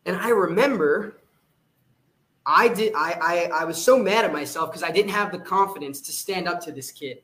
and 0.05 0.15
I 0.15 0.29
remember 0.29 1.23
I 2.45 2.69
did. 2.69 2.93
I 2.95 3.49
I, 3.53 3.63
I 3.63 3.65
was 3.65 3.83
so 3.83 3.99
mad 3.99 4.27
at 4.27 4.33
myself 4.33 4.71
because 4.71 4.83
I 4.83 4.91
didn't 4.91 5.13
have 5.13 5.33
the 5.33 5.39
confidence 5.39 6.03
to 6.03 6.13
stand 6.13 6.47
up 6.47 6.61
to 6.65 6.73
this 6.73 6.91
kid. 6.91 7.23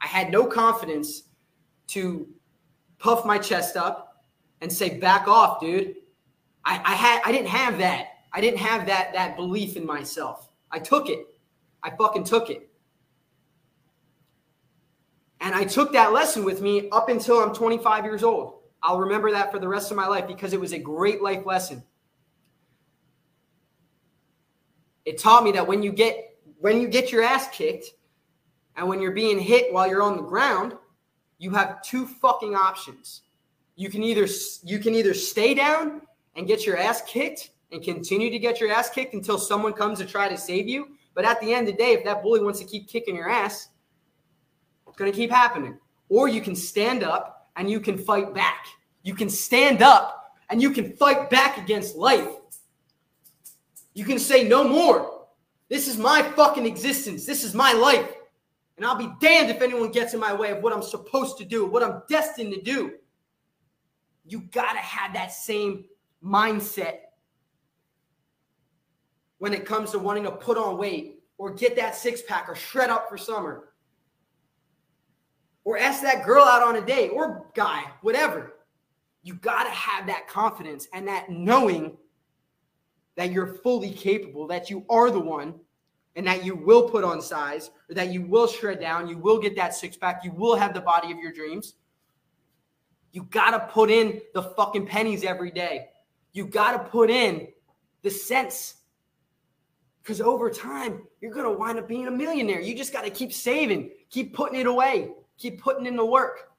I 0.00 0.06
had 0.06 0.30
no 0.32 0.46
confidence 0.46 1.24
to 1.88 2.26
puff 2.98 3.26
my 3.26 3.36
chest 3.36 3.76
up 3.76 4.24
and 4.62 4.72
say, 4.72 4.98
"Back 4.98 5.28
off, 5.28 5.60
dude." 5.60 5.96
I, 6.64 6.80
I 6.82 6.94
had. 6.94 7.20
I 7.26 7.32
didn't 7.32 7.48
have 7.48 7.76
that. 7.78 8.06
I 8.32 8.40
didn't 8.40 8.60
have 8.60 8.86
that 8.86 9.12
that 9.12 9.36
belief 9.36 9.76
in 9.76 9.84
myself. 9.84 10.48
I 10.70 10.78
took 10.78 11.10
it. 11.10 11.26
I 11.82 11.90
fucking 11.90 12.24
took 12.24 12.48
it. 12.48 12.70
And 15.40 15.54
I 15.54 15.64
took 15.64 15.92
that 15.92 16.14
lesson 16.14 16.42
with 16.42 16.62
me 16.62 16.88
up 16.90 17.10
until 17.10 17.38
I'm 17.38 17.54
25 17.54 18.04
years 18.04 18.24
old. 18.24 18.57
I'll 18.82 18.98
remember 18.98 19.32
that 19.32 19.50
for 19.50 19.58
the 19.58 19.68
rest 19.68 19.90
of 19.90 19.96
my 19.96 20.06
life 20.06 20.26
because 20.26 20.52
it 20.52 20.60
was 20.60 20.72
a 20.72 20.78
great 20.78 21.22
life 21.22 21.44
lesson. 21.44 21.82
it 25.08 25.16
taught 25.16 25.42
me 25.42 25.52
that 25.52 25.66
when 25.66 25.82
you 25.82 25.90
get 25.90 26.36
when 26.58 26.82
you 26.82 26.86
get 26.86 27.10
your 27.10 27.22
ass 27.22 27.48
kicked 27.50 27.86
and 28.76 28.86
when 28.86 29.00
you're 29.00 29.12
being 29.12 29.38
hit 29.38 29.72
while 29.72 29.88
you're 29.88 30.02
on 30.02 30.16
the 30.16 30.22
ground, 30.22 30.74
you 31.38 31.50
have 31.52 31.80
two 31.80 32.06
fucking 32.06 32.54
options. 32.54 33.22
You 33.74 33.88
can 33.88 34.02
either 34.02 34.26
you 34.64 34.78
can 34.78 34.94
either 34.94 35.14
stay 35.14 35.54
down 35.54 36.02
and 36.36 36.46
get 36.46 36.66
your 36.66 36.76
ass 36.76 37.00
kicked 37.06 37.50
and 37.72 37.82
continue 37.82 38.30
to 38.30 38.38
get 38.38 38.60
your 38.60 38.70
ass 38.70 38.90
kicked 38.90 39.14
until 39.14 39.38
someone 39.38 39.72
comes 39.72 39.98
to 39.98 40.04
try 40.04 40.28
to 40.28 40.36
save 40.36 40.68
you. 40.68 40.88
But 41.14 41.24
at 41.24 41.40
the 41.40 41.54
end 41.54 41.68
of 41.68 41.74
the 41.74 41.82
day, 41.82 41.92
if 41.92 42.04
that 42.04 42.22
bully 42.22 42.42
wants 42.42 42.58
to 42.58 42.66
keep 42.66 42.86
kicking 42.86 43.16
your 43.16 43.30
ass, 43.30 43.68
it's 44.86 44.96
going 44.98 45.10
to 45.10 45.16
keep 45.16 45.30
happening. 45.30 45.78
Or 46.10 46.28
you 46.28 46.42
can 46.42 46.54
stand 46.54 47.02
up 47.02 47.37
and 47.58 47.68
you 47.68 47.80
can 47.80 47.98
fight 47.98 48.32
back. 48.32 48.66
You 49.02 49.14
can 49.14 49.28
stand 49.28 49.82
up 49.82 50.32
and 50.48 50.62
you 50.62 50.70
can 50.70 50.92
fight 50.92 51.28
back 51.28 51.58
against 51.58 51.96
life. 51.96 52.28
You 53.92 54.04
can 54.04 54.18
say 54.18 54.48
no 54.48 54.66
more. 54.66 55.24
This 55.68 55.88
is 55.88 55.98
my 55.98 56.22
fucking 56.22 56.64
existence. 56.64 57.26
This 57.26 57.44
is 57.44 57.54
my 57.54 57.72
life. 57.72 58.08
And 58.76 58.86
I'll 58.86 58.94
be 58.94 59.10
damned 59.20 59.50
if 59.50 59.60
anyone 59.60 59.90
gets 59.90 60.14
in 60.14 60.20
my 60.20 60.32
way 60.32 60.52
of 60.52 60.62
what 60.62 60.72
I'm 60.72 60.82
supposed 60.82 61.36
to 61.38 61.44
do, 61.44 61.66
what 61.66 61.82
I'm 61.82 62.02
destined 62.08 62.54
to 62.54 62.62
do. 62.62 62.92
You 64.24 64.42
got 64.52 64.72
to 64.72 64.78
have 64.78 65.12
that 65.14 65.32
same 65.32 65.84
mindset 66.24 66.98
when 69.38 69.52
it 69.52 69.66
comes 69.66 69.90
to 69.90 69.98
wanting 69.98 70.24
to 70.24 70.30
put 70.30 70.56
on 70.56 70.78
weight 70.78 71.24
or 71.38 71.52
get 71.52 71.74
that 71.76 71.96
six 71.96 72.22
pack 72.22 72.48
or 72.48 72.54
shred 72.54 72.88
up 72.88 73.08
for 73.08 73.18
summer 73.18 73.68
or 75.68 75.76
ask 75.76 76.00
that 76.00 76.24
girl 76.24 76.44
out 76.44 76.62
on 76.62 76.76
a 76.76 76.80
date 76.80 77.10
or 77.10 77.44
guy, 77.54 77.84
whatever. 78.00 78.54
You 79.22 79.34
got 79.34 79.64
to 79.64 79.70
have 79.70 80.06
that 80.06 80.26
confidence 80.26 80.88
and 80.94 81.06
that 81.08 81.28
knowing 81.28 81.98
that 83.16 83.32
you're 83.32 83.56
fully 83.56 83.90
capable, 83.90 84.46
that 84.46 84.70
you 84.70 84.86
are 84.88 85.10
the 85.10 85.20
one, 85.20 85.52
and 86.16 86.26
that 86.26 86.42
you 86.42 86.54
will 86.54 86.88
put 86.88 87.04
on 87.04 87.20
size, 87.20 87.70
or 87.90 87.94
that 87.96 88.08
you 88.08 88.22
will 88.22 88.46
shred 88.46 88.80
down, 88.80 89.08
you 89.08 89.18
will 89.18 89.38
get 89.38 89.56
that 89.56 89.74
six 89.74 89.94
pack, 89.94 90.24
you 90.24 90.32
will 90.32 90.56
have 90.56 90.72
the 90.72 90.80
body 90.80 91.12
of 91.12 91.18
your 91.18 91.32
dreams. 91.32 91.74
You 93.12 93.24
got 93.24 93.50
to 93.50 93.60
put 93.70 93.90
in 93.90 94.22
the 94.32 94.44
fucking 94.44 94.86
pennies 94.86 95.22
every 95.22 95.50
day. 95.50 95.88
You 96.32 96.46
got 96.46 96.72
to 96.72 96.78
put 96.78 97.10
in 97.10 97.46
the 98.00 98.10
cents. 98.10 98.76
Because 100.02 100.22
over 100.22 100.48
time, 100.48 101.02
you're 101.20 101.34
going 101.34 101.44
to 101.44 101.52
wind 101.52 101.78
up 101.78 101.88
being 101.88 102.06
a 102.06 102.10
millionaire. 102.10 102.62
You 102.62 102.74
just 102.74 102.94
got 102.94 103.04
to 103.04 103.10
keep 103.10 103.34
saving, 103.34 103.90
keep 104.08 104.34
putting 104.34 104.58
it 104.58 104.66
away, 104.66 105.10
keep 105.38 105.60
putting 105.60 105.86
in 105.86 105.96
the 105.96 106.04
work. 106.04 106.50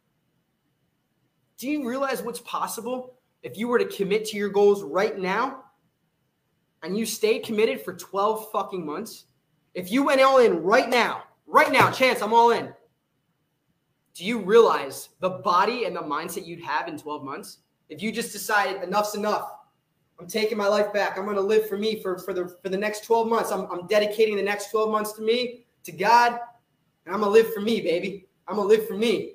Do 1.57 1.69
you 1.69 1.87
realize 1.87 2.23
what's 2.23 2.39
possible 2.39 3.15
if 3.43 3.57
you 3.57 3.67
were 3.67 3.79
to 3.79 3.85
commit 3.85 4.25
to 4.27 4.37
your 4.37 4.49
goals 4.49 4.81
right 4.81 5.17
now? 5.17 5.63
and 6.83 6.97
you 6.97 7.05
stay 7.05 7.39
committed 7.39 7.81
for 7.81 7.93
12 7.93 8.51
fucking 8.51 8.85
months, 8.85 9.25
if 9.73 9.91
you 9.91 10.03
went 10.03 10.21
all 10.21 10.39
in 10.39 10.63
right 10.63 10.89
now, 10.89 11.23
right 11.45 11.71
now, 11.71 11.91
chance, 11.91 12.21
I'm 12.21 12.33
all 12.33 12.51
in. 12.51 12.73
Do 14.15 14.25
you 14.25 14.39
realize 14.39 15.09
the 15.19 15.29
body 15.29 15.85
and 15.85 15.95
the 15.95 16.01
mindset 16.01 16.45
you'd 16.45 16.63
have 16.63 16.87
in 16.87 16.97
12 16.97 17.23
months? 17.23 17.59
If 17.89 18.01
you 18.01 18.11
just 18.11 18.31
decided 18.31 18.81
enough's 18.83 19.15
enough, 19.15 19.51
I'm 20.19 20.27
taking 20.27 20.57
my 20.57 20.67
life 20.67 20.91
back. 20.91 21.17
I'm 21.17 21.23
going 21.23 21.37
to 21.37 21.41
live 21.41 21.69
for 21.69 21.77
me 21.77 22.01
for, 22.01 22.17
for 22.17 22.33
the 22.33 22.47
for 22.61 22.67
the 22.67 22.77
next 22.77 23.05
12 23.05 23.29
months. 23.29 23.51
I'm, 23.51 23.71
I'm 23.71 23.87
dedicating 23.87 24.35
the 24.35 24.43
next 24.43 24.69
12 24.69 24.91
months 24.91 25.13
to 25.13 25.21
me, 25.21 25.65
to 25.85 25.91
God, 25.93 26.39
and 27.05 27.15
I'm 27.15 27.21
going 27.21 27.33
to 27.33 27.41
live 27.41 27.53
for 27.53 27.61
me, 27.61 27.79
baby. 27.79 28.27
I'm 28.49 28.55
to 28.55 28.61
live 28.63 28.87
for 28.87 28.95
me. 28.95 29.33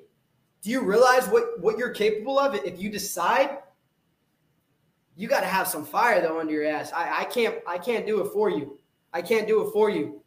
Do 0.61 0.69
you 0.69 0.81
realize 0.81 1.27
what, 1.27 1.59
what 1.59 1.77
you're 1.77 1.91
capable 1.91 2.37
of 2.37 2.55
if 2.55 2.79
you 2.81 2.89
decide 2.89 3.59
you 5.15 5.27
got 5.27 5.41
to 5.41 5.47
have 5.47 5.67
some 5.67 5.85
fire 5.85 6.21
though 6.21 6.39
under 6.39 6.51
your 6.51 6.65
ass. 6.65 6.91
I, 6.93 7.21
I 7.21 7.25
can't 7.25 7.55
I 7.65 7.77
can't 7.77 8.05
do 8.05 8.21
it 8.21 8.31
for 8.31 8.49
you. 8.49 8.77
I 9.13 9.21
can't 9.21 9.47
do 9.47 9.65
it 9.65 9.71
for 9.71 9.89
you. 9.89 10.21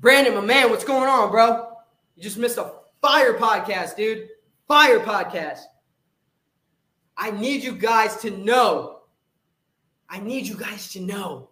Brandon, 0.00 0.34
my 0.34 0.42
man, 0.42 0.68
what's 0.68 0.84
going 0.84 1.08
on, 1.08 1.30
bro? 1.30 1.78
You 2.14 2.22
just 2.22 2.36
missed 2.36 2.58
a 2.58 2.72
fire 3.00 3.34
podcast, 3.34 3.96
dude. 3.96 4.28
Fire 4.68 5.00
podcast. 5.00 5.60
I 7.16 7.30
need 7.30 7.62
you 7.62 7.74
guys 7.74 8.16
to 8.18 8.30
know. 8.30 9.00
I 10.10 10.20
need 10.20 10.46
you 10.46 10.56
guys 10.56 10.92
to 10.92 11.00
know 11.00 11.48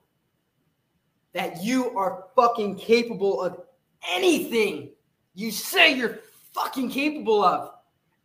that 1.33 1.63
you 1.63 1.97
are 1.97 2.27
fucking 2.37 2.77
capable 2.77 3.41
of 3.41 3.63
anything 4.11 4.91
you 5.35 5.51
say 5.51 5.95
you're 5.95 6.21
fucking 6.53 6.91
capable 6.91 7.43
of. 7.43 7.73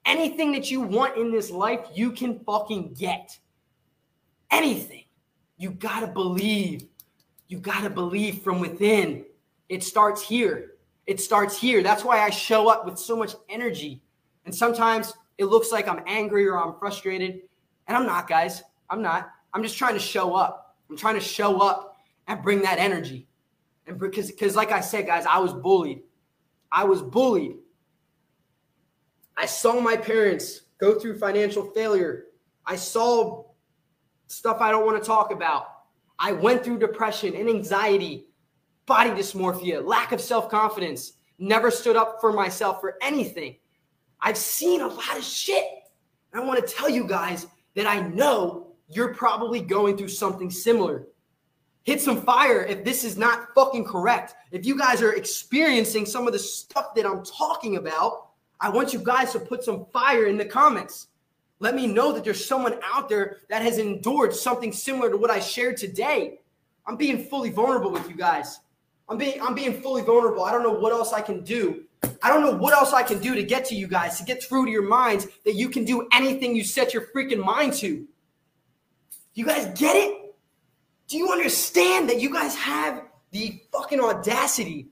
Anything 0.06 0.52
that 0.54 0.72
you 0.72 0.82
want 0.82 1.18
in 1.18 1.32
this 1.32 1.52
life, 1.52 1.82
you 1.94 2.12
can 2.12 2.40
fucking 2.40 2.94
get. 2.94 3.38
Anything. 4.52 5.04
You 5.58 5.72
gotta 5.72 6.08
believe. 6.08 6.88
You 7.48 7.60
gotta 7.60 7.90
believe 7.90 8.42
from 8.42 8.60
within. 8.60 9.26
It 9.70 9.84
starts 9.84 10.22
here. 10.22 10.74
It 11.08 11.20
starts 11.20 11.58
here. 11.58 11.84
That's 11.84 12.04
why 12.04 12.20
I 12.20 12.30
show 12.30 12.70
up 12.70 12.86
with 12.86 12.98
so 12.98 13.16
much 13.16 13.36
energy. 13.50 14.02
And 14.46 14.54
sometimes 14.54 15.14
it 15.38 15.46
looks 15.46 15.72
like 15.72 15.88
I'm 15.88 16.02
angry 16.06 16.48
or 16.48 16.58
I'm 16.58 16.78
frustrated. 16.80 17.42
And 17.88 17.98
I'm 17.98 18.06
not, 18.06 18.28
guys. 18.28 18.64
I'm 18.90 19.02
not. 19.02 19.30
I'm 19.54 19.64
just 19.64 19.78
trying 19.78 19.94
to 19.94 20.00
show 20.00 20.36
up. 20.36 20.76
I'm 20.90 20.98
trying 20.98 21.16
to 21.16 21.22
show 21.22 21.60
up 21.60 21.98
and 22.28 22.42
bring 22.42 22.62
that 22.62 22.80
energy. 22.80 23.27
And 23.88 23.98
because, 23.98 24.30
because 24.30 24.56
like 24.56 24.72
I 24.72 24.82
said, 24.82 25.08
guys, 25.08 25.26
I 25.26 25.40
was 25.40 25.54
bullied. 25.54 26.02
I 26.72 26.84
was 26.84 27.02
bullied. 27.02 27.56
I 29.38 29.46
saw 29.46 29.80
my 29.80 29.96
parents 29.96 30.62
go 30.80 31.00
through 31.00 31.18
financial 31.18 31.72
failure. 31.72 32.26
I 32.66 32.76
saw 32.76 33.46
stuff 34.28 34.58
I 34.60 34.72
don't 34.72 34.86
want 34.86 35.02
to 35.02 35.08
talk 35.08 35.32
about. 35.32 35.68
I 36.20 36.32
went 36.34 36.64
through 36.64 36.80
depression 36.80 37.36
and 37.36 37.48
anxiety, 37.48 38.28
body 38.86 39.12
dysmorphia, 39.12 39.86
lack 39.86 40.12
of 40.12 40.20
self 40.20 40.50
confidence, 40.50 41.14
never 41.40 41.72
stood 41.72 41.96
up 41.96 42.18
for 42.20 42.34
myself 42.34 42.82
for 42.82 42.96
anything. 43.02 43.56
I've 44.20 44.38
seen 44.38 44.82
a 44.82 44.88
lot 44.88 45.18
of 45.18 45.24
shit. 45.24 45.66
I 46.34 46.40
want 46.40 46.66
to 46.66 46.74
tell 46.74 46.90
you 46.90 47.08
guys 47.08 47.48
that 47.76 47.88
I 47.88 48.02
know 48.02 48.68
you're 48.90 49.14
probably 49.14 49.60
going 49.60 49.98
through 49.98 50.10
something 50.10 50.50
similar. 50.50 51.08
Hit 51.88 52.02
some 52.02 52.22
fire 52.22 52.64
if 52.64 52.84
this 52.84 53.06
is 53.06 53.18
not 53.18 53.56
fucking 53.56 53.86
correct. 53.86 54.36
If 54.52 54.66
you 54.66 54.78
guys 54.78 55.02
are 55.02 55.14
experiencing 55.14 56.06
some 56.06 56.28
of 56.28 56.34
the 56.34 56.40
stuff 56.40 56.94
that 56.96 57.06
I'm 57.06 57.24
talking 57.24 57.78
about, 57.78 58.32
I 58.60 58.68
want 58.68 58.92
you 58.92 59.00
guys 59.00 59.32
to 59.32 59.40
put 59.40 59.64
some 59.64 59.86
fire 59.94 60.26
in 60.26 60.36
the 60.36 60.44
comments. 60.44 61.08
Let 61.60 61.76
me 61.76 61.88
know 61.88 62.12
that 62.12 62.26
there's 62.26 62.46
someone 62.46 62.78
out 62.84 63.08
there 63.08 63.38
that 63.50 63.62
has 63.62 63.78
endured 63.78 64.36
something 64.36 64.74
similar 64.74 65.10
to 65.10 65.16
what 65.16 65.32
I 65.32 65.40
shared 65.40 65.78
today. 65.78 66.42
I'm 66.86 66.98
being 66.98 67.24
fully 67.24 67.52
vulnerable 67.52 67.92
with 67.92 68.10
you 68.10 68.18
guys. 68.18 68.60
I'm 69.08 69.18
being 69.18 69.42
I'm 69.42 69.56
being 69.56 69.82
fully 69.82 70.02
vulnerable. 70.02 70.44
I 70.44 70.52
don't 70.52 70.64
know 70.64 70.78
what 70.78 70.92
else 70.92 71.14
I 71.14 71.22
can 71.22 71.42
do. 71.42 71.86
I 72.22 72.28
don't 72.28 72.42
know 72.42 72.58
what 72.58 72.74
else 72.74 72.92
I 72.92 73.02
can 73.02 73.20
do 73.20 73.34
to 73.34 73.44
get 73.44 73.64
to 73.64 73.76
you 73.76 73.88
guys, 73.88 74.18
to 74.18 74.26
get 74.26 74.44
through 74.44 74.66
to 74.66 74.72
your 74.72 74.86
minds 74.86 75.26
that 75.46 75.56
you 75.56 75.70
can 75.70 75.86
do 75.86 76.06
anything 76.12 76.54
you 76.54 76.66
set 76.66 76.94
your 76.94 77.08
freaking 77.16 77.42
mind 77.42 77.76
to. 77.76 78.06
You 79.36 79.46
guys 79.46 79.68
get 79.80 79.96
it? 79.96 80.27
Do 81.08 81.18
you 81.18 81.32
understand 81.32 82.10
that 82.10 82.20
you 82.20 82.32
guys 82.32 82.56
have 82.56 83.04
the 83.32 83.62
fucking 83.72 84.00
audacity 84.00 84.90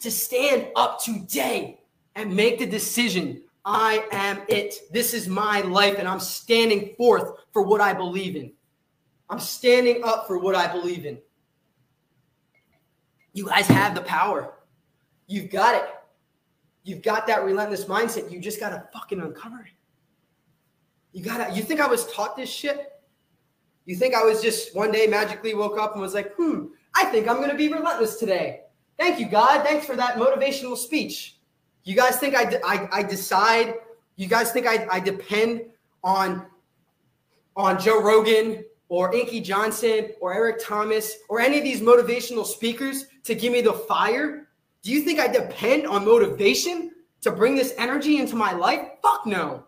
to 0.00 0.10
stand 0.10 0.68
up 0.76 1.02
today 1.02 1.80
and 2.14 2.34
make 2.34 2.58
the 2.58 2.66
decision 2.66 3.42
I 3.64 4.04
am 4.10 4.42
it. 4.48 4.74
This 4.92 5.14
is 5.14 5.28
my 5.28 5.60
life, 5.60 5.96
and 5.98 6.08
I'm 6.08 6.20
standing 6.20 6.94
forth 6.96 7.38
for 7.52 7.62
what 7.62 7.80
I 7.80 7.92
believe 7.92 8.34
in. 8.34 8.52
I'm 9.30 9.38
standing 9.38 10.02
up 10.02 10.26
for 10.26 10.38
what 10.38 10.54
I 10.54 10.70
believe 10.70 11.06
in. 11.06 11.18
You 13.32 13.46
guys 13.46 13.66
have 13.68 13.94
the 13.94 14.02
power. 14.02 14.52
You've 15.26 15.50
got 15.50 15.76
it. 15.76 15.88
You've 16.82 17.02
got 17.02 17.28
that 17.28 17.44
relentless 17.44 17.84
mindset. 17.84 18.30
You 18.30 18.40
just 18.40 18.58
got 18.58 18.70
to 18.70 18.84
fucking 18.92 19.20
uncover 19.20 19.60
it. 19.60 19.72
You 21.12 21.22
got 21.22 21.48
to, 21.48 21.54
you 21.54 21.62
think 21.62 21.80
I 21.80 21.86
was 21.86 22.12
taught 22.12 22.36
this 22.36 22.50
shit? 22.50 22.91
You 23.84 23.96
think 23.96 24.14
I 24.14 24.22
was 24.22 24.40
just 24.40 24.74
one 24.74 24.92
day 24.92 25.06
magically 25.06 25.54
woke 25.54 25.78
up 25.78 25.92
and 25.92 26.00
was 26.00 26.14
like, 26.14 26.34
hmm, 26.36 26.66
I 26.94 27.04
think 27.06 27.28
I'm 27.28 27.36
going 27.36 27.50
to 27.50 27.56
be 27.56 27.68
relentless 27.68 28.16
today. 28.16 28.60
Thank 28.98 29.18
you, 29.18 29.28
God. 29.28 29.64
Thanks 29.64 29.86
for 29.86 29.96
that 29.96 30.16
motivational 30.16 30.76
speech. 30.76 31.38
You 31.84 31.96
guys 31.96 32.18
think 32.18 32.36
I, 32.36 32.60
I, 32.64 32.88
I 32.92 33.02
decide? 33.02 33.74
You 34.16 34.28
guys 34.28 34.52
think 34.52 34.66
I, 34.66 34.86
I 34.90 35.00
depend 35.00 35.62
on 36.04 36.46
on 37.56 37.78
Joe 37.78 38.02
Rogan 38.02 38.64
or 38.88 39.14
Inky 39.14 39.40
Johnson 39.40 40.10
or 40.20 40.34
Eric 40.34 40.62
Thomas 40.62 41.16
or 41.28 41.40
any 41.40 41.58
of 41.58 41.64
these 41.64 41.80
motivational 41.80 42.46
speakers 42.46 43.06
to 43.24 43.34
give 43.34 43.52
me 43.52 43.60
the 43.60 43.72
fire? 43.72 44.48
Do 44.82 44.92
you 44.92 45.02
think 45.02 45.18
I 45.18 45.28
depend 45.28 45.86
on 45.86 46.04
motivation 46.04 46.92
to 47.22 47.30
bring 47.30 47.54
this 47.54 47.74
energy 47.78 48.18
into 48.18 48.36
my 48.36 48.52
life? 48.52 48.86
Fuck 49.02 49.26
no. 49.26 49.64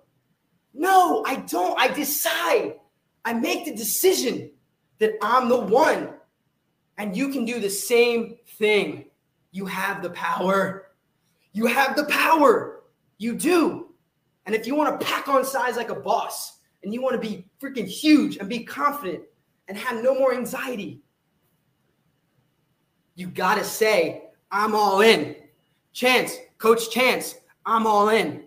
No, 0.74 1.24
I 1.26 1.36
don't. 1.36 1.78
I 1.78 1.88
decide. 1.88 2.74
I 3.24 3.32
make 3.32 3.64
the 3.64 3.74
decision 3.74 4.50
that 4.98 5.12
I'm 5.22 5.48
the 5.48 5.60
one. 5.60 6.10
And 6.98 7.16
you 7.16 7.30
can 7.30 7.44
do 7.44 7.58
the 7.58 7.70
same 7.70 8.36
thing. 8.58 9.06
You 9.50 9.66
have 9.66 10.02
the 10.02 10.10
power. 10.10 10.92
You 11.52 11.66
have 11.66 11.96
the 11.96 12.04
power. 12.04 12.82
You 13.18 13.34
do. 13.34 13.94
And 14.46 14.54
if 14.54 14.66
you 14.66 14.74
want 14.74 15.00
to 15.00 15.06
pack 15.06 15.28
on 15.28 15.44
size 15.44 15.76
like 15.76 15.90
a 15.90 15.94
boss 15.94 16.58
and 16.82 16.92
you 16.92 17.00
want 17.00 17.20
to 17.20 17.28
be 17.28 17.46
freaking 17.60 17.86
huge 17.86 18.36
and 18.36 18.48
be 18.48 18.62
confident 18.62 19.22
and 19.68 19.76
have 19.78 20.02
no 20.02 20.14
more 20.14 20.34
anxiety, 20.34 21.00
you 23.14 23.28
got 23.28 23.56
to 23.56 23.64
say, 23.64 24.24
I'm 24.50 24.74
all 24.74 25.00
in. 25.00 25.36
Chance, 25.92 26.36
Coach 26.58 26.90
Chance, 26.90 27.36
I'm 27.64 27.86
all 27.86 28.08
in. 28.08 28.44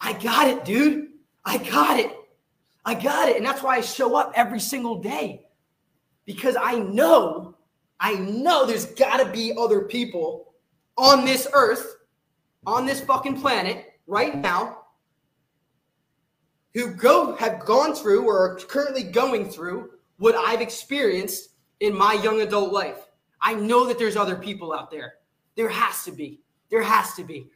I 0.00 0.12
got 0.12 0.48
it, 0.48 0.64
dude. 0.64 1.08
I 1.44 1.58
got 1.58 1.98
it. 1.98 2.14
I 2.84 2.94
got 2.94 3.28
it. 3.28 3.36
And 3.36 3.44
that's 3.44 3.62
why 3.62 3.76
I 3.76 3.80
show 3.80 4.16
up 4.16 4.32
every 4.34 4.60
single 4.60 5.00
day 5.00 5.46
because 6.24 6.56
I 6.60 6.78
know, 6.78 7.56
I 7.98 8.14
know 8.14 8.64
there's 8.64 8.86
got 8.86 9.18
to 9.18 9.30
be 9.30 9.52
other 9.58 9.82
people 9.82 10.54
on 10.96 11.24
this 11.24 11.48
earth 11.52 11.96
on 12.66 12.86
this 12.86 13.00
fucking 13.00 13.40
planet 13.40 13.94
right 14.06 14.36
now 14.36 14.78
who 16.74 16.94
go 16.94 17.34
have 17.36 17.64
gone 17.64 17.94
through 17.94 18.26
or 18.26 18.52
are 18.52 18.56
currently 18.56 19.02
going 19.02 19.48
through 19.48 19.90
what 20.18 20.34
I've 20.34 20.60
experienced 20.60 21.50
in 21.80 21.96
my 21.96 22.14
young 22.14 22.42
adult 22.42 22.72
life. 22.72 23.08
I 23.40 23.54
know 23.54 23.86
that 23.86 23.98
there's 23.98 24.16
other 24.16 24.36
people 24.36 24.72
out 24.72 24.90
there. 24.90 25.14
There 25.56 25.68
has 25.68 26.04
to 26.04 26.12
be. 26.12 26.42
There 26.70 26.82
has 26.82 27.14
to 27.14 27.24
be. 27.24 27.50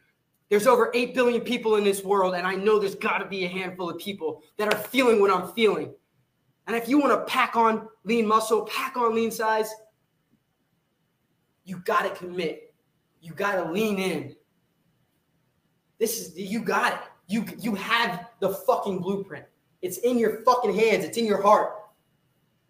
There's 0.49 0.67
over 0.67 0.91
8 0.93 1.15
billion 1.15 1.41
people 1.41 1.75
in 1.75 1.83
this 1.83 2.03
world, 2.03 2.35
and 2.35 2.45
I 2.45 2.55
know 2.55 2.77
there's 2.77 2.95
got 2.95 3.17
to 3.17 3.25
be 3.25 3.45
a 3.45 3.47
handful 3.47 3.89
of 3.89 3.97
people 3.97 4.43
that 4.57 4.71
are 4.71 4.77
feeling 4.77 5.19
what 5.19 5.31
I'm 5.31 5.51
feeling. 5.53 5.93
And 6.67 6.75
if 6.75 6.87
you 6.87 6.99
want 6.99 7.13
to 7.13 7.31
pack 7.31 7.55
on 7.55 7.87
lean 8.03 8.27
muscle, 8.27 8.65
pack 8.65 8.97
on 8.97 9.15
lean 9.15 9.31
size, 9.31 9.71
you 11.63 11.79
got 11.79 12.03
to 12.03 12.09
commit. 12.11 12.73
You 13.21 13.33
got 13.33 13.55
to 13.55 13.71
lean 13.71 13.97
in. 13.97 14.35
This 15.99 16.19
is 16.19 16.37
you 16.37 16.61
got 16.61 16.93
it. 16.93 16.99
You 17.27 17.45
you 17.59 17.73
have 17.75 18.27
the 18.39 18.49
fucking 18.49 18.99
blueprint. 18.99 19.45
It's 19.81 19.97
in 19.99 20.19
your 20.19 20.41
fucking 20.43 20.75
hands. 20.75 21.05
It's 21.05 21.17
in 21.17 21.25
your 21.25 21.41
heart. 21.41 21.73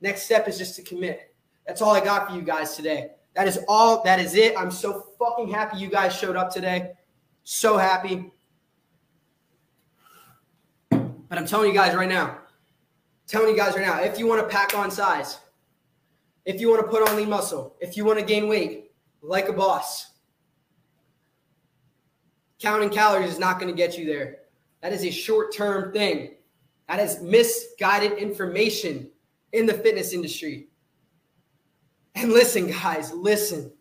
Next 0.02 0.24
step 0.24 0.48
is 0.48 0.58
just 0.58 0.76
to 0.78 0.82
commit. 0.82 1.34
That's 1.66 1.82
all 1.82 1.92
I 1.92 2.04
got 2.04 2.30
for 2.30 2.36
you 2.36 2.42
guys 2.42 2.76
today. 2.76 3.12
That 3.36 3.48
is 3.48 3.60
all. 3.68 4.04
That 4.04 4.20
is 4.20 4.36
it. 4.36 4.58
I'm 4.58 4.72
so 4.72 5.08
fucking 5.20 5.50
happy 5.50 5.78
you 5.78 5.90
guys 5.90 6.16
showed 6.16 6.36
up 6.36 6.54
today. 6.54 6.92
So 7.46 7.78
happy. 7.78 8.34
But 10.90 11.38
I'm 11.40 11.48
telling 11.48 11.70
you 11.70 11.74
guys 11.74 11.96
right 11.96 12.10
now, 12.10 12.40
telling 13.26 13.50
you 13.50 13.56
guys 13.56 13.74
right 13.76 13.86
now, 13.86 14.02
if 14.02 14.20
you 14.20 14.28
want 14.28 14.42
to 14.42 14.54
pack 14.54 14.78
on 14.78 14.92
size, 14.92 15.40
if 16.44 16.60
you 16.60 16.70
want 16.70 16.82
to 16.82 16.88
put 16.88 17.08
on 17.08 17.16
lean 17.16 17.30
muscle, 17.30 17.78
if 17.80 17.96
you 17.96 18.04
want 18.04 18.20
to 18.20 18.26
gain 18.26 18.50
weight 18.50 18.92
like 19.22 19.48
a 19.48 19.54
boss, 19.54 20.12
Counting 22.60 22.90
calories 22.90 23.32
is 23.32 23.40
not 23.40 23.60
going 23.60 23.72
to 23.72 23.78
get 23.78 23.98
you 23.98 24.06
there. 24.06 24.40
That 24.82 24.94
is 24.94 25.04
a 25.04 25.12
short 25.12 25.54
term 25.54 25.92
thing. 25.92 26.36
That 26.88 27.00
is 27.00 27.22
misguided 27.22 28.14
information 28.14 29.10
in 29.52 29.66
the 29.66 29.74
fitness 29.74 30.14
industry. 30.14 30.68
And 32.14 32.32
listen, 32.32 32.72
guys, 32.72 33.12
listen, 33.12 33.72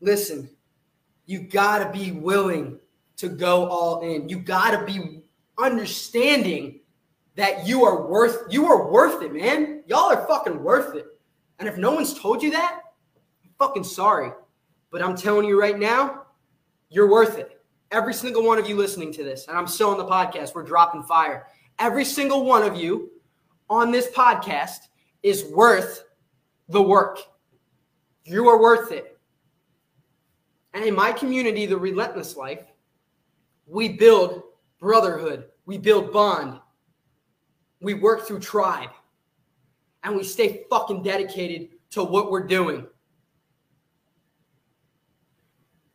listen. 0.00 0.50
You 1.26 1.40
got 1.40 1.78
to 1.80 1.98
be 1.98 2.12
willing 2.12 2.78
to 3.16 3.28
go 3.28 3.68
all 3.68 4.00
in. 4.00 4.28
You 4.28 4.38
got 4.38 4.70
to 4.72 4.84
be 4.84 5.22
understanding 5.58 6.80
that 7.34 7.66
you 7.66 7.84
are 7.84 8.06
worth 8.06 8.44
you 8.50 8.66
are 8.66 8.90
worth 8.90 9.22
it, 9.22 9.32
man. 9.32 9.82
Y'all 9.86 10.12
are 10.12 10.26
fucking 10.26 10.62
worth 10.62 10.94
it. 10.94 11.06
And 11.58 11.68
if 11.68 11.76
no 11.76 11.92
one's 11.92 12.18
told 12.18 12.42
you 12.42 12.50
that, 12.52 12.80
I'm 13.44 13.50
fucking 13.58 13.84
sorry. 13.84 14.32
But 14.90 15.02
I'm 15.02 15.16
telling 15.16 15.46
you 15.46 15.60
right 15.60 15.78
now, 15.78 16.22
you're 16.88 17.10
worth 17.10 17.38
it. 17.38 17.60
Every 17.90 18.14
single 18.14 18.44
one 18.44 18.58
of 18.58 18.68
you 18.68 18.76
listening 18.76 19.12
to 19.12 19.24
this, 19.24 19.46
and 19.48 19.56
I'm 19.56 19.66
still 19.66 19.90
on 19.90 19.98
the 19.98 20.04
podcast, 20.04 20.54
we're 20.54 20.64
dropping 20.64 21.02
fire. 21.02 21.46
Every 21.78 22.04
single 22.04 22.44
one 22.44 22.62
of 22.62 22.76
you 22.76 23.10
on 23.68 23.90
this 23.90 24.08
podcast 24.08 24.78
is 25.22 25.44
worth 25.44 26.04
the 26.68 26.82
work. 26.82 27.20
You 28.24 28.48
are 28.48 28.60
worth 28.60 28.92
it. 28.92 29.15
And 30.76 30.84
in 30.84 30.94
my 30.94 31.10
community, 31.10 31.64
the 31.64 31.78
Relentless 31.78 32.36
Life, 32.36 32.60
we 33.66 33.88
build 33.88 34.42
brotherhood, 34.78 35.46
we 35.64 35.78
build 35.78 36.12
bond, 36.12 36.60
we 37.80 37.94
work 37.94 38.26
through 38.26 38.40
tribe, 38.40 38.90
and 40.04 40.14
we 40.14 40.22
stay 40.22 40.66
fucking 40.68 41.02
dedicated 41.02 41.70
to 41.92 42.04
what 42.04 42.30
we're 42.30 42.46
doing. 42.46 42.86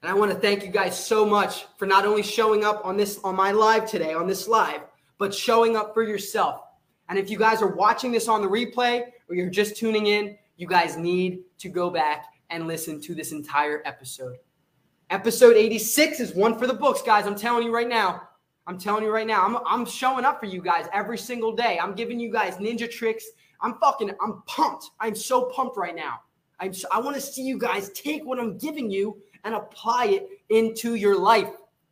And 0.02 0.10
I 0.10 0.16
want 0.16 0.32
to 0.32 0.40
thank 0.40 0.64
you 0.64 0.72
guys 0.72 0.98
so 1.06 1.28
much 1.28 1.68
for 1.78 1.86
not 1.86 2.08
only 2.08 2.24
showing 2.24 2.66
up 2.66 2.84
on 2.84 2.98
this 2.98 3.20
on 3.24 3.36
my 3.36 3.52
live 3.52 3.88
today, 3.88 4.16
on 4.16 4.26
this 4.26 4.48
live, 4.48 4.82
but 5.20 5.32
showing 5.32 5.76
up 5.76 5.94
for 5.94 6.02
yourself. 6.02 6.64
And 7.08 7.20
if 7.20 7.30
you 7.30 7.38
guys 7.38 7.62
are 7.62 7.76
watching 7.76 8.12
this 8.12 8.28
on 8.28 8.42
the 8.42 8.48
replay 8.48 9.04
or 9.30 9.36
you're 9.36 9.52
just 9.52 9.78
tuning 9.78 10.08
in, 10.08 10.40
you 10.58 10.66
guys 10.66 10.98
need 10.98 11.44
to 11.60 11.70
go 11.70 11.92
back 11.92 12.26
and 12.50 12.68
listen 12.68 13.00
to 13.02 13.14
this 13.14 13.32
entire 13.32 13.84
episode. 13.86 14.38
Episode 15.12 15.58
86 15.58 16.22
is 16.22 16.34
one 16.36 16.58
for 16.58 16.66
the 16.66 16.74
books, 16.74 17.02
guys. 17.02 17.28
I'm 17.28 17.36
telling 17.36 17.66
you 17.66 17.76
right 17.76 17.88
now. 17.88 18.30
I'm 18.66 18.78
telling 18.78 19.04
you 19.04 19.12
right 19.12 19.28
now. 19.28 19.46
I'm, 19.46 19.58
I'm 19.68 19.86
showing 19.86 20.24
up 20.24 20.40
for 20.40 20.46
you 20.46 20.62
guys 20.62 20.88
every 20.94 21.18
single 21.18 21.54
day. 21.54 21.78
I'm 21.84 21.94
giving 21.96 22.18
you 22.18 22.32
guys 22.32 22.56
ninja 22.56 22.90
tricks. 22.90 23.26
I'm 23.60 23.78
fucking, 23.80 24.12
I'm 24.22 24.42
pumped. 24.46 24.92
I'm 25.02 25.14
so 25.14 25.52
pumped 25.54 25.76
right 25.76 25.94
now. 25.94 26.22
I'm 26.62 26.74
so, 26.74 26.88
I 26.94 27.02
want 27.02 27.18
to 27.18 27.22
see 27.22 27.42
you 27.42 27.58
guys 27.58 27.90
take 27.90 28.24
what 28.24 28.40
I'm 28.40 28.58
giving 28.58 28.90
you 28.90 29.22
and 29.44 29.54
apply 29.54 30.06
it 30.06 30.30
into 30.48 30.96
your 30.96 31.20
life. 31.20 31.50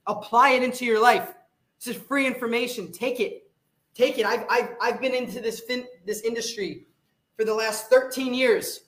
Apply 0.07 0.51
it 0.51 0.63
into 0.63 0.85
your 0.85 1.01
life. 1.01 1.33
This 1.77 1.97
is 1.97 2.01
free 2.01 2.25
information. 2.25 2.89
Take 2.89 3.19
it. 3.19 3.51
Take 3.95 4.17
it. 4.17 4.25
I've, 4.25 4.45
I've, 4.49 4.69
I've 4.81 5.01
been 5.01 5.13
into 5.13 5.41
this 5.41 5.59
fin, 5.59 5.85
this 6.05 6.21
industry 6.21 6.87
for 7.35 7.43
the 7.43 7.53
last 7.53 7.89
13 7.89 8.33
years. 8.33 8.85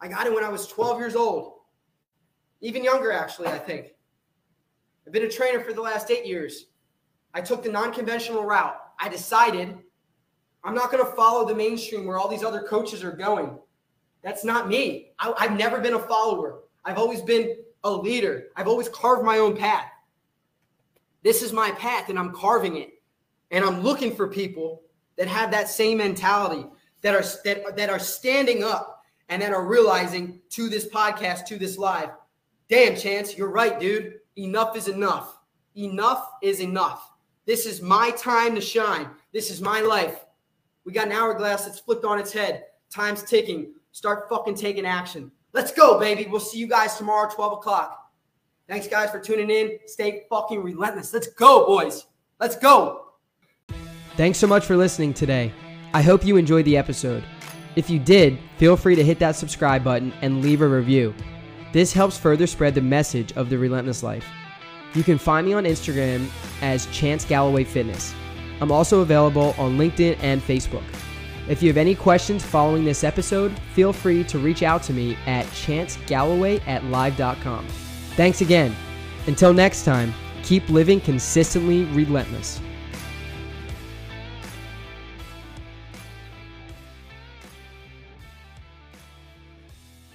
I 0.00 0.08
got 0.08 0.26
it 0.26 0.34
when 0.34 0.42
I 0.42 0.48
was 0.48 0.66
12 0.66 0.98
years 0.98 1.14
old, 1.14 1.53
even 2.64 2.82
younger, 2.82 3.12
actually, 3.12 3.48
I 3.48 3.58
think. 3.58 3.92
I've 5.06 5.12
been 5.12 5.24
a 5.24 5.30
trainer 5.30 5.60
for 5.60 5.74
the 5.74 5.82
last 5.82 6.10
eight 6.10 6.24
years. 6.24 6.66
I 7.34 7.42
took 7.42 7.62
the 7.62 7.70
non 7.70 7.92
conventional 7.92 8.42
route. 8.42 8.74
I 8.98 9.10
decided 9.10 9.76
I'm 10.64 10.74
not 10.74 10.90
going 10.90 11.04
to 11.04 11.12
follow 11.12 11.46
the 11.46 11.54
mainstream 11.54 12.06
where 12.06 12.16
all 12.16 12.26
these 12.26 12.42
other 12.42 12.62
coaches 12.62 13.04
are 13.04 13.12
going. 13.12 13.58
That's 14.22 14.44
not 14.44 14.66
me. 14.66 15.12
I, 15.18 15.34
have 15.44 15.58
never 15.58 15.78
been 15.78 15.92
a 15.92 15.98
follower. 15.98 16.60
I've 16.86 16.96
always 16.96 17.20
been 17.20 17.58
a 17.84 17.90
leader. 17.90 18.46
I've 18.56 18.68
always 18.68 18.88
carved 18.88 19.26
my 19.26 19.38
own 19.38 19.54
path. 19.54 19.90
This 21.22 21.42
is 21.42 21.52
my 21.52 21.70
path, 21.72 22.08
and 22.08 22.18
I'm 22.18 22.32
carving 22.32 22.78
it. 22.78 22.94
And 23.50 23.62
I'm 23.62 23.82
looking 23.82 24.16
for 24.16 24.26
people 24.26 24.80
that 25.16 25.28
have 25.28 25.50
that 25.50 25.68
same 25.68 25.98
mentality, 25.98 26.66
that 27.02 27.14
are 27.14 27.24
that, 27.44 27.76
that 27.76 27.90
are 27.90 27.98
standing 27.98 28.64
up 28.64 29.04
and 29.28 29.42
that 29.42 29.52
are 29.52 29.66
realizing 29.66 30.40
to 30.50 30.70
this 30.70 30.88
podcast, 30.88 31.44
to 31.46 31.58
this 31.58 31.76
live, 31.76 32.08
damn, 32.68 32.96
Chance, 32.96 33.36
you're 33.36 33.50
right, 33.50 33.78
dude. 33.78 34.14
Enough 34.36 34.76
is 34.76 34.88
enough. 34.88 35.38
Enough 35.76 36.28
is 36.42 36.60
enough. 36.60 37.10
This 37.46 37.66
is 37.66 37.82
my 37.82 38.10
time 38.12 38.54
to 38.54 38.60
shine. 38.60 39.08
This 39.32 39.50
is 39.50 39.60
my 39.60 39.80
life. 39.80 40.24
We 40.84 40.92
got 40.92 41.06
an 41.06 41.12
hourglass 41.12 41.64
that's 41.64 41.80
flipped 41.80 42.04
on 42.04 42.18
its 42.18 42.32
head. 42.32 42.64
Time's 42.90 43.22
ticking. 43.22 43.74
Start 43.92 44.28
fucking 44.28 44.54
taking 44.54 44.86
action. 44.86 45.30
Let's 45.52 45.72
go, 45.72 45.98
baby. 46.00 46.26
We'll 46.28 46.40
see 46.40 46.58
you 46.58 46.66
guys 46.66 46.96
tomorrow, 46.96 47.30
12 47.32 47.52
o'clock. 47.54 48.10
Thanks, 48.68 48.88
guys, 48.88 49.10
for 49.10 49.20
tuning 49.20 49.50
in. 49.50 49.78
Stay 49.86 50.22
fucking 50.30 50.62
relentless. 50.62 51.12
Let's 51.12 51.28
go, 51.28 51.66
boys. 51.66 52.06
Let's 52.40 52.56
go. 52.56 53.06
Thanks 54.16 54.38
so 54.38 54.46
much 54.46 54.64
for 54.64 54.76
listening 54.76 55.12
today. 55.12 55.52
I 55.92 56.02
hope 56.02 56.24
you 56.24 56.36
enjoyed 56.36 56.64
the 56.64 56.76
episode. 56.76 57.24
If 57.76 57.90
you 57.90 57.98
did, 57.98 58.38
feel 58.56 58.76
free 58.76 58.94
to 58.96 59.04
hit 59.04 59.18
that 59.18 59.36
subscribe 59.36 59.84
button 59.84 60.12
and 60.22 60.40
leave 60.40 60.60
a 60.60 60.68
review. 60.68 61.14
This 61.74 61.92
helps 61.92 62.16
further 62.16 62.46
spread 62.46 62.76
the 62.76 62.80
message 62.80 63.32
of 63.32 63.50
the 63.50 63.58
Relentless 63.58 64.04
Life. 64.04 64.24
You 64.94 65.02
can 65.02 65.18
find 65.18 65.44
me 65.44 65.54
on 65.54 65.64
Instagram 65.64 66.28
as 66.62 66.86
Chance 66.92 67.24
Galloway 67.24 67.64
Fitness. 67.64 68.14
I'm 68.60 68.70
also 68.70 69.00
available 69.00 69.56
on 69.58 69.76
LinkedIn 69.76 70.16
and 70.20 70.40
Facebook. 70.40 70.84
If 71.48 71.64
you 71.64 71.68
have 71.68 71.76
any 71.76 71.96
questions 71.96 72.44
following 72.44 72.84
this 72.84 73.02
episode, 73.02 73.58
feel 73.74 73.92
free 73.92 74.22
to 74.22 74.38
reach 74.38 74.62
out 74.62 74.84
to 74.84 74.92
me 74.92 75.18
at 75.26 75.46
chancegalloway 75.46 76.64
at 76.68 76.84
live.com. 76.84 77.66
Thanks 78.14 78.40
again. 78.40 78.76
Until 79.26 79.52
next 79.52 79.84
time, 79.84 80.14
keep 80.44 80.68
living 80.68 81.00
consistently 81.00 81.86
relentless. 81.86 82.60